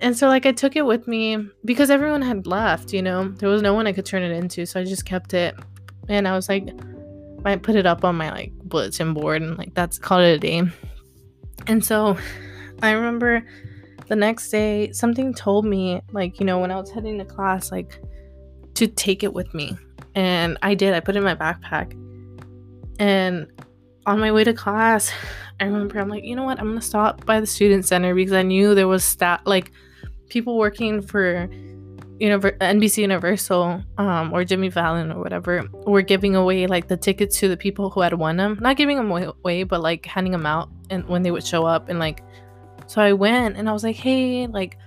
And 0.00 0.16
so 0.16 0.28
like 0.28 0.46
I 0.46 0.52
took 0.52 0.74
it 0.74 0.84
with 0.84 1.06
me 1.06 1.38
because 1.64 1.90
everyone 1.90 2.22
had 2.22 2.46
left, 2.46 2.92
you 2.92 3.02
know. 3.02 3.28
There 3.28 3.48
was 3.48 3.62
no 3.62 3.74
one 3.74 3.86
I 3.86 3.92
could 3.92 4.06
turn 4.06 4.22
it 4.22 4.32
into, 4.32 4.66
so 4.66 4.80
I 4.80 4.84
just 4.84 5.04
kept 5.04 5.34
it. 5.34 5.54
And 6.08 6.26
I 6.26 6.34
was 6.34 6.48
like, 6.48 6.68
might 7.44 7.62
put 7.62 7.76
it 7.76 7.86
up 7.86 8.04
on 8.04 8.16
my 8.16 8.30
like 8.30 8.52
bulletin 8.64 9.14
board 9.14 9.42
and 9.42 9.58
like 9.58 9.74
that's 9.74 9.98
called 9.98 10.22
it 10.22 10.36
a 10.36 10.38
day. 10.38 10.62
And 11.66 11.84
so 11.84 12.16
I 12.82 12.92
remember 12.92 13.46
the 14.08 14.16
next 14.16 14.50
day 14.50 14.92
something 14.92 15.32
told 15.34 15.64
me 15.64 16.00
like, 16.12 16.40
you 16.40 16.46
know, 16.46 16.58
when 16.58 16.70
I 16.70 16.76
was 16.76 16.90
heading 16.90 17.18
to 17.18 17.24
class 17.24 17.70
like 17.70 17.98
to 18.74 18.86
take 18.86 19.22
it 19.22 19.32
with 19.32 19.52
me. 19.54 19.76
And 20.14 20.58
I 20.62 20.74
did. 20.74 20.94
I 20.94 21.00
put 21.00 21.16
it 21.16 21.18
in 21.18 21.24
my 21.24 21.34
backpack. 21.34 21.92
And 22.98 23.46
on 24.06 24.20
my 24.20 24.32
way 24.32 24.44
to 24.44 24.52
class, 24.52 25.12
I 25.60 25.64
remember 25.64 25.98
I'm 25.98 26.08
like, 26.08 26.24
you 26.24 26.36
know 26.36 26.44
what? 26.44 26.58
I'm 26.58 26.74
to 26.74 26.80
stop 26.80 27.24
by 27.24 27.40
the 27.40 27.46
student 27.46 27.86
center 27.86 28.14
because 28.14 28.32
I 28.32 28.42
knew 28.42 28.74
there 28.74 28.88
was 28.88 29.04
stat 29.04 29.42
like 29.46 29.70
people 30.28 30.58
working 30.58 31.00
for 31.00 31.48
Univer- 32.22 32.56
NBC 32.58 32.98
Universal 32.98 33.82
um, 33.98 34.32
or 34.32 34.44
Jimmy 34.44 34.70
Fallon 34.70 35.10
or 35.10 35.20
whatever 35.20 35.64
were 35.72 36.02
giving 36.02 36.36
away 36.36 36.68
like 36.68 36.86
the 36.86 36.96
tickets 36.96 37.40
to 37.40 37.48
the 37.48 37.56
people 37.56 37.90
who 37.90 38.00
had 38.00 38.14
won 38.14 38.36
them. 38.36 38.58
Not 38.60 38.76
giving 38.76 38.96
them 38.96 39.10
away, 39.10 39.64
but 39.64 39.82
like 39.82 40.06
handing 40.06 40.30
them 40.30 40.46
out 40.46 40.70
and 40.88 41.04
when 41.08 41.22
they 41.22 41.32
would 41.32 41.44
show 41.44 41.66
up 41.66 41.88
and 41.88 41.98
like. 41.98 42.22
So 42.86 43.02
I 43.02 43.12
went 43.12 43.56
and 43.56 43.68
I 43.68 43.72
was 43.72 43.82
like, 43.82 43.96
hey, 43.96 44.46
like 44.46 44.78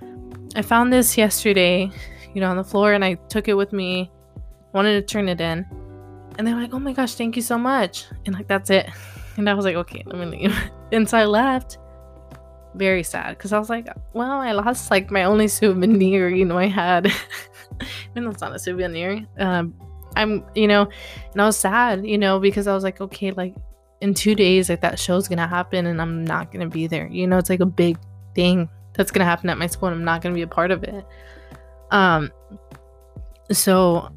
I 0.56 0.62
found 0.62 0.94
this 0.94 1.18
yesterday, 1.18 1.92
you 2.34 2.40
know, 2.40 2.50
on 2.50 2.56
the 2.56 2.64
floor 2.64 2.94
and 2.94 3.04
I 3.04 3.16
took 3.28 3.50
it 3.50 3.56
with 3.56 3.74
me. 3.74 4.10
Wanted 4.74 4.94
to 4.94 5.14
turn 5.14 5.30
it 5.30 5.40
in, 5.40 5.66
and 6.38 6.46
they're 6.46 6.56
like, 6.56 6.74
oh 6.74 6.80
my 6.80 6.92
gosh, 6.92 7.16
thank 7.16 7.38
you 7.38 7.42
so 7.42 7.58
much, 7.58 8.06
and 8.26 8.36
like 8.36 8.48
that's 8.48 8.70
it. 8.70 8.90
And 9.38 9.50
I 9.50 9.54
was 9.54 9.66
like, 9.66 9.76
okay, 9.76 10.02
let 10.06 10.18
me 10.18 10.26
leave. 10.26 10.58
and 10.94 11.10
so 11.10 11.18
I 11.18 11.26
left 11.26 11.78
very 12.76 13.04
sad 13.04 13.38
because 13.38 13.54
I 13.54 13.60
was 13.60 13.70
like, 13.70 13.88
well, 14.14 14.40
I 14.40 14.52
lost 14.52 14.92
like 14.92 15.12
my 15.12 15.24
only 15.24 15.48
souvenir, 15.48 16.30
you 16.30 16.46
know, 16.46 16.58
I 16.58 16.68
had. 16.68 17.08
Even 18.12 18.26
though 18.26 18.30
it's 18.30 18.42
not 18.42 18.56
a 18.56 18.60
souvenir. 18.60 19.26
Um, 19.38 19.74
I'm, 20.16 20.44
you 20.56 20.68
know, 20.68 20.90
and 21.34 21.42
I 21.42 21.46
was 21.46 21.58
sad, 21.58 22.06
you 22.06 22.18
know, 22.18 22.40
because 22.40 22.68
I 22.68 22.74
was 22.74 22.84
like, 22.84 23.02
okay, 23.02 23.32
like 23.32 23.56
in 24.02 24.14
two 24.14 24.36
days, 24.36 24.70
like 24.70 24.82
that 24.82 25.00
show's 25.00 25.28
gonna 25.28 25.48
happen 25.48 25.86
and 25.86 26.02
I'm 26.02 26.24
not 26.24 26.52
gonna 26.52 26.70
be 26.70 26.88
there. 26.88 27.08
You 27.08 27.28
know, 27.28 27.38
it's 27.38 27.50
like 27.50 27.60
a 27.60 27.66
big 27.66 27.98
thing 28.34 28.70
that's 28.94 29.12
gonna 29.12 29.26
happen 29.26 29.50
at 29.50 29.58
my 29.58 29.68
school 29.68 29.90
and 29.90 29.98
I'm 29.98 30.06
not 30.06 30.22
gonna 30.22 30.36
be 30.36 30.42
a 30.42 30.48
part 30.48 30.72
of 30.72 30.84
it. 30.84 31.06
Um, 31.92 32.32
so 33.52 34.10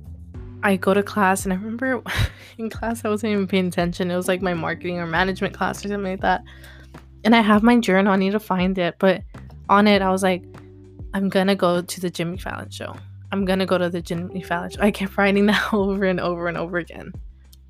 I 0.63 0.77
go 0.77 0.95
to 0.95 1.03
class 1.03 1.45
and 1.45 1.53
I 1.53 1.57
remember 1.57 2.03
in 2.59 2.71
class 2.71 3.05
I 3.05 3.09
wasn't 3.09 3.33
even 3.33 3.47
paying 3.47 3.67
attention. 3.67 4.11
It 4.11 4.17
was 4.17 4.29
like 4.29 4.43
my 4.43 4.55
marketing 4.55 4.99
or 4.99 5.07
management 5.07 5.55
class 5.55 5.85
or 5.85 5.89
something 5.89 6.13
like 6.13 6.21
that 6.21 6.43
and 7.25 7.35
I 7.35 7.41
have 7.41 7.63
my 7.63 7.79
journal. 7.79 8.13
I 8.13 8.17
need 8.17 8.33
to 8.33 8.41
find 8.41 8.79
it, 8.79 8.97
but 8.99 9.23
on 9.69 9.87
it, 9.87 10.03
I 10.03 10.11
was 10.11 10.23
like, 10.23 10.45
I'm 11.15 11.29
gonna 11.29 11.55
go 11.55 11.83
to 11.83 12.01
the 12.01 12.11
Jimmy 12.11 12.39
Fallon 12.39 12.71
show. 12.71 12.95
I'm 13.33 13.45
gonna 13.45 13.67
go 13.67 13.79
to 13.79 13.91
the 13.91 14.01
Jimmy 14.01 14.43
Fallon 14.43 14.71
show. 14.71 14.81
I 14.81 14.91
kept 14.91 15.17
writing 15.17 15.47
that 15.53 15.73
over 15.73 16.05
and 16.05 16.21
over 16.21 16.49
and 16.49 16.57
over 16.57 16.79
again. 16.79 17.13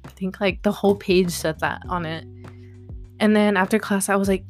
I 0.04 0.08
think 0.08 0.40
like 0.40 0.62
the 0.62 0.72
whole 0.72 0.94
page 0.94 1.30
said 1.30 1.60
that 1.60 1.82
on 1.88 2.06
it. 2.06 2.24
And 3.20 3.34
then 3.34 3.56
after 3.56 3.78
class, 3.78 4.08
I 4.08 4.16
was 4.16 4.28
like, 4.28 4.44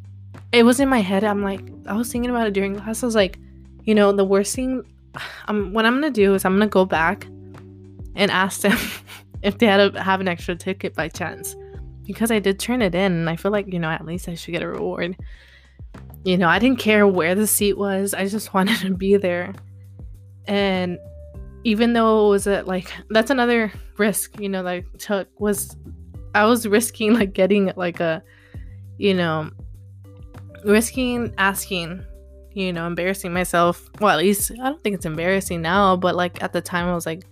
it 0.53 0.63
was 0.63 0.81
in 0.81 0.89
my 0.89 1.01
head. 1.01 1.25
I'm 1.25 1.43
like, 1.43 1.63
I 1.87 1.95
was 1.95 2.11
thinking 2.11 2.31
about 2.31 2.47
it 2.47 2.55
during 2.55 2.77
class. 2.77 3.03
I 3.03 3.07
was 3.07 3.15
like, 3.15 3.39
you 3.85 3.95
know, 3.95 4.13
the 4.13 4.25
worst 4.25 4.55
thing, 4.55 4.83
um, 5.49 5.73
what 5.73 5.87
I'm 5.87 5.95
gonna 5.95 6.11
do 6.11 6.35
is 6.35 6.45
I'm 6.45 6.55
gonna 6.55 6.69
go 6.69 6.85
back 6.85 7.27
and 8.15 8.31
ask 8.31 8.61
them 8.61 8.77
if 9.43 9.59
they 9.59 9.67
had 9.67 9.95
to 9.95 10.03
have 10.03 10.21
an 10.21 10.29
extra 10.29 10.57
ticket 10.57 10.95
by 10.95 11.09
chance 11.09 11.55
because 12.09 12.31
I 12.31 12.39
did 12.39 12.59
turn 12.59 12.81
it 12.81 12.95
in 12.95 13.13
and 13.13 13.31
I 13.31 13.37
feel 13.37 13.53
like, 13.53 13.71
you 13.71 13.79
know, 13.79 13.91
at 13.91 14.07
least 14.07 14.31
I 14.31 14.35
should 14.35 14.53
get 14.53 14.63
a 14.63 14.67
reward. 14.67 15.15
You 16.25 16.39
know, 16.39 16.49
I 16.49 16.59
didn't 16.59 16.79
care 16.79 17.07
where 17.07 17.35
the 17.35 17.47
seat 17.47 17.77
was. 17.77 18.15
I 18.15 18.27
just 18.27 18.55
wanted 18.55 18.79
to 18.79 18.95
be 18.95 19.17
there. 19.17 19.55
And 20.47 20.99
even 21.65 21.93
though 21.93 22.27
it 22.27 22.31
was 22.31 22.47
a 22.47 22.63
like 22.63 22.91
that's 23.11 23.31
another 23.31 23.71
risk, 23.99 24.41
you 24.41 24.49
know, 24.49 24.63
that 24.63 24.73
I 24.73 24.85
took 24.97 25.29
was 25.39 25.77
I 26.35 26.47
was 26.47 26.67
risking 26.67 27.13
like 27.13 27.35
getting 27.35 27.73
like 27.77 28.01
a 28.01 28.23
you 28.97 29.13
know 29.13 29.51
risking 30.65 31.35
asking, 31.37 32.03
you 32.55 32.73
know, 32.73 32.87
embarrassing 32.87 33.35
myself. 33.35 33.87
Well, 34.01 34.19
at 34.19 34.25
least 34.25 34.51
I 34.51 34.71
don't 34.71 34.83
think 34.83 34.95
it's 34.95 35.05
embarrassing 35.05 35.61
now, 35.61 35.95
but 35.95 36.17
like 36.17 36.43
at 36.43 36.55
the 36.55 36.63
time 36.63 36.89
I 36.89 36.95
was 36.95 37.05
like 37.05 37.27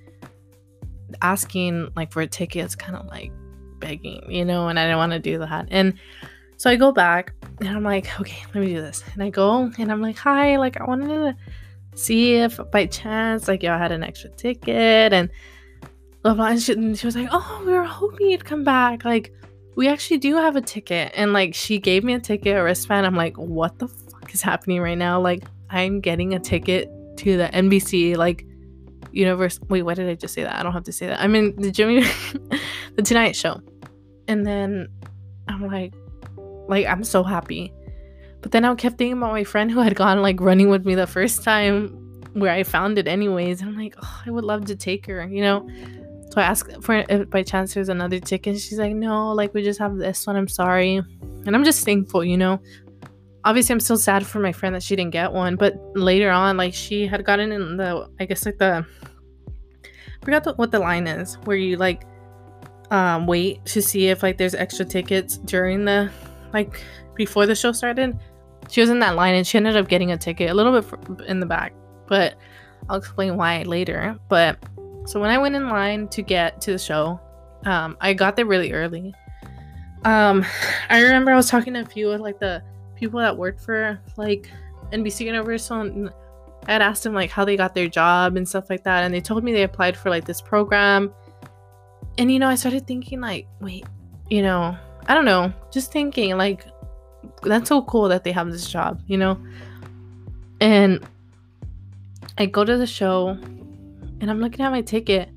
asking 1.23 1.89
like 1.97 2.13
for 2.13 2.21
a 2.21 2.27
ticket 2.27 2.67
is 2.67 2.77
kind 2.77 2.95
of 2.95 3.07
like 3.07 3.33
begging, 3.79 4.31
you 4.31 4.45
know, 4.45 4.69
and 4.69 4.79
I 4.79 4.85
didn't 4.85 4.99
want 4.99 5.13
to 5.13 5.19
do 5.19 5.39
that. 5.39 5.69
And 5.71 5.95
so 6.57 6.71
I 6.71 6.77
go 6.77 6.93
back 6.93 7.35
and 7.61 7.69
I'm 7.69 7.83
like, 7.83 8.19
okay, 8.21 8.43
let 8.55 8.65
me 8.65 8.75
do 8.75 8.81
this. 8.81 9.05
And 9.13 9.23
I 9.23 9.31
go 9.31 9.71
and 9.79 9.93
I'm 9.93 10.01
like, 10.01 10.17
hi, 10.17 10.57
like 10.57 10.81
I 10.81 10.85
wanted 10.85 11.09
to 11.09 11.37
see 11.95 12.35
if 12.35 12.59
by 12.71 12.87
chance 12.87 13.49
like 13.49 13.63
y'all 13.63 13.79
had 13.79 13.93
an 13.93 14.03
extra 14.03 14.31
ticket 14.31 15.13
and 15.13 15.31
blah 16.23 16.35
blah. 16.35 16.47
And 16.47 16.63
she, 16.63 16.73
and 16.73 16.99
she 16.99 17.07
was 17.07 17.17
like, 17.17 17.29
oh, 17.31 17.63
we 17.67 17.73
were 17.73 17.85
hoping 17.85 18.31
you'd 18.31 18.45
come 18.45 18.65
back. 18.65 19.05
Like 19.05 19.33
we 19.77 19.89
actually 19.89 20.19
do 20.19 20.37
have 20.37 20.57
a 20.57 20.63
ticket. 20.63 21.13
And 21.15 21.33
like 21.33 21.55
she 21.55 21.79
gave 21.79 22.05
me 22.05 22.15
a 22.15 22.21
ticket, 22.21 22.57
a 22.57 22.63
wristband. 22.63 23.07
I'm 23.07 23.17
like, 23.17 23.37
what 23.37 23.79
the 23.79 23.89
fuck 23.89 24.33
is 24.35 24.43
happening 24.43 24.81
right 24.81 24.99
now? 24.99 25.21
Like 25.21 25.45
I'm 25.71 26.01
getting 26.01 26.35
a 26.35 26.39
ticket 26.39 26.91
to 27.19 27.37
the 27.37 27.49
NBC 27.49 28.17
like 28.17 28.47
universe. 29.13 29.59
Wait, 29.69 29.83
why 29.83 29.95
did 29.95 30.09
I 30.09 30.15
just 30.15 30.35
say 30.35 30.43
that? 30.43 30.59
I 30.59 30.63
don't 30.63 30.73
have 30.73 30.85
to 30.85 30.93
say 30.93 31.07
that. 31.07 31.21
I'm 31.21 31.35
in 31.35 31.57
the 31.57 31.71
Jimmy, 31.71 32.01
the 32.97 33.03
Tonight 33.03 33.37
Show, 33.37 33.61
and 34.29 34.47
then 34.47 34.89
I'm 35.49 35.67
like, 35.67 35.95
like 36.69 36.87
I'm 36.87 37.05
so 37.05 37.23
happy. 37.23 37.73
But 38.41 38.53
then 38.53 38.65
I 38.65 38.75
kept 38.75 38.99
thinking 38.99 39.19
about 39.19 39.33
my 39.33 39.45
friend 39.45 39.71
who 39.71 39.81
had 39.81 39.97
gone 39.97 40.23
like 40.23 40.41
running 40.41 40.69
with 40.69 40.87
me 40.87 40.95
the 40.95 41.07
first 41.07 41.43
time, 41.43 41.89
where 42.35 42.53
I 42.53 42.63
found 42.63 42.99
it 42.99 43.09
anyways. 43.09 43.61
And 43.61 43.71
I'm 43.71 43.79
like, 43.79 43.95
oh, 44.03 44.23
I 44.27 44.31
would 44.31 44.45
love 44.45 44.67
to 44.67 44.77
take 44.77 45.07
her, 45.07 45.27
you 45.27 45.43
know. 45.43 45.69
So 46.31 46.41
I 46.41 46.45
asked 46.45 46.83
for 46.83 47.05
if 47.09 47.31
by 47.31 47.43
chance 47.43 47.75
there's 47.75 47.89
another 47.89 48.21
ticket. 48.21 48.61
She's 48.61 48.79
like, 48.79 48.95
no, 48.95 49.33
like 49.33 49.55
we 49.55 49.63
just 49.63 49.79
have 49.79 49.97
this 49.97 50.27
one. 50.27 50.37
I'm 50.37 50.49
sorry, 50.49 50.97
and 50.97 51.57
I'm 51.57 51.65
just 51.65 51.85
thankful, 51.85 52.25
you 52.25 52.37
know 52.37 52.61
obviously 53.47 53.73
I'm 53.73 53.81
still 53.81 53.97
sad 53.97 54.27
for 54.27 54.41
my 54.41 54.53
friend 54.53 54.75
that 54.75 54.83
she 54.83 54.97
didn't 54.97 55.13
get 55.13 55.33
one, 55.33 55.55
but 55.55 55.81
later 55.95 56.31
on, 56.31 56.57
like 56.57 56.75
she 56.75 57.07
had 57.07 57.25
gotten 57.25 57.53
in 57.53 57.77
the 57.77 58.09
I 58.21 58.27
guess 58.27 58.45
like 58.45 58.59
the 58.59 58.85
I 59.47 60.25
forgot 60.25 60.45
the, 60.45 60.55
what 60.55 60.73
the 60.73 60.81
line 60.81 61.07
is 61.07 61.37
where 61.45 61.57
you 61.57 61.77
like 61.77 62.03
um 62.91 63.27
wait 63.27 63.65
to 63.67 63.81
see 63.81 64.09
if 64.09 64.23
like 64.23 64.37
there's 64.37 64.55
extra 64.55 64.85
tickets 64.85 65.39
during 65.39 65.85
the 65.85 66.11
like 66.53 66.83
before 67.15 67.47
the 67.47 67.55
show 67.55 67.73
started. 67.73 68.19
She 68.69 68.81
was 68.81 68.91
in 68.91 68.99
that 68.99 69.15
line 69.15 69.37
and 69.37 69.47
she 69.47 69.57
ended 69.57 69.77
up 69.77 69.89
getting 69.89 70.11
a 70.11 70.17
ticket 70.17 70.51
a 70.51 70.55
little 70.55 70.81
bit 70.81 71.29
in 71.29 71.39
the 71.39 71.47
back, 71.47 71.73
but 72.09 72.35
I'll 72.89 72.97
explain 72.97 73.37
why 73.37 73.63
later. 73.63 74.19
But 74.29 74.59
so 75.07 75.21
when 75.21 75.31
I 75.31 75.39
went 75.39 75.55
in 75.55 75.69
line 75.69 76.09
to 76.09 76.21
get 76.21 76.61
to 76.63 76.73
the 76.73 76.79
show, 76.79 77.21
um, 77.65 77.97
I 78.01 78.13
got 78.13 78.35
there 78.35 78.45
really 78.45 78.73
early. 78.73 79.15
Um, 80.05 80.45
I 80.91 81.01
remember 81.01 81.31
I 81.31 81.37
was 81.37 81.49
talking 81.49 81.75
to 81.75 81.83
a 81.83 81.85
few 81.85 82.11
of 82.11 82.21
like 82.21 82.41
the 82.41 82.61
people 82.97 83.21
that 83.21 83.37
worked 83.37 83.61
for 83.61 84.01
like 84.17 84.51
NBC 84.93 85.27
Universal 85.27 85.81
and 85.81 86.11
I 86.67 86.73
had 86.73 86.83
asked 86.83 87.05
them 87.05 87.15
like 87.15 87.31
how 87.31 87.45
they 87.45 87.57
got 87.57 87.75
their 87.75 87.89
job 87.89 88.37
and 88.37 88.49
stuff 88.49 88.69
like 88.69 88.83
that, 88.85 89.05
and 89.05 89.15
they 89.15 89.21
told 89.21 89.45
me 89.45 89.53
they 89.53 89.63
applied 89.63 89.97
for 89.97 90.11
like 90.11 90.25
this 90.25 90.41
program. 90.41 91.13
And 92.19 92.33
you 92.33 92.39
know, 92.39 92.49
I 92.49 92.57
started 92.57 92.87
thinking 92.87 93.21
like, 93.21 93.47
wait, 93.61 93.87
you 94.31 94.43
know, 94.43 94.77
I 95.07 95.15
don't 95.15 95.25
know, 95.25 95.53
just 95.71 95.93
thinking 95.93 96.37
like 96.37 96.67
that's 97.43 97.69
so 97.69 97.83
cool 97.83 98.09
that 98.09 98.25
they 98.25 98.33
have 98.33 98.51
this 98.51 98.69
job, 98.69 99.03
you 99.07 99.17
know? 99.17 99.39
And 100.61 101.07
I 102.39 102.47
go 102.47 102.65
to 102.65 102.77
the 102.77 102.87
show 102.87 103.29
and 103.29 104.31
I'm 104.31 104.41
looking 104.41 104.65
at 104.65 104.71
my 104.71 104.83
ticket 104.83 105.29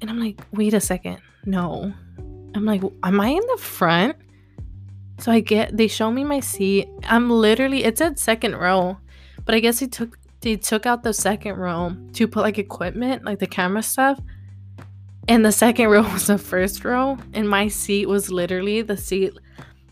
and 0.00 0.10
I'm 0.10 0.18
like, 0.18 0.40
wait 0.52 0.74
a 0.74 0.80
second. 0.80 1.18
No. 1.44 1.92
I'm 2.54 2.64
like, 2.64 2.82
am 3.02 3.20
I 3.20 3.28
in 3.28 3.42
the 3.46 3.58
front? 3.58 4.16
So 5.22 5.30
I 5.30 5.38
get 5.38 5.76
they 5.76 5.86
show 5.86 6.10
me 6.10 6.24
my 6.24 6.40
seat. 6.40 6.88
I'm 7.04 7.30
literally 7.30 7.84
it's 7.84 8.00
at 8.00 8.18
second 8.18 8.56
row. 8.56 8.98
But 9.44 9.54
I 9.54 9.60
guess 9.60 9.78
they 9.78 9.86
took 9.86 10.18
they 10.40 10.56
took 10.56 10.84
out 10.84 11.04
the 11.04 11.14
second 11.14 11.58
row 11.58 11.96
to 12.14 12.26
put 12.26 12.42
like 12.42 12.58
equipment, 12.58 13.24
like 13.24 13.38
the 13.38 13.46
camera 13.46 13.84
stuff. 13.84 14.20
And 15.28 15.44
the 15.44 15.52
second 15.52 15.88
row 15.90 16.02
was 16.02 16.26
the 16.26 16.38
first 16.38 16.84
row. 16.84 17.18
And 17.34 17.48
my 17.48 17.68
seat 17.68 18.06
was 18.06 18.32
literally 18.32 18.82
the 18.82 18.96
seat 18.96 19.38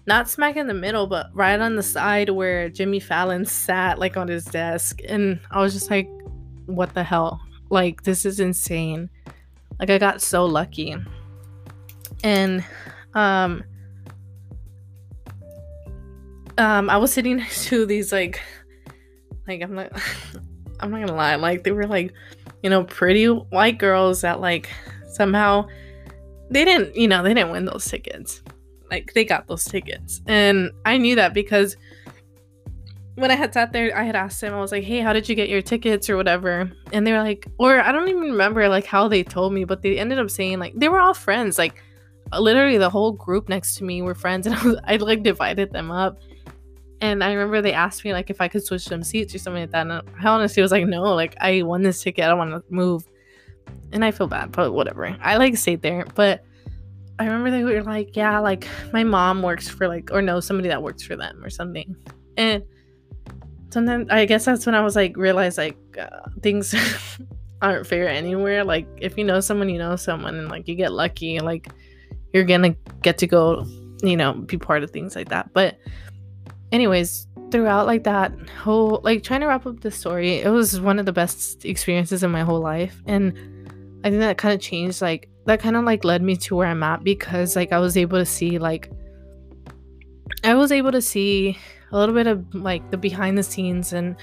not 0.04 0.28
smack 0.28 0.56
in 0.56 0.66
the 0.66 0.74
middle, 0.74 1.06
but 1.06 1.30
right 1.32 1.60
on 1.60 1.76
the 1.76 1.82
side 1.84 2.30
where 2.30 2.68
Jimmy 2.68 2.98
Fallon 2.98 3.44
sat 3.46 4.00
like 4.00 4.16
on 4.16 4.26
his 4.26 4.44
desk. 4.46 4.98
And 5.06 5.38
I 5.52 5.60
was 5.60 5.72
just 5.72 5.92
like, 5.92 6.10
what 6.66 6.92
the 6.94 7.04
hell? 7.04 7.40
Like, 7.68 8.02
this 8.02 8.26
is 8.26 8.40
insane. 8.40 9.08
Like 9.78 9.90
I 9.90 9.98
got 9.98 10.22
so 10.22 10.44
lucky. 10.44 10.96
And 12.24 12.64
um 13.14 13.62
um 16.60 16.88
I 16.88 16.96
was 16.96 17.12
sitting 17.12 17.36
next 17.38 17.66
to 17.66 17.86
these 17.86 18.12
like 18.12 18.40
like 19.48 19.62
I'm 19.62 19.74
not 19.74 19.92
I'm 20.80 20.90
not 20.90 21.00
gonna 21.00 21.14
lie, 21.14 21.34
like 21.36 21.64
they 21.64 21.72
were 21.72 21.86
like, 21.86 22.12
you 22.62 22.70
know, 22.70 22.84
pretty 22.84 23.26
white 23.26 23.78
girls 23.78 24.22
that 24.22 24.40
like 24.40 24.70
somehow 25.08 25.66
they 26.50 26.64
didn't, 26.64 26.96
you 26.96 27.06
know, 27.06 27.22
they 27.22 27.34
didn't 27.34 27.52
win 27.52 27.64
those 27.64 27.84
tickets. 27.84 28.42
Like 28.90 29.12
they 29.12 29.24
got 29.24 29.46
those 29.46 29.64
tickets. 29.64 30.20
And 30.26 30.72
I 30.84 30.96
knew 30.96 31.14
that 31.16 31.34
because 31.34 31.76
when 33.14 33.30
I 33.30 33.34
had 33.34 33.52
sat 33.52 33.72
there, 33.72 33.96
I 33.96 34.02
had 34.02 34.16
asked 34.16 34.40
them, 34.40 34.54
I 34.54 34.60
was 34.60 34.72
like, 34.72 34.82
hey, 34.82 35.00
how 35.00 35.12
did 35.12 35.28
you 35.28 35.34
get 35.34 35.48
your 35.48 35.62
tickets 35.62 36.08
or 36.08 36.16
whatever? 36.16 36.72
And 36.92 37.06
they 37.06 37.12
were 37.12 37.22
like, 37.22 37.46
or 37.58 37.80
I 37.80 37.92
don't 37.92 38.08
even 38.08 38.22
remember 38.22 38.68
like 38.68 38.86
how 38.86 39.06
they 39.06 39.22
told 39.22 39.52
me, 39.52 39.64
but 39.64 39.82
they 39.82 39.98
ended 39.98 40.18
up 40.18 40.30
saying 40.30 40.58
like 40.58 40.74
they 40.74 40.88
were 40.88 40.98
all 40.98 41.14
friends. 41.14 41.58
Like 41.58 41.82
literally 42.38 42.78
the 42.78 42.90
whole 42.90 43.12
group 43.12 43.48
next 43.48 43.76
to 43.76 43.84
me 43.84 44.02
were 44.02 44.14
friends 44.14 44.46
and 44.46 44.56
I, 44.56 44.64
was, 44.64 44.76
I 44.84 44.96
like 44.96 45.22
divided 45.22 45.72
them 45.72 45.90
up 45.90 46.20
and 47.00 47.24
I 47.24 47.32
remember 47.32 47.62
they 47.62 47.72
asked 47.72 48.04
me 48.04 48.12
like 48.12 48.28
if 48.28 48.40
I 48.40 48.48
could 48.48 48.64
switch 48.64 48.82
some 48.82 49.02
seats 49.02 49.34
or 49.34 49.38
something 49.38 49.62
like 49.62 49.70
that. 49.70 49.86
And 49.86 49.92
I 49.92 50.28
honestly 50.28 50.62
was 50.62 50.70
like, 50.70 50.86
no, 50.86 51.02
like 51.14 51.34
I 51.40 51.62
won 51.62 51.82
this 51.82 52.02
ticket. 52.02 52.24
I 52.24 52.28
don't 52.28 52.38
want 52.38 52.50
to 52.50 52.62
move. 52.74 53.06
And 53.92 54.04
I 54.04 54.10
feel 54.10 54.26
bad, 54.26 54.52
but 54.52 54.72
whatever. 54.72 55.16
I 55.20 55.36
like 55.36 55.56
stayed 55.56 55.82
there. 55.82 56.04
But 56.14 56.44
I 57.18 57.24
remember 57.24 57.50
they 57.50 57.64
were 57.64 57.82
like, 57.82 58.16
yeah, 58.16 58.38
like 58.38 58.68
my 58.92 59.02
mom 59.04 59.42
works 59.42 59.68
for 59.68 59.88
like 59.88 60.10
or 60.12 60.20
know 60.20 60.40
somebody 60.40 60.68
that 60.68 60.82
works 60.82 61.02
for 61.02 61.16
them 61.16 61.42
or 61.42 61.48
something. 61.48 61.96
And 62.36 62.62
sometimes 63.70 64.08
I 64.10 64.26
guess 64.26 64.44
that's 64.44 64.66
when 64.66 64.74
I 64.74 64.82
was 64.82 64.94
like 64.94 65.16
realized 65.16 65.56
like 65.56 65.76
uh, 65.98 66.28
things 66.42 66.74
aren't 67.62 67.86
fair 67.86 68.08
anywhere. 68.08 68.62
Like 68.62 68.86
if 68.98 69.16
you 69.16 69.24
know 69.24 69.40
someone, 69.40 69.70
you 69.70 69.78
know 69.78 69.96
someone, 69.96 70.36
and 70.36 70.48
like 70.48 70.68
you 70.68 70.74
get 70.74 70.92
lucky, 70.92 71.40
like 71.40 71.70
you're 72.34 72.44
gonna 72.44 72.76
get 73.02 73.16
to 73.18 73.26
go, 73.26 73.64
you 74.02 74.16
know, 74.16 74.34
be 74.34 74.58
part 74.58 74.82
of 74.82 74.90
things 74.90 75.16
like 75.16 75.30
that. 75.30 75.52
But 75.54 75.78
anyways, 76.72 77.26
throughout 77.50 77.86
like 77.86 78.04
that 78.04 78.32
whole 78.50 79.00
like 79.02 79.22
trying 79.22 79.40
to 79.40 79.46
wrap 79.46 79.66
up 79.66 79.80
the 79.80 79.90
story, 79.90 80.34
it 80.34 80.50
was 80.50 80.80
one 80.80 80.98
of 80.98 81.06
the 81.06 81.12
best 81.12 81.64
experiences 81.64 82.22
in 82.22 82.30
my 82.30 82.42
whole 82.42 82.60
life. 82.60 83.02
And 83.06 83.32
I 84.04 84.10
think 84.10 84.20
that 84.20 84.38
kind 84.38 84.54
of 84.54 84.60
changed 84.60 85.02
like 85.02 85.28
that 85.46 85.60
kind 85.60 85.76
of 85.76 85.84
like 85.84 86.04
led 86.04 86.22
me 86.22 86.36
to 86.36 86.56
where 86.56 86.68
I'm 86.68 86.82
at 86.82 87.04
because 87.04 87.56
like 87.56 87.72
I 87.72 87.78
was 87.78 87.96
able 87.96 88.18
to 88.18 88.26
see 88.26 88.58
like 88.58 88.90
I 90.44 90.54
was 90.54 90.72
able 90.72 90.92
to 90.92 91.02
see 91.02 91.58
a 91.92 91.98
little 91.98 92.14
bit 92.14 92.26
of 92.26 92.54
like 92.54 92.90
the 92.90 92.96
behind 92.96 93.36
the 93.36 93.42
scenes 93.42 93.92
and 93.92 94.16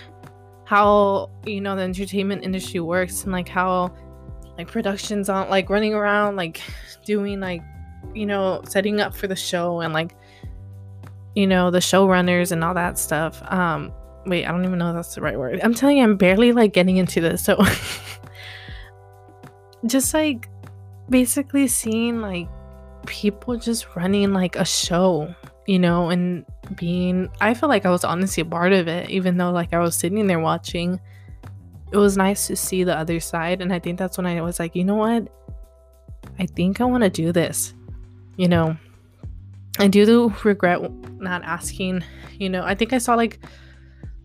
how 0.65 1.29
you 1.45 1.61
know 1.61 1.75
the 1.75 1.81
entertainment 1.81 2.43
industry 2.43 2.79
works 2.79 3.23
and 3.23 3.31
like 3.31 3.47
how 3.47 3.93
like 4.57 4.67
productions 4.67 5.29
aren't 5.29 5.49
like 5.49 5.69
running 5.69 5.93
around 5.93 6.35
like 6.35 6.61
doing 7.05 7.39
like 7.39 7.61
you 8.13 8.25
know 8.25 8.61
setting 8.67 8.99
up 8.99 9.15
for 9.15 9.27
the 9.27 9.35
show 9.35 9.81
and 9.81 9.93
like 9.93 10.15
you 11.37 11.45
know, 11.45 11.69
the 11.69 11.77
showrunners 11.77 12.51
and 12.51 12.63
all 12.63 12.73
that 12.73 12.97
stuff. 12.97 13.43
Um, 13.51 13.93
wait, 14.25 14.47
I 14.47 14.51
don't 14.51 14.65
even 14.65 14.79
know 14.79 14.89
if 14.89 14.95
that's 14.95 15.13
the 15.13 15.21
right 15.21 15.37
word. 15.37 15.59
I'm 15.61 15.75
telling 15.75 15.97
you, 15.97 16.03
I'm 16.03 16.17
barely 16.17 16.51
like 16.51 16.73
getting 16.73 16.97
into 16.97 17.21
this. 17.21 17.43
So 17.45 17.63
just 19.85 20.15
like 20.15 20.49
basically 21.11 21.67
seeing 21.67 22.21
like 22.21 22.49
people 23.05 23.55
just 23.55 23.95
running 23.95 24.33
like 24.33 24.55
a 24.55 24.65
show, 24.65 25.31
you 25.67 25.77
know, 25.77 26.09
and 26.09 26.43
being 26.75 27.29
I 27.39 27.53
feel 27.53 27.69
like 27.69 27.85
I 27.85 27.91
was 27.91 28.03
honestly 28.03 28.41
a 28.41 28.45
part 28.45 28.73
of 28.73 28.87
it, 28.87 29.11
even 29.11 29.37
though 29.37 29.51
like 29.51 29.75
I 29.75 29.79
was 29.79 29.95
sitting 29.95 30.25
there 30.25 30.39
watching. 30.39 30.99
It 31.91 31.97
was 31.97 32.17
nice 32.17 32.47
to 32.47 32.55
see 32.55 32.83
the 32.83 32.97
other 32.97 33.19
side. 33.19 33.61
And 33.61 33.71
I 33.71 33.77
think 33.77 33.99
that's 33.99 34.17
when 34.17 34.25
I 34.25 34.41
was 34.41 34.59
like, 34.59 34.75
you 34.75 34.83
know 34.83 34.95
what? 34.95 35.27
I 36.39 36.47
think 36.47 36.81
I 36.81 36.85
want 36.85 37.03
to 37.03 37.11
do 37.11 37.31
this. 37.31 37.75
You 38.37 38.47
know, 38.47 38.75
I 39.79 39.87
do 39.87 40.33
regret 40.43 40.79
not 41.19 41.43
asking. 41.43 42.03
You 42.39 42.49
know, 42.49 42.63
I 42.63 42.75
think 42.75 42.93
I 42.93 42.97
saw 42.97 43.15
like 43.15 43.39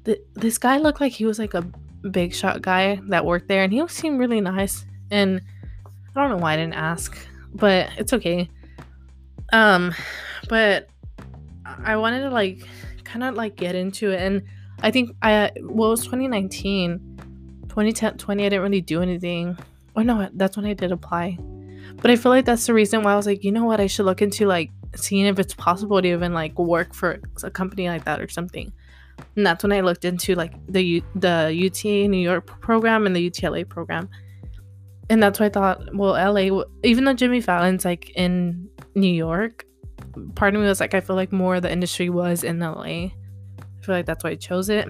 th- 0.04 0.20
this 0.34 0.58
guy 0.58 0.78
looked 0.78 1.00
like 1.00 1.12
he 1.12 1.24
was 1.24 1.38
like 1.38 1.54
a 1.54 1.62
big 2.10 2.34
shot 2.34 2.62
guy 2.62 3.00
that 3.08 3.24
worked 3.24 3.48
there, 3.48 3.62
and 3.62 3.72
he 3.72 3.86
seemed 3.88 4.18
really 4.18 4.40
nice. 4.40 4.84
And 5.10 5.40
I 6.14 6.20
don't 6.20 6.30
know 6.30 6.42
why 6.42 6.54
I 6.54 6.56
didn't 6.56 6.74
ask, 6.74 7.16
but 7.54 7.90
it's 7.96 8.12
okay. 8.12 8.48
Um, 9.52 9.94
but 10.48 10.88
I 11.64 11.96
wanted 11.96 12.20
to 12.20 12.30
like 12.30 12.66
kind 13.04 13.22
of 13.22 13.34
like 13.34 13.56
get 13.56 13.74
into 13.74 14.10
it, 14.10 14.20
and 14.20 14.42
I 14.80 14.90
think 14.90 15.14
I 15.22 15.50
well, 15.60 15.88
it 15.88 15.90
was 15.90 16.04
2019, 16.04 17.18
2010, 17.68 18.16
20. 18.16 18.44
I 18.44 18.48
didn't 18.48 18.62
really 18.62 18.80
do 18.80 19.02
anything. 19.02 19.58
Oh 19.94 20.02
no, 20.02 20.28
that's 20.34 20.56
when 20.56 20.66
I 20.66 20.72
did 20.72 20.92
apply. 20.92 21.38
But 21.96 22.10
I 22.10 22.16
feel 22.16 22.32
like 22.32 22.46
that's 22.46 22.66
the 22.66 22.74
reason 22.74 23.02
why 23.02 23.12
I 23.12 23.16
was 23.16 23.26
like, 23.26 23.44
you 23.44 23.52
know 23.52 23.64
what, 23.64 23.80
I 23.80 23.86
should 23.86 24.06
look 24.06 24.22
into 24.22 24.46
like 24.46 24.70
seeing 24.94 25.26
if 25.26 25.38
it's 25.38 25.54
possible 25.54 26.00
to 26.00 26.08
even 26.08 26.32
like 26.34 26.58
work 26.58 26.94
for 26.94 27.20
a 27.42 27.50
company 27.50 27.88
like 27.88 28.04
that 28.04 28.20
or 28.20 28.28
something. 28.28 28.72
And 29.36 29.46
that's 29.46 29.62
when 29.62 29.72
I 29.72 29.80
looked 29.80 30.04
into 30.04 30.34
like 30.34 30.54
the 30.68 30.82
U- 30.82 31.04
the 31.14 31.48
UT 31.66 31.84
New 31.84 32.18
York 32.18 32.60
program 32.60 33.06
and 33.06 33.14
the 33.14 33.30
UTLA 33.30 33.68
program. 33.68 34.08
And 35.10 35.22
that's 35.22 35.40
why 35.40 35.46
I 35.46 35.50
thought, 35.50 35.94
well, 35.94 36.12
LA, 36.12 36.62
even 36.84 37.04
though 37.04 37.14
Jimmy 37.14 37.40
Fallon's 37.40 37.84
like 37.84 38.10
in 38.10 38.68
New 38.94 39.12
York, 39.12 39.66
part 40.34 40.54
of 40.54 40.60
me 40.60 40.66
was 40.66 40.80
like, 40.80 40.94
I 40.94 41.00
feel 41.00 41.16
like 41.16 41.32
more 41.32 41.56
of 41.56 41.62
the 41.62 41.72
industry 41.72 42.08
was 42.08 42.44
in 42.44 42.60
LA. 42.60 42.82
I 42.82 43.10
feel 43.82 43.94
like 43.94 44.06
that's 44.06 44.24
why 44.24 44.30
I 44.30 44.36
chose 44.36 44.68
it. 44.68 44.88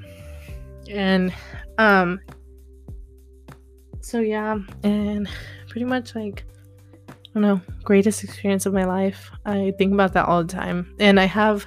And 0.91 1.33
um 1.79 2.21
so 4.01 4.19
yeah, 4.21 4.59
and 4.83 5.29
pretty 5.69 5.85
much 5.85 6.15
like 6.15 6.45
don't 7.35 7.43
know, 7.43 7.61
greatest 7.83 8.25
experience 8.25 8.67
of 8.67 8.75
my 8.75 8.85
life. 8.85 9.31
I 9.47 9.73
think 9.79 9.93
about 9.93 10.13
that 10.15 10.27
all 10.27 10.43
the 10.43 10.53
time. 10.53 10.95
And 10.99 11.19
I 11.19 11.25
have, 11.25 11.67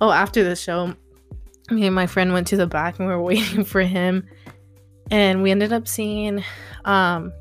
oh, 0.00 0.10
after 0.10 0.44
the 0.44 0.54
show, 0.54 0.94
me 1.70 1.86
and 1.86 1.94
my 1.94 2.06
friend 2.06 2.32
went 2.32 2.46
to 2.48 2.56
the 2.56 2.66
back 2.66 2.98
and 2.98 3.08
we 3.08 3.14
were 3.14 3.22
waiting 3.32 3.64
for 3.64 3.80
him. 3.80 4.26
And 5.10 5.42
we 5.42 5.50
ended 5.50 5.72
up 5.72 5.88
seeing 5.88 6.44
um, 6.84 7.32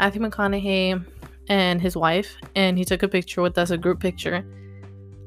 Matthew 0.00 0.20
McConaughey 0.20 1.04
and 1.48 1.80
his 1.80 1.96
wife. 1.96 2.36
And 2.56 2.76
he 2.76 2.84
took 2.84 3.04
a 3.04 3.08
picture 3.08 3.40
with 3.40 3.56
us, 3.56 3.70
a 3.70 3.78
group 3.78 4.00
picture. 4.00 4.44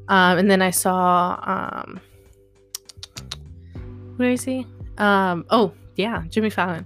Um, 0.10 0.38
and 0.38 0.52
then 0.52 0.62
I 0.62 0.72
saw, 0.72 1.40
um, 1.44 2.02
who 4.18 4.24
did 4.24 4.32
I 4.32 4.36
see? 4.36 4.68
Um, 4.98 5.46
oh, 5.50 5.74
yeah, 5.96 6.24
Jimmy 6.28 6.50
Fallon. 6.50 6.86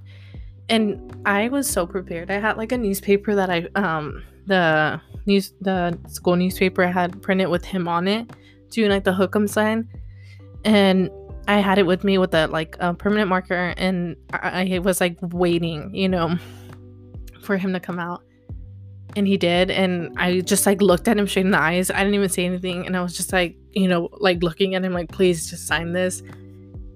And 0.69 1.15
I 1.25 1.49
was 1.49 1.67
so 1.67 1.87
prepared. 1.87 2.29
I 2.29 2.39
had 2.39 2.57
like 2.57 2.71
a 2.71 2.77
newspaper 2.77 3.33
that 3.33 3.49
I, 3.49 3.67
um, 3.75 4.23
the 4.45 4.99
news 5.25 5.53
the 5.61 5.97
school 6.07 6.35
newspaper 6.35 6.85
had 6.85 7.21
printed 7.21 7.47
with 7.47 7.63
him 7.63 7.87
on 7.87 8.07
it 8.07 8.29
doing 8.69 8.89
like 8.89 9.03
the 9.03 9.13
hook'em 9.13 9.47
sign. 9.47 9.87
And 10.65 11.09
i 11.47 11.57
had 11.59 11.77
it 11.77 11.85
with 11.85 12.05
me 12.05 12.17
with 12.17 12.33
a 12.33 12.47
like 12.47 12.77
a 12.79 12.93
permanent 12.93 13.27
marker 13.27 13.73
and 13.75 14.15
I, 14.31 14.75
I 14.75 14.79
was 14.79 15.01
like 15.01 15.17
waiting 15.21 15.93
you 15.93 16.07
know 16.07 16.37
for 17.41 17.57
him 17.57 17.73
to 17.73 17.79
come 17.79 17.99
out. 17.99 18.23
And 19.15 19.27
he 19.27 19.37
did 19.37 19.69
and 19.69 20.11
i 20.17 20.39
just 20.39 20.65
like 20.65 20.81
looked 20.81 21.07
at 21.07 21.17
him 21.17 21.27
straight 21.27 21.45
in 21.45 21.51
the 21.51 21.59
eyes. 21.59 21.91
I 21.91 21.99
didn't 21.99 22.15
even 22.15 22.29
say 22.29 22.45
anything 22.45 22.85
and 22.85 22.97
i 22.97 23.01
was 23.01 23.15
just 23.15 23.31
like 23.33 23.55
you 23.71 23.87
know 23.87 24.09
like 24.13 24.41
looking 24.41 24.75
at 24.75 24.83
him 24.83 24.93
like 24.93 25.11
please 25.11 25.49
just 25.49 25.67
sign 25.67 25.93
this. 25.93 26.23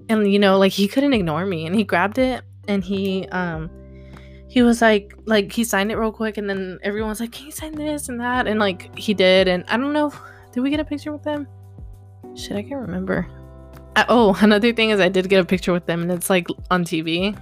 And 0.09 0.31
you 0.31 0.39
know 0.39 0.57
like 0.57 0.71
he 0.71 0.87
couldn't 0.87 1.13
ignore 1.13 1.45
me 1.45 1.65
and 1.65 1.75
he 1.75 1.83
grabbed 1.83 2.17
it 2.17 2.41
and 2.67 2.83
he 2.83 3.27
um 3.29 3.69
he 4.57 4.63
was 4.63 4.81
like 4.81 5.13
like 5.25 5.51
he 5.51 5.63
signed 5.63 5.91
it 5.91 5.97
real 5.97 6.11
quick 6.11 6.39
and 6.39 6.49
then 6.49 6.79
everyone's 6.81 7.19
like 7.19 7.31
can 7.31 7.45
you 7.45 7.51
sign 7.51 7.75
this 7.75 8.09
and 8.09 8.19
that? 8.19 8.47
And 8.47 8.59
like 8.59 8.97
he 8.97 9.13
did 9.13 9.47
and 9.47 9.63
i 9.67 9.77
don't 9.77 9.93
know 9.93 10.11
did 10.51 10.61
we 10.61 10.71
get 10.71 10.79
a 10.79 10.85
picture 10.85 11.11
with 11.11 11.21
them? 11.21 11.47
Shit 12.35 12.57
i 12.57 12.63
can't 12.63 12.81
remember. 12.81 13.27
I, 13.95 14.05
oh 14.09 14.35
another 14.41 14.73
thing 14.73 14.89
is 14.89 14.99
i 14.99 15.09
did 15.09 15.29
get 15.29 15.41
a 15.41 15.45
picture 15.45 15.71
with 15.71 15.85
them 15.85 16.01
and 16.01 16.11
it's 16.11 16.31
like 16.31 16.47
on 16.71 16.83
tv 16.83 17.37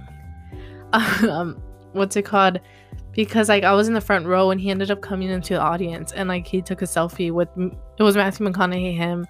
um 0.92 1.62
what's 1.92 2.16
it 2.16 2.26
called? 2.26 2.60
Because 3.12 3.48
like 3.48 3.64
i 3.64 3.72
was 3.72 3.88
in 3.88 3.94
the 3.94 4.02
front 4.02 4.26
row 4.26 4.50
and 4.50 4.60
he 4.60 4.68
ended 4.68 4.90
up 4.90 5.00
coming 5.00 5.30
into 5.30 5.54
the 5.54 5.60
audience 5.60 6.12
and 6.12 6.28
like 6.28 6.46
he 6.46 6.60
took 6.60 6.82
a 6.82 6.84
selfie 6.84 7.32
with 7.32 7.48
it 7.56 8.02
was 8.02 8.14
matthew 8.14 8.46
mcconaughey 8.46 8.94
him 8.94 9.26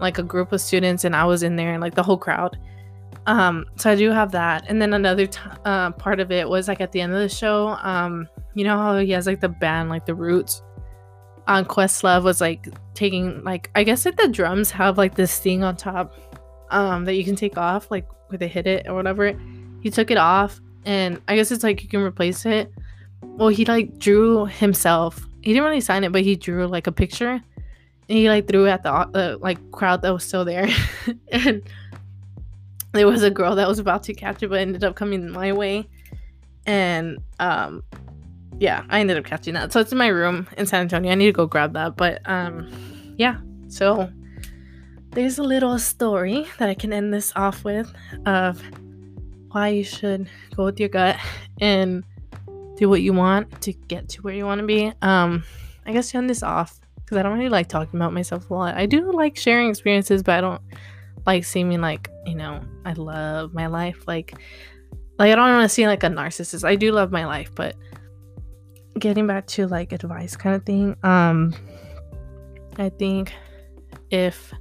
like 0.00 0.18
a 0.18 0.22
group 0.22 0.52
of 0.52 0.60
students 0.60 1.04
and 1.04 1.16
i 1.16 1.24
was 1.24 1.42
in 1.42 1.56
there 1.56 1.72
and 1.72 1.80
like 1.80 1.94
the 1.94 2.02
whole 2.02 2.18
crowd 2.18 2.58
um, 3.26 3.66
so 3.74 3.90
I 3.90 3.96
do 3.96 4.10
have 4.10 4.30
that. 4.32 4.64
And 4.68 4.80
then 4.80 4.94
another 4.94 5.26
t- 5.26 5.40
uh, 5.64 5.90
part 5.92 6.20
of 6.20 6.30
it 6.30 6.48
was 6.48 6.68
like 6.68 6.80
at 6.80 6.92
the 6.92 7.00
end 7.00 7.12
of 7.12 7.18
the 7.18 7.28
show, 7.28 7.68
um, 7.82 8.28
you 8.54 8.64
know 8.64 8.76
how 8.78 8.98
he 8.98 9.10
has 9.10 9.26
like 9.26 9.40
the 9.40 9.48
band, 9.48 9.90
like 9.90 10.06
the 10.06 10.14
Roots. 10.14 10.62
On 11.48 11.64
Questlove 11.64 12.24
was 12.24 12.40
like 12.40 12.66
taking 12.94 13.42
like 13.44 13.70
I 13.76 13.84
guess 13.84 14.04
like 14.04 14.16
the 14.16 14.28
drums 14.28 14.70
have 14.72 14.98
like 14.98 15.14
this 15.14 15.38
thing 15.38 15.62
on 15.62 15.76
top, 15.76 16.14
um, 16.70 17.04
that 17.04 17.14
you 17.14 17.24
can 17.24 17.36
take 17.36 17.58
off 17.58 17.90
like 17.90 18.06
where 18.28 18.38
they 18.38 18.48
hit 18.48 18.66
it 18.66 18.88
or 18.88 18.94
whatever. 18.94 19.32
He 19.80 19.90
took 19.90 20.10
it 20.10 20.16
off, 20.16 20.60
and 20.84 21.20
I 21.28 21.36
guess 21.36 21.50
it's 21.50 21.62
like 21.62 21.82
you 21.82 21.88
can 21.88 22.00
replace 22.00 22.46
it. 22.46 22.72
Well, 23.22 23.48
he 23.48 23.64
like 23.64 23.98
drew 23.98 24.46
himself. 24.46 25.20
He 25.42 25.52
didn't 25.52 25.64
really 25.64 25.80
sign 25.80 26.02
it, 26.02 26.10
but 26.10 26.22
he 26.22 26.34
drew 26.34 26.66
like 26.66 26.86
a 26.86 26.92
picture, 26.92 27.30
and 27.30 27.42
he 28.18 28.28
like 28.28 28.48
threw 28.48 28.66
it 28.66 28.70
at 28.70 28.82
the 28.82 28.92
uh, 28.92 29.36
like 29.40 29.70
crowd 29.70 30.02
that 30.02 30.12
was 30.12 30.24
still 30.24 30.44
there, 30.44 30.68
and 31.32 31.62
there 32.96 33.06
was 33.06 33.22
a 33.22 33.30
girl 33.30 33.54
that 33.56 33.68
was 33.68 33.78
about 33.78 34.02
to 34.04 34.14
catch 34.14 34.42
it 34.42 34.48
but 34.48 34.58
ended 34.58 34.84
up 34.84 34.96
coming 34.96 35.30
my 35.30 35.52
way. 35.52 35.88
And 36.66 37.18
um 37.38 37.82
yeah 38.58 38.84
i 38.88 39.00
ended 39.00 39.18
up 39.18 39.24
catching 39.24 39.54
that. 39.54 39.72
So 39.72 39.80
it's 39.80 39.92
in 39.92 39.98
my 39.98 40.08
room 40.08 40.48
in 40.56 40.66
san 40.66 40.82
antonio. 40.82 41.12
I 41.12 41.14
need 41.14 41.26
to 41.26 41.32
go 41.32 41.46
grab 41.46 41.74
that 41.74 41.96
but 41.96 42.20
um 42.24 42.70
yeah. 43.16 43.38
So 43.68 44.10
there's 45.10 45.38
a 45.38 45.42
little 45.42 45.78
story 45.78 46.46
that 46.58 46.68
i 46.68 46.74
can 46.74 46.92
end 46.92 47.12
this 47.12 47.32
off 47.36 47.64
with 47.64 47.90
of 48.26 48.62
why 49.50 49.68
you 49.68 49.82
should 49.82 50.28
go 50.54 50.64
with 50.66 50.78
your 50.78 50.90
gut 50.90 51.16
and 51.60 52.04
do 52.76 52.88
what 52.90 53.00
you 53.00 53.14
want 53.14 53.62
to 53.62 53.72
get 53.72 54.06
to 54.10 54.20
where 54.20 54.34
you 54.34 54.44
want 54.44 54.60
to 54.60 54.66
be. 54.66 54.92
Um 55.02 55.44
i 55.86 55.92
guess 55.92 56.10
to 56.10 56.18
end 56.18 56.28
this 56.28 56.42
off 56.42 56.80
because 56.96 57.16
i 57.16 57.22
don't 57.22 57.32
really 57.32 57.48
like 57.48 57.68
talking 57.68 57.98
about 57.98 58.12
myself 58.12 58.50
a 58.50 58.54
lot. 58.54 58.74
I 58.76 58.86
do 58.86 59.10
like 59.12 59.36
sharing 59.36 59.70
experiences 59.70 60.22
but 60.22 60.34
i 60.34 60.40
don't 60.40 60.60
like 61.26 61.44
seeming 61.44 61.80
like 61.80 62.08
you 62.24 62.34
know 62.34 62.60
i 62.84 62.92
love 62.92 63.52
my 63.52 63.66
life 63.66 64.04
like 64.06 64.34
like 65.18 65.32
i 65.32 65.34
don't 65.34 65.50
want 65.50 65.62
to 65.62 65.68
seem 65.68 65.86
like 65.86 66.04
a 66.04 66.08
narcissist. 66.08 66.64
I 66.64 66.76
do 66.76 66.92
love 66.92 67.10
my 67.10 67.26
life 67.26 67.50
but 67.54 67.74
getting 68.98 69.26
back 69.26 69.46
to 69.48 69.66
like 69.66 69.92
advice 69.92 70.36
kind 70.36 70.54
of 70.56 70.64
thing 70.64 70.96
um 71.02 71.54
i 72.78 72.88
think 72.88 73.32
if 74.10 74.54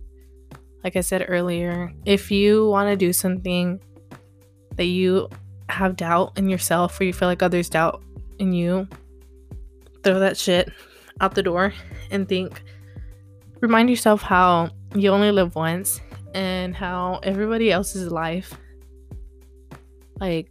like 0.84 0.96
i 0.96 1.02
said 1.02 1.26
earlier 1.28 1.94
if 2.06 2.32
you 2.32 2.68
want 2.68 2.90
to 2.90 2.98
do 2.98 3.14
something 3.14 3.80
that 4.76 4.86
you 4.86 5.30
have 5.70 5.96
doubt 5.96 6.38
in 6.38 6.50
yourself 6.50 7.00
or 7.00 7.06
you 7.06 7.14
feel 7.14 7.28
like 7.28 7.42
others 7.42 7.70
doubt 7.70 8.04
in 8.40 8.52
you 8.52 8.88
throw 10.04 10.20
that 10.20 10.38
shit 10.38 10.70
out 11.22 11.34
the 11.34 11.44
door 11.44 11.74
and 12.12 12.28
think 12.28 12.62
remind 13.62 13.90
yourself 13.90 14.22
how 14.22 14.70
you 14.94 15.10
only 15.10 15.32
live 15.32 15.56
once 15.56 16.02
and 16.36 16.76
how 16.76 17.20
everybody 17.24 17.72
else's 17.72 18.12
life 18.12 18.54
like 20.20 20.50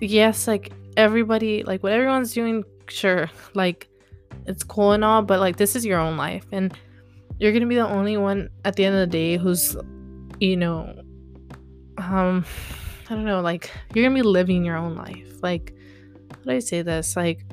yes 0.00 0.48
like 0.48 0.72
everybody 0.96 1.62
like 1.64 1.82
what 1.82 1.92
everyone's 1.92 2.32
doing 2.32 2.64
sure 2.88 3.28
like 3.54 3.88
it's 4.46 4.62
cool 4.62 4.92
and 4.92 5.04
all 5.04 5.22
but 5.22 5.40
like 5.40 5.56
this 5.56 5.76
is 5.76 5.84
your 5.84 5.98
own 5.98 6.16
life 6.16 6.46
and 6.52 6.76
you're 7.38 7.52
gonna 7.52 7.66
be 7.66 7.74
the 7.74 7.86
only 7.86 8.16
one 8.16 8.48
at 8.64 8.76
the 8.76 8.84
end 8.84 8.94
of 8.94 9.00
the 9.00 9.06
day 9.06 9.36
who's 9.36 9.76
you 10.40 10.56
know 10.56 10.94
um 11.98 12.44
i 13.10 13.14
don't 13.14 13.24
know 13.24 13.40
like 13.40 13.70
you're 13.94 14.04
gonna 14.04 14.14
be 14.14 14.22
living 14.22 14.64
your 14.64 14.76
own 14.76 14.94
life 14.94 15.42
like 15.42 15.74
how 16.44 16.50
do 16.50 16.56
i 16.56 16.58
say 16.58 16.82
this? 16.82 17.16
Like 17.16 17.44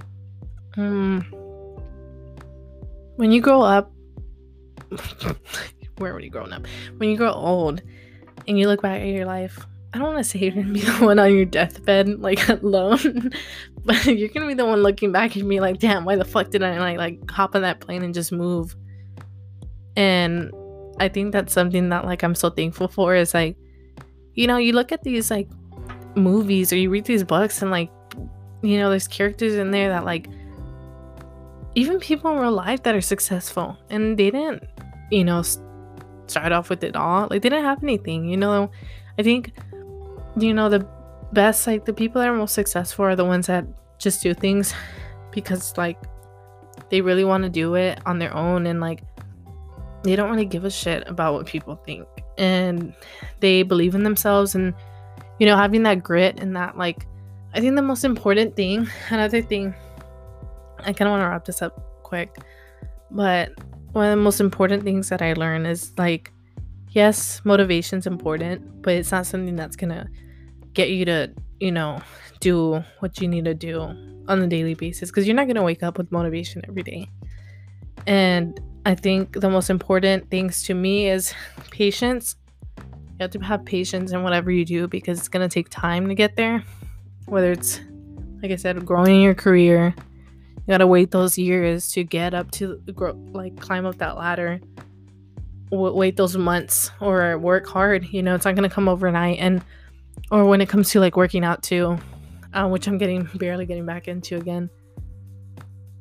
um 0.77 1.21
when 3.15 3.31
you 3.31 3.41
grow 3.41 3.61
up 3.61 3.91
where 6.01 6.13
were 6.13 6.19
you 6.19 6.29
growing 6.29 6.53
up? 6.53 6.65
When 6.97 7.09
you 7.09 7.17
grow 7.17 7.31
old 7.31 7.81
and 8.47 8.59
you 8.59 8.67
look 8.67 8.81
back 8.81 9.01
at 9.01 9.07
your 9.07 9.25
life, 9.25 9.65
I 9.93 9.97
don't 9.97 10.13
want 10.13 10.19
to 10.19 10.23
say 10.23 10.39
you're 10.39 10.51
gonna 10.51 10.73
be 10.73 10.81
the 10.81 11.05
one 11.05 11.19
on 11.19 11.35
your 11.35 11.45
deathbed, 11.45 12.19
like 12.19 12.47
alone, 12.49 13.31
but 13.85 14.05
you're 14.05 14.29
gonna 14.29 14.47
be 14.47 14.53
the 14.53 14.65
one 14.65 14.83
looking 14.83 15.11
back 15.11 15.35
at 15.37 15.43
me 15.43 15.59
like, 15.59 15.79
damn, 15.79 16.05
why 16.05 16.15
the 16.15 16.25
fuck 16.25 16.49
did 16.49 16.63
I 16.63 16.79
like 16.79 16.97
like 16.97 17.31
hop 17.31 17.55
on 17.55 17.61
that 17.61 17.79
plane 17.79 18.03
and 18.03 18.13
just 18.13 18.31
move? 18.31 18.75
And 19.95 20.51
I 20.99 21.09
think 21.09 21.31
that's 21.31 21.53
something 21.53 21.89
that 21.89 22.05
like 22.05 22.23
I'm 22.23 22.35
so 22.35 22.49
thankful 22.49 22.87
for 22.87 23.15
is 23.15 23.33
like, 23.33 23.57
you 24.33 24.47
know, 24.47 24.57
you 24.57 24.73
look 24.73 24.91
at 24.91 25.03
these 25.03 25.29
like 25.29 25.49
movies 26.15 26.71
or 26.71 26.77
you 26.77 26.89
read 26.89 27.05
these 27.05 27.23
books 27.23 27.61
and 27.61 27.71
like, 27.71 27.91
you 28.61 28.77
know, 28.77 28.89
there's 28.89 29.07
characters 29.07 29.55
in 29.55 29.71
there 29.71 29.89
that 29.89 30.05
like 30.05 30.27
even 31.75 31.99
people 31.99 32.31
in 32.31 32.39
real 32.39 32.51
life 32.51 32.83
that 32.83 32.95
are 32.95 33.01
successful 33.01 33.77
and 33.89 34.17
they 34.17 34.31
didn't, 34.31 34.63
you 35.09 35.23
know, 35.23 35.41
start 36.31 36.51
off 36.51 36.69
with 36.69 36.83
it 36.83 36.95
all. 36.95 37.27
Like 37.29 37.41
they 37.41 37.49
didn't 37.49 37.65
have 37.65 37.83
anything, 37.83 38.25
you 38.25 38.37
know. 38.37 38.71
I 39.19 39.23
think 39.23 39.53
you 40.37 40.53
know 40.53 40.69
the 40.69 40.87
best 41.33 41.67
like 41.67 41.85
the 41.85 41.93
people 41.93 42.21
that 42.21 42.27
are 42.27 42.35
most 42.35 42.53
successful 42.53 43.05
are 43.05 43.15
the 43.15 43.25
ones 43.25 43.47
that 43.47 43.65
just 43.97 44.21
do 44.21 44.33
things 44.33 44.73
because 45.31 45.77
like 45.77 45.97
they 46.89 47.01
really 47.01 47.23
want 47.23 47.43
to 47.43 47.49
do 47.49 47.75
it 47.75 47.99
on 48.05 48.19
their 48.19 48.33
own 48.35 48.65
and 48.65 48.81
like 48.81 49.01
they 50.03 50.15
don't 50.15 50.31
really 50.31 50.45
give 50.45 50.65
a 50.65 50.69
shit 50.69 51.07
about 51.07 51.33
what 51.33 51.45
people 51.45 51.75
think 51.85 52.07
and 52.37 52.93
they 53.39 53.63
believe 53.63 53.95
in 53.95 54.03
themselves 54.03 54.55
and 54.55 54.73
you 55.39 55.45
know 55.45 55.55
having 55.55 55.83
that 55.83 56.03
grit 56.03 56.39
and 56.39 56.55
that 56.55 56.77
like 56.77 57.05
I 57.53 57.59
think 57.59 57.75
the 57.75 57.81
most 57.81 58.03
important 58.03 58.55
thing 58.55 58.87
another 59.09 59.41
thing 59.41 59.73
I 60.79 60.93
kind 60.93 61.07
of 61.07 61.11
want 61.11 61.21
to 61.21 61.27
wrap 61.27 61.45
this 61.45 61.61
up 61.61 62.03
quick 62.03 62.35
but 63.11 63.51
one 63.93 64.05
of 64.05 64.11
the 64.11 64.23
most 64.23 64.39
important 64.39 64.83
things 64.83 65.09
that 65.09 65.21
I 65.21 65.33
learned 65.33 65.67
is 65.67 65.91
like, 65.97 66.31
yes, 66.89 67.41
motivation's 67.43 68.07
important, 68.07 68.81
but 68.81 68.93
it's 68.93 69.11
not 69.11 69.25
something 69.25 69.55
that's 69.55 69.75
gonna 69.75 70.09
get 70.73 70.89
you 70.89 71.05
to, 71.05 71.31
you 71.59 71.71
know, 71.71 72.01
do 72.39 72.83
what 72.99 73.19
you 73.19 73.27
need 73.27 73.45
to 73.45 73.53
do 73.53 73.81
on 73.81 74.41
a 74.41 74.47
daily 74.47 74.73
basis 74.73 75.09
because 75.09 75.27
you're 75.27 75.35
not 75.35 75.47
gonna 75.47 75.63
wake 75.63 75.83
up 75.83 75.97
with 75.97 76.11
motivation 76.11 76.61
every 76.67 76.83
day. 76.83 77.09
And 78.07 78.59
I 78.85 78.95
think 78.95 79.39
the 79.39 79.49
most 79.49 79.69
important 79.69 80.29
things 80.31 80.63
to 80.63 80.73
me 80.73 81.09
is 81.09 81.33
patience. 81.69 82.35
You 82.77 83.23
have 83.25 83.31
to 83.31 83.39
have 83.39 83.65
patience 83.65 84.11
in 84.11 84.23
whatever 84.23 84.51
you 84.51 84.65
do 84.65 84.87
because 84.87 85.19
it's 85.19 85.27
gonna 85.27 85.49
take 85.49 85.69
time 85.69 86.07
to 86.07 86.15
get 86.15 86.35
there. 86.37 86.63
Whether 87.25 87.51
it's, 87.51 87.81
like 88.41 88.51
I 88.51 88.55
said, 88.55 88.85
growing 88.85 89.21
your 89.21 89.35
career, 89.35 89.93
gotta 90.71 90.87
wait 90.87 91.11
those 91.11 91.37
years 91.37 91.91
to 91.91 92.03
get 92.03 92.33
up 92.33 92.49
to 92.51 92.77
grow, 92.95 93.11
like 93.31 93.59
climb 93.59 93.85
up 93.85 93.97
that 93.97 94.17
ladder. 94.17 94.59
Wait 95.69 96.17
those 96.17 96.35
months 96.35 96.91
or 96.99 97.37
work 97.37 97.67
hard. 97.67 98.05
You 98.05 98.23
know, 98.23 98.35
it's 98.35 98.45
not 98.45 98.55
gonna 98.55 98.69
come 98.69 98.87
overnight. 98.87 99.39
And 99.39 99.63
or 100.31 100.45
when 100.45 100.61
it 100.61 100.69
comes 100.69 100.89
to 100.91 100.99
like 100.99 101.17
working 101.17 101.43
out 101.43 101.61
too, 101.61 101.97
uh, 102.53 102.67
which 102.67 102.87
I'm 102.87 102.97
getting 102.97 103.29
barely 103.35 103.65
getting 103.65 103.85
back 103.85 104.07
into 104.07 104.37
again. 104.37 104.69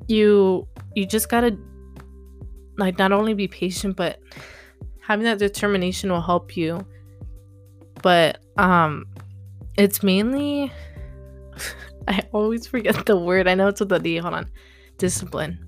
You 0.07 0.67
you 0.95 1.05
just 1.05 1.29
gotta 1.29 1.59
like 2.79 2.97
not 2.97 3.13
only 3.13 3.35
be 3.35 3.49
patient, 3.49 3.97
but 3.97 4.21
having 5.01 5.25
that 5.25 5.39
determination 5.39 6.11
will 6.11 6.23
help 6.23 6.57
you. 6.57 6.87
But 8.03 8.41
um, 8.57 9.07
it's 9.77 10.03
mainly 10.03 10.73
I 12.11 12.23
always 12.33 12.67
forget 12.67 13.07
the 13.07 13.17
word. 13.17 13.47
I 13.47 13.55
know 13.55 13.69
it's 13.69 13.81
with 13.81 13.93
a 13.93 13.99
D. 14.01 14.17
Hold 14.17 14.35
on. 14.35 14.51
Discipline. 14.99 15.65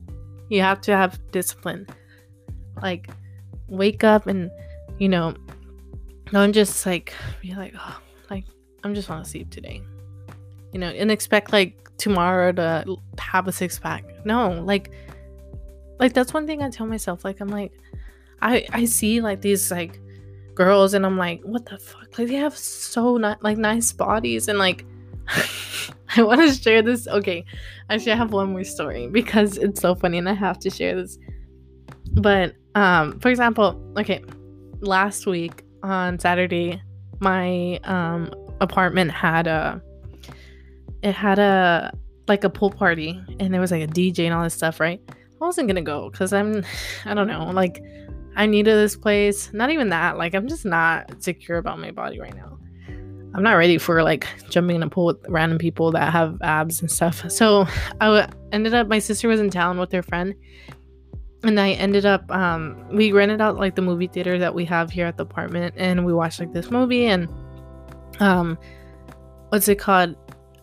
You 0.48 0.60
have 0.60 0.80
to 0.82 0.96
have 0.96 1.18
discipline. 1.30 1.86
Like, 2.82 3.08
wake 3.68 4.02
up 4.02 4.26
and, 4.26 4.50
you 4.98 5.08
know, 5.08 5.34
don't 6.32 6.52
just 6.52 6.84
like 6.84 7.14
be 7.40 7.54
like, 7.54 7.74
oh, 7.78 8.00
like, 8.28 8.44
I'm 8.82 8.94
just 8.94 9.08
want 9.08 9.24
to 9.24 9.30
sleep 9.30 9.50
today. 9.50 9.82
You 10.72 10.80
know, 10.80 10.88
and 10.88 11.10
expect 11.10 11.52
like 11.52 11.96
tomorrow 11.96 12.50
to 12.52 12.96
have 13.18 13.46
a 13.46 13.52
six 13.52 13.78
pack. 13.78 14.04
No, 14.26 14.50
like, 14.50 14.90
like 16.00 16.12
that's 16.12 16.34
one 16.34 16.46
thing 16.46 16.60
I 16.60 16.70
tell 16.70 16.86
myself. 16.86 17.24
Like, 17.24 17.40
I'm 17.40 17.48
like, 17.48 17.72
I 18.40 18.66
I 18.72 18.84
see 18.86 19.20
like 19.20 19.40
these 19.40 19.70
like 19.70 20.00
girls 20.54 20.94
and 20.94 21.06
I'm 21.06 21.16
like, 21.16 21.40
what 21.42 21.64
the 21.66 21.78
fuck? 21.78 22.18
Like 22.18 22.28
they 22.28 22.34
have 22.34 22.58
so 22.58 23.16
not 23.16 23.42
like 23.44 23.58
nice 23.58 23.92
bodies 23.92 24.48
and 24.48 24.58
like 24.58 24.84
I 26.16 26.22
want 26.22 26.40
to 26.40 26.52
share 26.52 26.82
this. 26.82 27.06
Okay, 27.08 27.44
actually, 27.88 28.12
I 28.12 28.16
have 28.16 28.32
one 28.32 28.52
more 28.52 28.64
story 28.64 29.08
because 29.08 29.56
it's 29.56 29.80
so 29.80 29.94
funny 29.94 30.18
and 30.18 30.28
I 30.28 30.34
have 30.34 30.58
to 30.60 30.70
share 30.70 30.94
this. 30.94 31.18
But, 32.12 32.54
um, 32.74 33.18
for 33.20 33.30
example, 33.30 33.80
okay, 33.98 34.22
last 34.80 35.26
week 35.26 35.62
on 35.82 36.18
Saturday, 36.18 36.82
my 37.20 37.78
um 37.84 38.32
apartment 38.60 39.10
had 39.10 39.46
a 39.46 39.80
it 41.02 41.14
had 41.14 41.38
a 41.38 41.92
like 42.28 42.44
a 42.44 42.50
pool 42.50 42.70
party 42.70 43.20
and 43.40 43.52
there 43.52 43.60
was 43.60 43.70
like 43.70 43.82
a 43.82 43.86
DJ 43.86 44.20
and 44.20 44.34
all 44.34 44.44
this 44.44 44.54
stuff, 44.54 44.80
right? 44.80 45.00
I 45.08 45.44
wasn't 45.44 45.68
gonna 45.68 45.82
go 45.82 46.10
because 46.10 46.32
I'm 46.32 46.64
I 47.04 47.14
don't 47.14 47.26
know, 47.28 47.50
like 47.50 47.82
I 48.36 48.46
needed 48.46 48.74
this 48.74 48.96
place. 48.96 49.52
Not 49.52 49.70
even 49.70 49.90
that, 49.90 50.18
like 50.18 50.34
I'm 50.34 50.48
just 50.48 50.64
not 50.64 51.22
secure 51.22 51.58
about 51.58 51.78
my 51.78 51.90
body 51.90 52.20
right 52.20 52.34
now. 52.34 52.58
I'm 53.34 53.42
not 53.42 53.54
ready 53.54 53.78
for 53.78 54.02
like 54.02 54.26
jumping 54.50 54.76
in 54.76 54.82
a 54.82 54.88
pool 54.88 55.06
with 55.06 55.24
random 55.28 55.58
people 55.58 55.90
that 55.92 56.12
have 56.12 56.40
abs 56.42 56.80
and 56.80 56.90
stuff. 56.90 57.30
So 57.30 57.66
I 58.00 58.06
w- 58.06 58.26
ended 58.52 58.74
up, 58.74 58.88
my 58.88 58.98
sister 58.98 59.28
was 59.28 59.40
in 59.40 59.50
town 59.50 59.78
with 59.78 59.90
her 59.92 60.02
friend, 60.02 60.34
and 61.42 61.58
I 61.58 61.70
ended 61.70 62.04
up, 62.04 62.30
um, 62.30 62.86
we 62.90 63.10
rented 63.10 63.40
out 63.40 63.56
like 63.56 63.74
the 63.74 63.82
movie 63.82 64.06
theater 64.06 64.38
that 64.38 64.54
we 64.54 64.64
have 64.66 64.90
here 64.90 65.06
at 65.06 65.16
the 65.16 65.22
apartment, 65.22 65.74
and 65.78 66.04
we 66.04 66.12
watched 66.12 66.40
like 66.40 66.52
this 66.52 66.70
movie. 66.70 67.06
And, 67.06 67.28
um, 68.20 68.58
what's 69.48 69.66
it 69.68 69.78
called? 69.78 70.14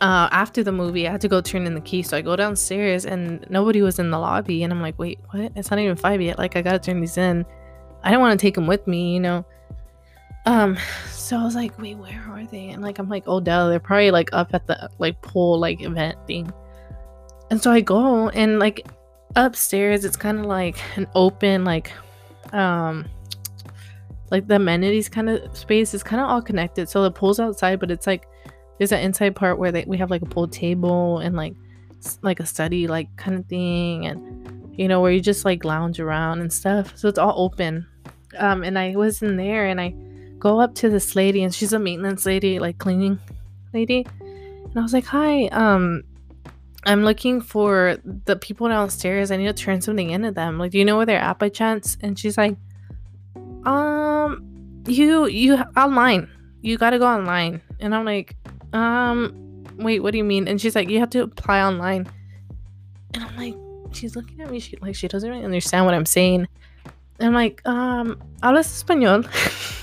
Uh, 0.02 0.30
after 0.32 0.64
the 0.64 0.72
movie, 0.72 1.08
I 1.08 1.12
had 1.12 1.22
to 1.22 1.28
go 1.28 1.42
turn 1.42 1.66
in 1.66 1.74
the 1.74 1.82
key. 1.82 2.04
So 2.04 2.16
I 2.16 2.22
go 2.22 2.36
downstairs, 2.36 3.06
and 3.06 3.46
nobody 3.50 3.82
was 3.82 4.00
in 4.00 4.12
the 4.12 4.20
lobby. 4.20 4.64
And 4.64 4.72
I'm 4.72 4.82
like, 4.82 4.98
wait, 4.98 5.20
what? 5.32 5.52
It's 5.56 5.70
not 5.70 5.80
even 5.80 5.98
five 5.98 6.22
yet. 6.22 6.38
Like, 6.38 6.56
I 6.56 6.62
gotta 6.62 6.80
turn 6.80 7.02
these 7.02 7.18
in. 7.18 7.46
I 8.04 8.12
do 8.12 8.14
not 8.14 8.22
want 8.22 8.40
to 8.40 8.42
take 8.42 8.56
them 8.56 8.68
with 8.68 8.88
me, 8.88 9.14
you 9.14 9.20
know. 9.20 9.46
Um, 10.50 10.80
so 11.12 11.38
I 11.38 11.44
was 11.44 11.54
like, 11.54 11.80
wait, 11.80 11.96
where 12.00 12.26
are 12.28 12.44
they? 12.44 12.70
And 12.70 12.82
like, 12.82 12.98
I'm 12.98 13.08
like, 13.08 13.26
oh, 13.28 13.40
duh, 13.40 13.70
they're 13.70 13.80
probably 13.80 14.10
like 14.10 14.32
up 14.34 14.56
at 14.56 14.66
the 14.66 14.90
like 14.98 15.22
pool 15.22 15.60
like 15.60 15.84
event 15.84 16.18
thing. 16.26 16.52
And 17.52 17.62
so 17.62 17.72
I 17.72 17.82
go 17.82 18.30
and 18.30 18.58
like 18.58 18.88
upstairs, 19.36 20.06
it's 20.06 20.18
kind 20.18 20.40
of 20.40 20.46
like 20.46 20.80
an 20.98 21.06
open 21.14 21.66
like, 21.66 21.92
um, 22.52 23.08
like 24.32 24.48
the 24.48 24.56
amenities 24.56 25.08
kind 25.08 25.30
of 25.30 25.56
space 25.56 25.94
is 25.94 26.02
kind 26.02 26.20
of 26.20 26.28
all 26.28 26.42
connected. 26.42 26.90
So 26.90 27.04
the 27.04 27.12
pool's 27.12 27.40
outside, 27.40 27.80
but 27.80 27.92
it's 27.92 28.08
like 28.08 28.28
there's 28.80 28.92
an 28.92 29.02
inside 29.02 29.36
part 29.36 29.60
where 29.60 29.72
they, 29.72 29.86
we 29.86 30.00
have 30.00 30.10
like 30.10 30.24
a 30.24 30.28
pool 30.28 30.48
table 30.48 31.20
and 31.20 31.36
like 31.36 31.54
like 32.24 32.40
a 32.40 32.46
study 32.48 32.88
like 32.88 33.16
kind 33.18 33.38
of 33.38 33.46
thing, 33.46 34.08
and 34.08 34.80
you 34.80 34.88
know 34.88 35.00
where 35.00 35.12
you 35.12 35.22
just 35.22 35.46
like 35.46 35.64
lounge 35.64 36.00
around 36.00 36.40
and 36.40 36.52
stuff. 36.52 36.98
So 36.98 37.08
it's 37.08 37.20
all 37.20 37.36
open. 37.38 37.86
Um, 38.40 38.64
and 38.64 38.80
I 38.80 38.96
was 38.96 39.22
in 39.22 39.38
there 39.38 39.68
and 39.68 39.80
I 39.80 39.94
go 40.40 40.60
up 40.60 40.76
to 40.76 40.90
this 40.90 41.16
lady 41.16 41.44
and 41.44 41.54
she's 41.54 41.74
a 41.74 41.80
maintenance 41.80 42.26
lady, 42.26 42.60
like 42.60 42.78
cleaning 42.78 43.20
lady. 43.74 44.06
And 44.20 44.78
I 44.78 44.82
was 44.82 44.94
like, 44.94 45.06
"Hi, 45.06 45.48
um 45.48 46.04
I'm 46.86 47.04
looking 47.04 47.42
for 47.42 47.98
the 48.26 48.38
people 48.38 48.70
downstairs. 48.70 49.32
I 49.32 49.38
need 49.38 49.48
to 49.48 49.54
turn 49.54 49.82
something 49.82 50.10
into 50.10 50.32
them. 50.32 50.58
Like, 50.58 50.72
do 50.72 50.78
you 50.78 50.86
know 50.86 50.96
where 50.96 51.06
they're 51.06 51.20
at 51.20 51.40
by 51.40 51.50
chance?" 51.50 51.98
And 52.02 52.18
she's 52.18 52.38
like, 52.38 52.56
"Um, 53.66 54.84
you 54.88 55.28
you 55.28 55.56
online. 55.76 56.30
You 56.62 56.78
got 56.78 56.92
to 56.92 57.00
go 57.00 57.08
online." 57.08 57.62
And 57.80 57.94
I'm 57.94 58.06
like, 58.06 58.36
"Um, 58.74 59.66
wait, 59.78 60.02
what 60.02 60.12
do 60.12 60.18
you 60.18 60.24
mean?" 60.24 60.48
And 60.48 60.60
she's 60.60 60.76
like, 60.76 60.90
"You 60.90 61.00
have 61.00 61.10
to 61.12 61.24
apply 61.24 61.62
online." 61.62 62.08
And 63.14 63.24
I'm 63.24 63.36
like, 63.36 63.56
she's 63.92 64.16
looking 64.16 64.42
at 64.42 64.50
me 64.50 64.60
she 64.60 64.78
like 64.78 64.96
she 64.96 65.08
doesn't 65.08 65.30
really 65.30 65.44
understand 65.44 65.86
what 65.86 65.94
I'm 65.94 66.06
saying. 66.06 66.48
I'm 67.22 67.34
like, 67.34 67.62
um, 67.66 68.22
hablas 68.42 68.84
español? 68.84 69.28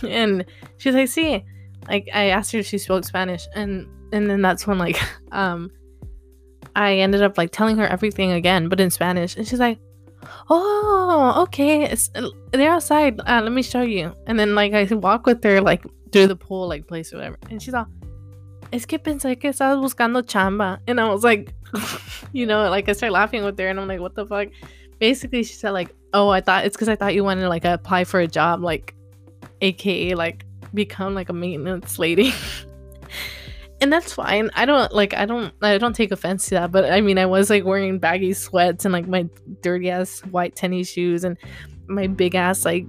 and 0.09 0.45
she's 0.79 0.95
like, 0.95 1.09
sí. 1.09 1.45
Like 1.89 2.09
I 2.13 2.27
asked 2.27 2.53
her 2.53 2.59
if 2.59 2.67
she 2.67 2.79
spoke 2.79 3.05
Spanish, 3.05 3.47
and 3.55 3.87
and 4.13 4.29
then 4.29 4.43
that's 4.43 4.67
when 4.67 4.79
like 4.79 4.99
um 5.33 5.71
I 6.75 6.99
ended 6.99 7.23
up 7.23 7.39
like 7.39 7.53
telling 7.53 7.77
her 7.79 7.87
everything 7.87 8.33
again, 8.33 8.69
but 8.69 8.81
in 8.81 8.91
Spanish, 8.91 9.37
and 9.37 9.47
she's 9.47 9.61
like, 9.61 9.79
oh, 10.51 11.43
okay, 11.45 11.85
it's, 11.85 12.11
they're 12.53 12.71
outside. 12.71 13.21
Uh, 13.21 13.41
let 13.43 13.53
me 13.53 13.63
show 13.63 13.83
you. 13.83 14.13
And 14.27 14.39
then 14.39 14.55
like 14.55 14.75
I 14.75 14.85
walk 14.95 15.27
with 15.27 15.43
her 15.45 15.61
like 15.61 15.85
through 16.13 16.27
the 16.27 16.37
pool 16.37 16.69
like 16.69 16.87
place 16.87 17.13
or 17.13 17.17
whatever, 17.17 17.39
and 17.51 17.63
she's 17.63 17.75
all, 17.75 17.87
es 18.73 18.85
que 18.85 18.99
pensé 18.99 19.41
que 19.41 19.51
estabas 19.51 19.81
buscando 19.81 20.23
chamba, 20.23 20.79
and 20.87 21.01
I 21.01 21.09
was 21.09 21.25
like, 21.25 21.55
you 22.33 22.47
know, 22.47 22.69
like 22.69 22.89
I 22.89 22.93
started 22.93 23.13
laughing 23.13 23.45
with 23.45 23.59
her, 23.59 23.69
and 23.69 23.79
I'm 23.79 23.89
like, 23.89 24.01
what 24.01 24.15
the 24.15 24.27
fuck? 24.27 24.49
Basically, 24.99 25.45
she 25.45 25.55
said 25.55 25.71
like 25.71 25.95
oh, 26.17 26.31
I 26.31 26.41
thought 26.41 26.65
it's 26.65 26.75
because 26.75 26.89
I 26.89 26.97
thought 26.97 27.15
you 27.15 27.23
wanted 27.23 27.43
to 27.43 27.49
like 27.49 27.65
apply 27.65 28.05
for 28.05 28.21
a 28.21 28.27
job, 28.27 28.63
like, 28.63 28.95
aka 29.61 30.15
like 30.15 30.45
become 30.75 31.15
like 31.15 31.29
a 31.29 31.33
maintenance 31.33 31.99
lady. 31.99 32.33
and 33.81 33.93
that's 33.93 34.13
fine. 34.13 34.51
I 34.55 34.65
don't 34.65 34.93
like 34.93 35.15
I 35.15 35.27
don't 35.27 35.53
I 35.63 35.79
don't 35.79 35.95
take 35.95 36.13
offense 36.13 36.47
to 36.47 36.57
that, 36.57 36.73
but 36.73 36.91
I 36.91 37.01
mean 37.01 37.19
I 37.19 37.27
was 37.27 37.51
like 37.51 37.65
wearing 37.65 37.99
baggy 37.99 38.33
sweats 38.33 38.85
and 38.85 38.93
like 38.93 39.07
my 39.07 39.29
dirty 39.63 39.91
ass 39.91 40.21
white 40.31 40.57
tennis 40.57 40.89
shoes 40.89 41.25
and 41.25 41.37
my 41.87 42.07
big 42.07 42.35
ass 42.35 42.65
like 42.65 42.87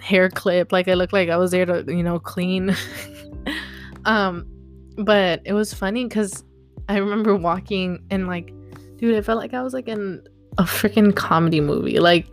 hair 0.00 0.28
clip. 0.28 0.72
Like 0.72 0.88
I 0.88 0.94
looked 0.94 1.12
like 1.12 1.28
I 1.28 1.36
was 1.36 1.52
there 1.52 1.66
to, 1.66 1.84
you 1.86 2.02
know, 2.02 2.18
clean. 2.18 2.76
um 4.04 4.46
but 4.98 5.40
it 5.44 5.52
was 5.52 5.72
funny 5.72 6.04
because 6.04 6.42
I 6.88 6.96
remember 6.96 7.36
walking 7.36 8.04
and 8.10 8.26
like 8.26 8.52
dude, 8.96 9.16
I 9.16 9.20
felt 9.20 9.38
like 9.38 9.54
I 9.54 9.62
was 9.62 9.74
like 9.74 9.88
in 9.88 10.26
a 10.58 10.62
freaking 10.62 11.14
comedy 11.14 11.60
movie. 11.60 12.00
Like 12.00 12.26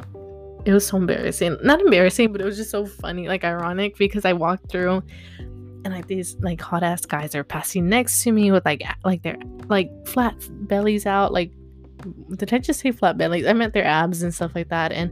it 0.65 0.73
was 0.73 0.87
so 0.87 0.97
embarrassing. 0.97 1.57
Not 1.63 1.81
embarrassing, 1.81 2.31
but 2.31 2.41
it 2.41 2.45
was 2.45 2.57
just 2.57 2.71
so 2.71 2.85
funny, 2.85 3.27
like 3.27 3.43
ironic 3.43 3.97
because 3.97 4.25
I 4.25 4.33
walked 4.33 4.69
through 4.69 5.03
and 5.85 5.93
like 5.93 6.07
these 6.07 6.35
like 6.39 6.61
hot 6.61 6.83
ass 6.83 7.05
guys 7.05 7.35
are 7.35 7.43
passing 7.43 7.89
next 7.89 8.23
to 8.23 8.31
me 8.31 8.51
with 8.51 8.65
like 8.65 8.83
like 9.03 9.21
their 9.23 9.37
like 9.67 9.89
flat 10.07 10.35
bellies 10.67 11.05
out. 11.05 11.33
Like 11.33 11.51
did 12.35 12.53
I 12.53 12.59
just 12.59 12.79
say 12.79 12.91
flat 12.91 13.17
bellies? 13.17 13.45
I 13.45 13.53
meant 13.53 13.73
their 13.73 13.85
abs 13.85 14.23
and 14.23 14.33
stuff 14.33 14.55
like 14.55 14.69
that. 14.69 14.91
And 14.91 15.11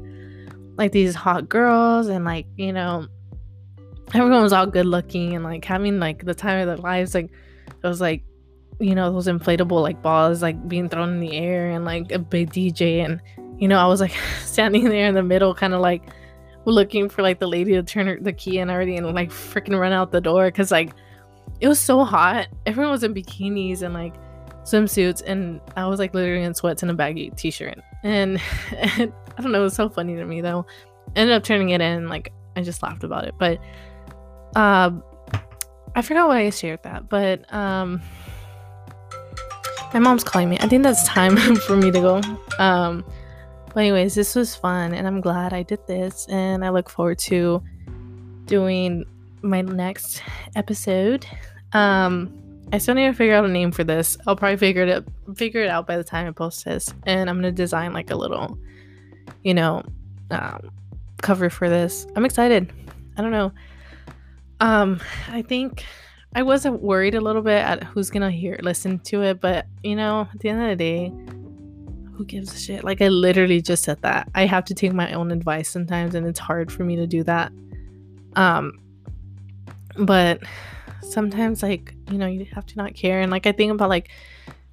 like 0.77 0.91
these 0.91 1.15
hot 1.15 1.49
girls 1.49 2.07
and 2.07 2.23
like, 2.23 2.47
you 2.55 2.71
know, 2.71 3.07
everyone 4.13 4.41
was 4.41 4.53
all 4.53 4.65
good 4.65 4.85
looking 4.85 5.35
and 5.35 5.43
like 5.43 5.65
having 5.65 5.99
like 5.99 6.25
the 6.25 6.33
time 6.33 6.59
of 6.61 6.67
their 6.67 6.77
lives. 6.77 7.13
Like 7.13 7.31
it 7.67 7.87
was 7.87 8.01
like 8.01 8.23
you 8.79 8.95
know 8.95 9.11
those 9.11 9.27
inflatable 9.27 9.81
like 9.81 10.01
balls 10.01 10.41
like 10.41 10.67
being 10.67 10.89
thrown 10.89 11.09
in 11.09 11.19
the 11.19 11.37
air 11.37 11.69
and 11.69 11.85
like 11.85 12.11
a 12.11 12.17
big 12.17 12.49
DJ 12.51 13.05
and 13.05 13.21
you 13.61 13.67
know, 13.67 13.77
I 13.77 13.85
was 13.85 14.01
like 14.01 14.13
standing 14.45 14.89
there 14.89 15.07
in 15.07 15.15
the 15.15 15.23
middle, 15.23 15.55
kind 15.55 15.73
of 15.73 15.79
like 15.79 16.03
looking 16.65 17.07
for 17.07 17.21
like 17.21 17.39
the 17.39 17.47
lady 17.47 17.73
to 17.73 17.83
turn 17.83 18.07
her, 18.07 18.19
the 18.19 18.33
key 18.33 18.57
and 18.59 18.69
already 18.69 18.97
and 18.97 19.07
like 19.15 19.29
freaking 19.29 19.79
run 19.79 19.93
out 19.93 20.11
the 20.11 20.19
door 20.19 20.47
because 20.47 20.71
like 20.71 20.93
it 21.61 21.67
was 21.67 21.79
so 21.79 22.03
hot. 22.03 22.47
Everyone 22.65 22.91
was 22.91 23.03
in 23.03 23.13
bikinis 23.13 23.83
and 23.83 23.93
like 23.93 24.15
swimsuits, 24.63 25.21
and 25.25 25.61
I 25.77 25.85
was 25.85 25.99
like 25.99 26.13
literally 26.13 26.43
in 26.43 26.55
sweats 26.55 26.81
and 26.81 26.91
a 26.91 26.95
baggy 26.95 27.29
t 27.37 27.51
shirt. 27.51 27.79
And, 28.03 28.41
and 28.75 29.13
I 29.37 29.41
don't 29.41 29.51
know, 29.51 29.61
it 29.61 29.63
was 29.63 29.75
so 29.75 29.87
funny 29.89 30.15
to 30.15 30.25
me 30.25 30.41
though. 30.41 30.65
Ended 31.15 31.35
up 31.35 31.43
turning 31.43 31.69
it 31.69 31.81
in, 31.81 32.09
like 32.09 32.33
I 32.55 32.63
just 32.63 32.81
laughed 32.81 33.03
about 33.03 33.25
it. 33.25 33.35
But 33.37 33.59
um 34.55 35.03
I 35.95 36.01
forgot 36.01 36.27
why 36.27 36.41
I 36.41 36.49
shared 36.49 36.81
that, 36.81 37.09
but 37.09 37.51
um 37.53 38.01
my 39.93 39.99
mom's 39.99 40.23
calling 40.23 40.49
me. 40.49 40.57
I 40.59 40.67
think 40.67 40.81
that's 40.81 41.05
time 41.07 41.37
for 41.67 41.77
me 41.77 41.91
to 41.91 41.99
go. 41.99 42.21
Um 42.57 43.05
but 43.73 43.79
anyways, 43.81 44.15
this 44.15 44.35
was 44.35 44.55
fun 44.55 44.93
and 44.93 45.07
I'm 45.07 45.21
glad 45.21 45.53
I 45.53 45.63
did 45.63 45.85
this 45.87 46.27
and 46.29 46.65
I 46.65 46.69
look 46.69 46.89
forward 46.89 47.19
to 47.19 47.63
doing 48.45 49.05
my 49.41 49.61
next 49.61 50.21
episode. 50.55 51.25
Um 51.73 52.37
I 52.73 52.77
still 52.77 52.95
need 52.95 53.07
to 53.07 53.13
figure 53.13 53.35
out 53.35 53.43
a 53.43 53.49
name 53.49 53.71
for 53.71 53.83
this. 53.83 54.17
I'll 54.25 54.35
probably 54.35 54.57
figure 54.57 54.83
it 54.83 55.05
figure 55.35 55.61
it 55.61 55.69
out 55.69 55.87
by 55.87 55.97
the 55.97 56.03
time 56.03 56.27
I 56.27 56.31
post 56.31 56.63
this. 56.65 56.93
And 57.05 57.29
I'm 57.29 57.37
gonna 57.37 57.51
design 57.51 57.93
like 57.93 58.11
a 58.11 58.15
little, 58.15 58.57
you 59.43 59.53
know, 59.53 59.83
um, 60.29 60.71
cover 61.21 61.49
for 61.49 61.69
this. 61.69 62.07
I'm 62.15 62.25
excited. 62.25 62.71
I 63.17 63.21
don't 63.21 63.31
know. 63.31 63.51
Um, 64.61 65.01
I 65.29 65.41
think 65.41 65.85
I 66.33 66.43
was 66.43 66.65
worried 66.65 67.15
a 67.15 67.21
little 67.21 67.41
bit 67.41 67.61
at 67.61 67.83
who's 67.83 68.09
gonna 68.09 68.31
hear 68.31 68.57
listen 68.61 68.99
to 68.99 69.21
it, 69.23 69.41
but 69.41 69.65
you 69.83 69.95
know, 69.95 70.27
at 70.33 70.39
the 70.39 70.49
end 70.49 70.61
of 70.61 70.69
the 70.69 70.75
day, 70.75 71.11
who 72.13 72.25
gives 72.25 72.53
a 72.53 72.59
shit? 72.59 72.83
Like 72.83 73.01
I 73.01 73.07
literally 73.07 73.61
just 73.61 73.83
said 73.83 74.01
that. 74.01 74.29
I 74.35 74.45
have 74.45 74.65
to 74.65 74.73
take 74.73 74.93
my 74.93 75.11
own 75.13 75.31
advice 75.31 75.69
sometimes 75.69 76.15
and 76.15 76.25
it's 76.25 76.39
hard 76.39 76.71
for 76.71 76.83
me 76.83 76.95
to 76.97 77.07
do 77.07 77.23
that. 77.23 77.51
Um 78.35 78.79
but 79.97 80.41
sometimes 81.01 81.61
like, 81.63 81.93
you 82.09 82.17
know, 82.17 82.27
you 82.27 82.45
have 82.53 82.65
to 82.67 82.77
not 82.77 82.93
care 82.95 83.21
and 83.21 83.31
like 83.31 83.45
I 83.45 83.51
think 83.51 83.71
about 83.71 83.89
like 83.89 84.09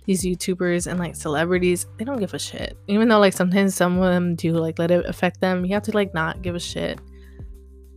these 0.09 0.25
YouTubers 0.25 0.87
and 0.87 0.99
like 0.99 1.15
celebrities, 1.15 1.87
they 1.99 2.05
don't 2.05 2.19
give 2.19 2.33
a 2.33 2.39
shit. 2.39 2.79
Even 2.87 3.09
though 3.09 3.19
like 3.19 3.35
sometimes 3.35 3.75
some 3.75 3.99
of 3.99 4.11
them 4.11 4.37
do 4.37 4.55
like 4.55 4.79
let 4.79 4.91
it 4.91 5.05
affect 5.07 5.41
them, 5.41 5.67
you 5.67 5.75
have 5.75 5.83
to 5.85 5.93
like 5.93 6.15
not 6.15 6.41
give 6.41 6.55
a 6.55 6.61
shit. 6.61 6.99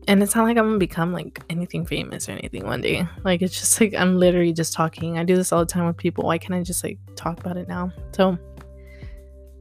And 0.08 0.22
it's 0.22 0.36
not 0.36 0.44
like 0.44 0.58
I'm 0.58 0.66
gonna 0.66 0.78
become 0.78 1.14
like 1.14 1.42
anything 1.50 1.86
famous 1.86 2.28
or 2.28 2.34
anything 2.34 2.66
one 2.66 2.82
day. 2.82 3.08
Like 3.24 3.42
it's 3.42 3.58
just 3.58 3.80
like 3.80 3.94
I'm 3.94 4.18
literally 4.18 4.52
just 4.52 4.74
talking. 4.74 5.18
I 5.18 5.24
do 5.24 5.36
this 5.36 5.54
all 5.54 5.60
the 5.60 5.66
time 5.66 5.86
with 5.86 5.96
people. 5.96 6.26
Why 6.26 6.38
can't 6.38 6.54
I 6.54 6.64
just 6.64 6.84
like 6.84 6.98
talk 7.16 7.40
about 7.40 7.56
it 7.56 7.68
now? 7.68 7.92
So 8.12 8.38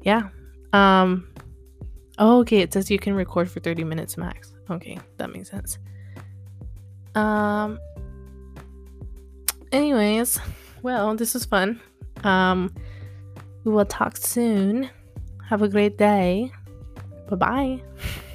yeah. 0.02 0.28
Um 0.72 1.28
oh, 2.18 2.40
okay, 2.40 2.58
it 2.60 2.72
says 2.72 2.90
you 2.90 2.98
can 2.98 3.14
record 3.14 3.50
for 3.50 3.60
30 3.60 3.84
minutes 3.84 4.16
max. 4.16 4.54
Okay, 4.70 4.98
that 5.16 5.32
makes 5.32 5.50
sense. 5.50 5.78
Um 7.14 7.78
anyways, 9.72 10.38
well, 10.82 11.14
this 11.16 11.34
was 11.34 11.44
fun. 11.44 11.80
Um 12.24 12.74
we 13.64 13.72
will 13.72 13.84
talk 13.84 14.16
soon. 14.16 14.90
Have 15.48 15.62
a 15.62 15.68
great 15.68 15.98
day. 15.98 16.52
Bye-bye. 17.28 17.82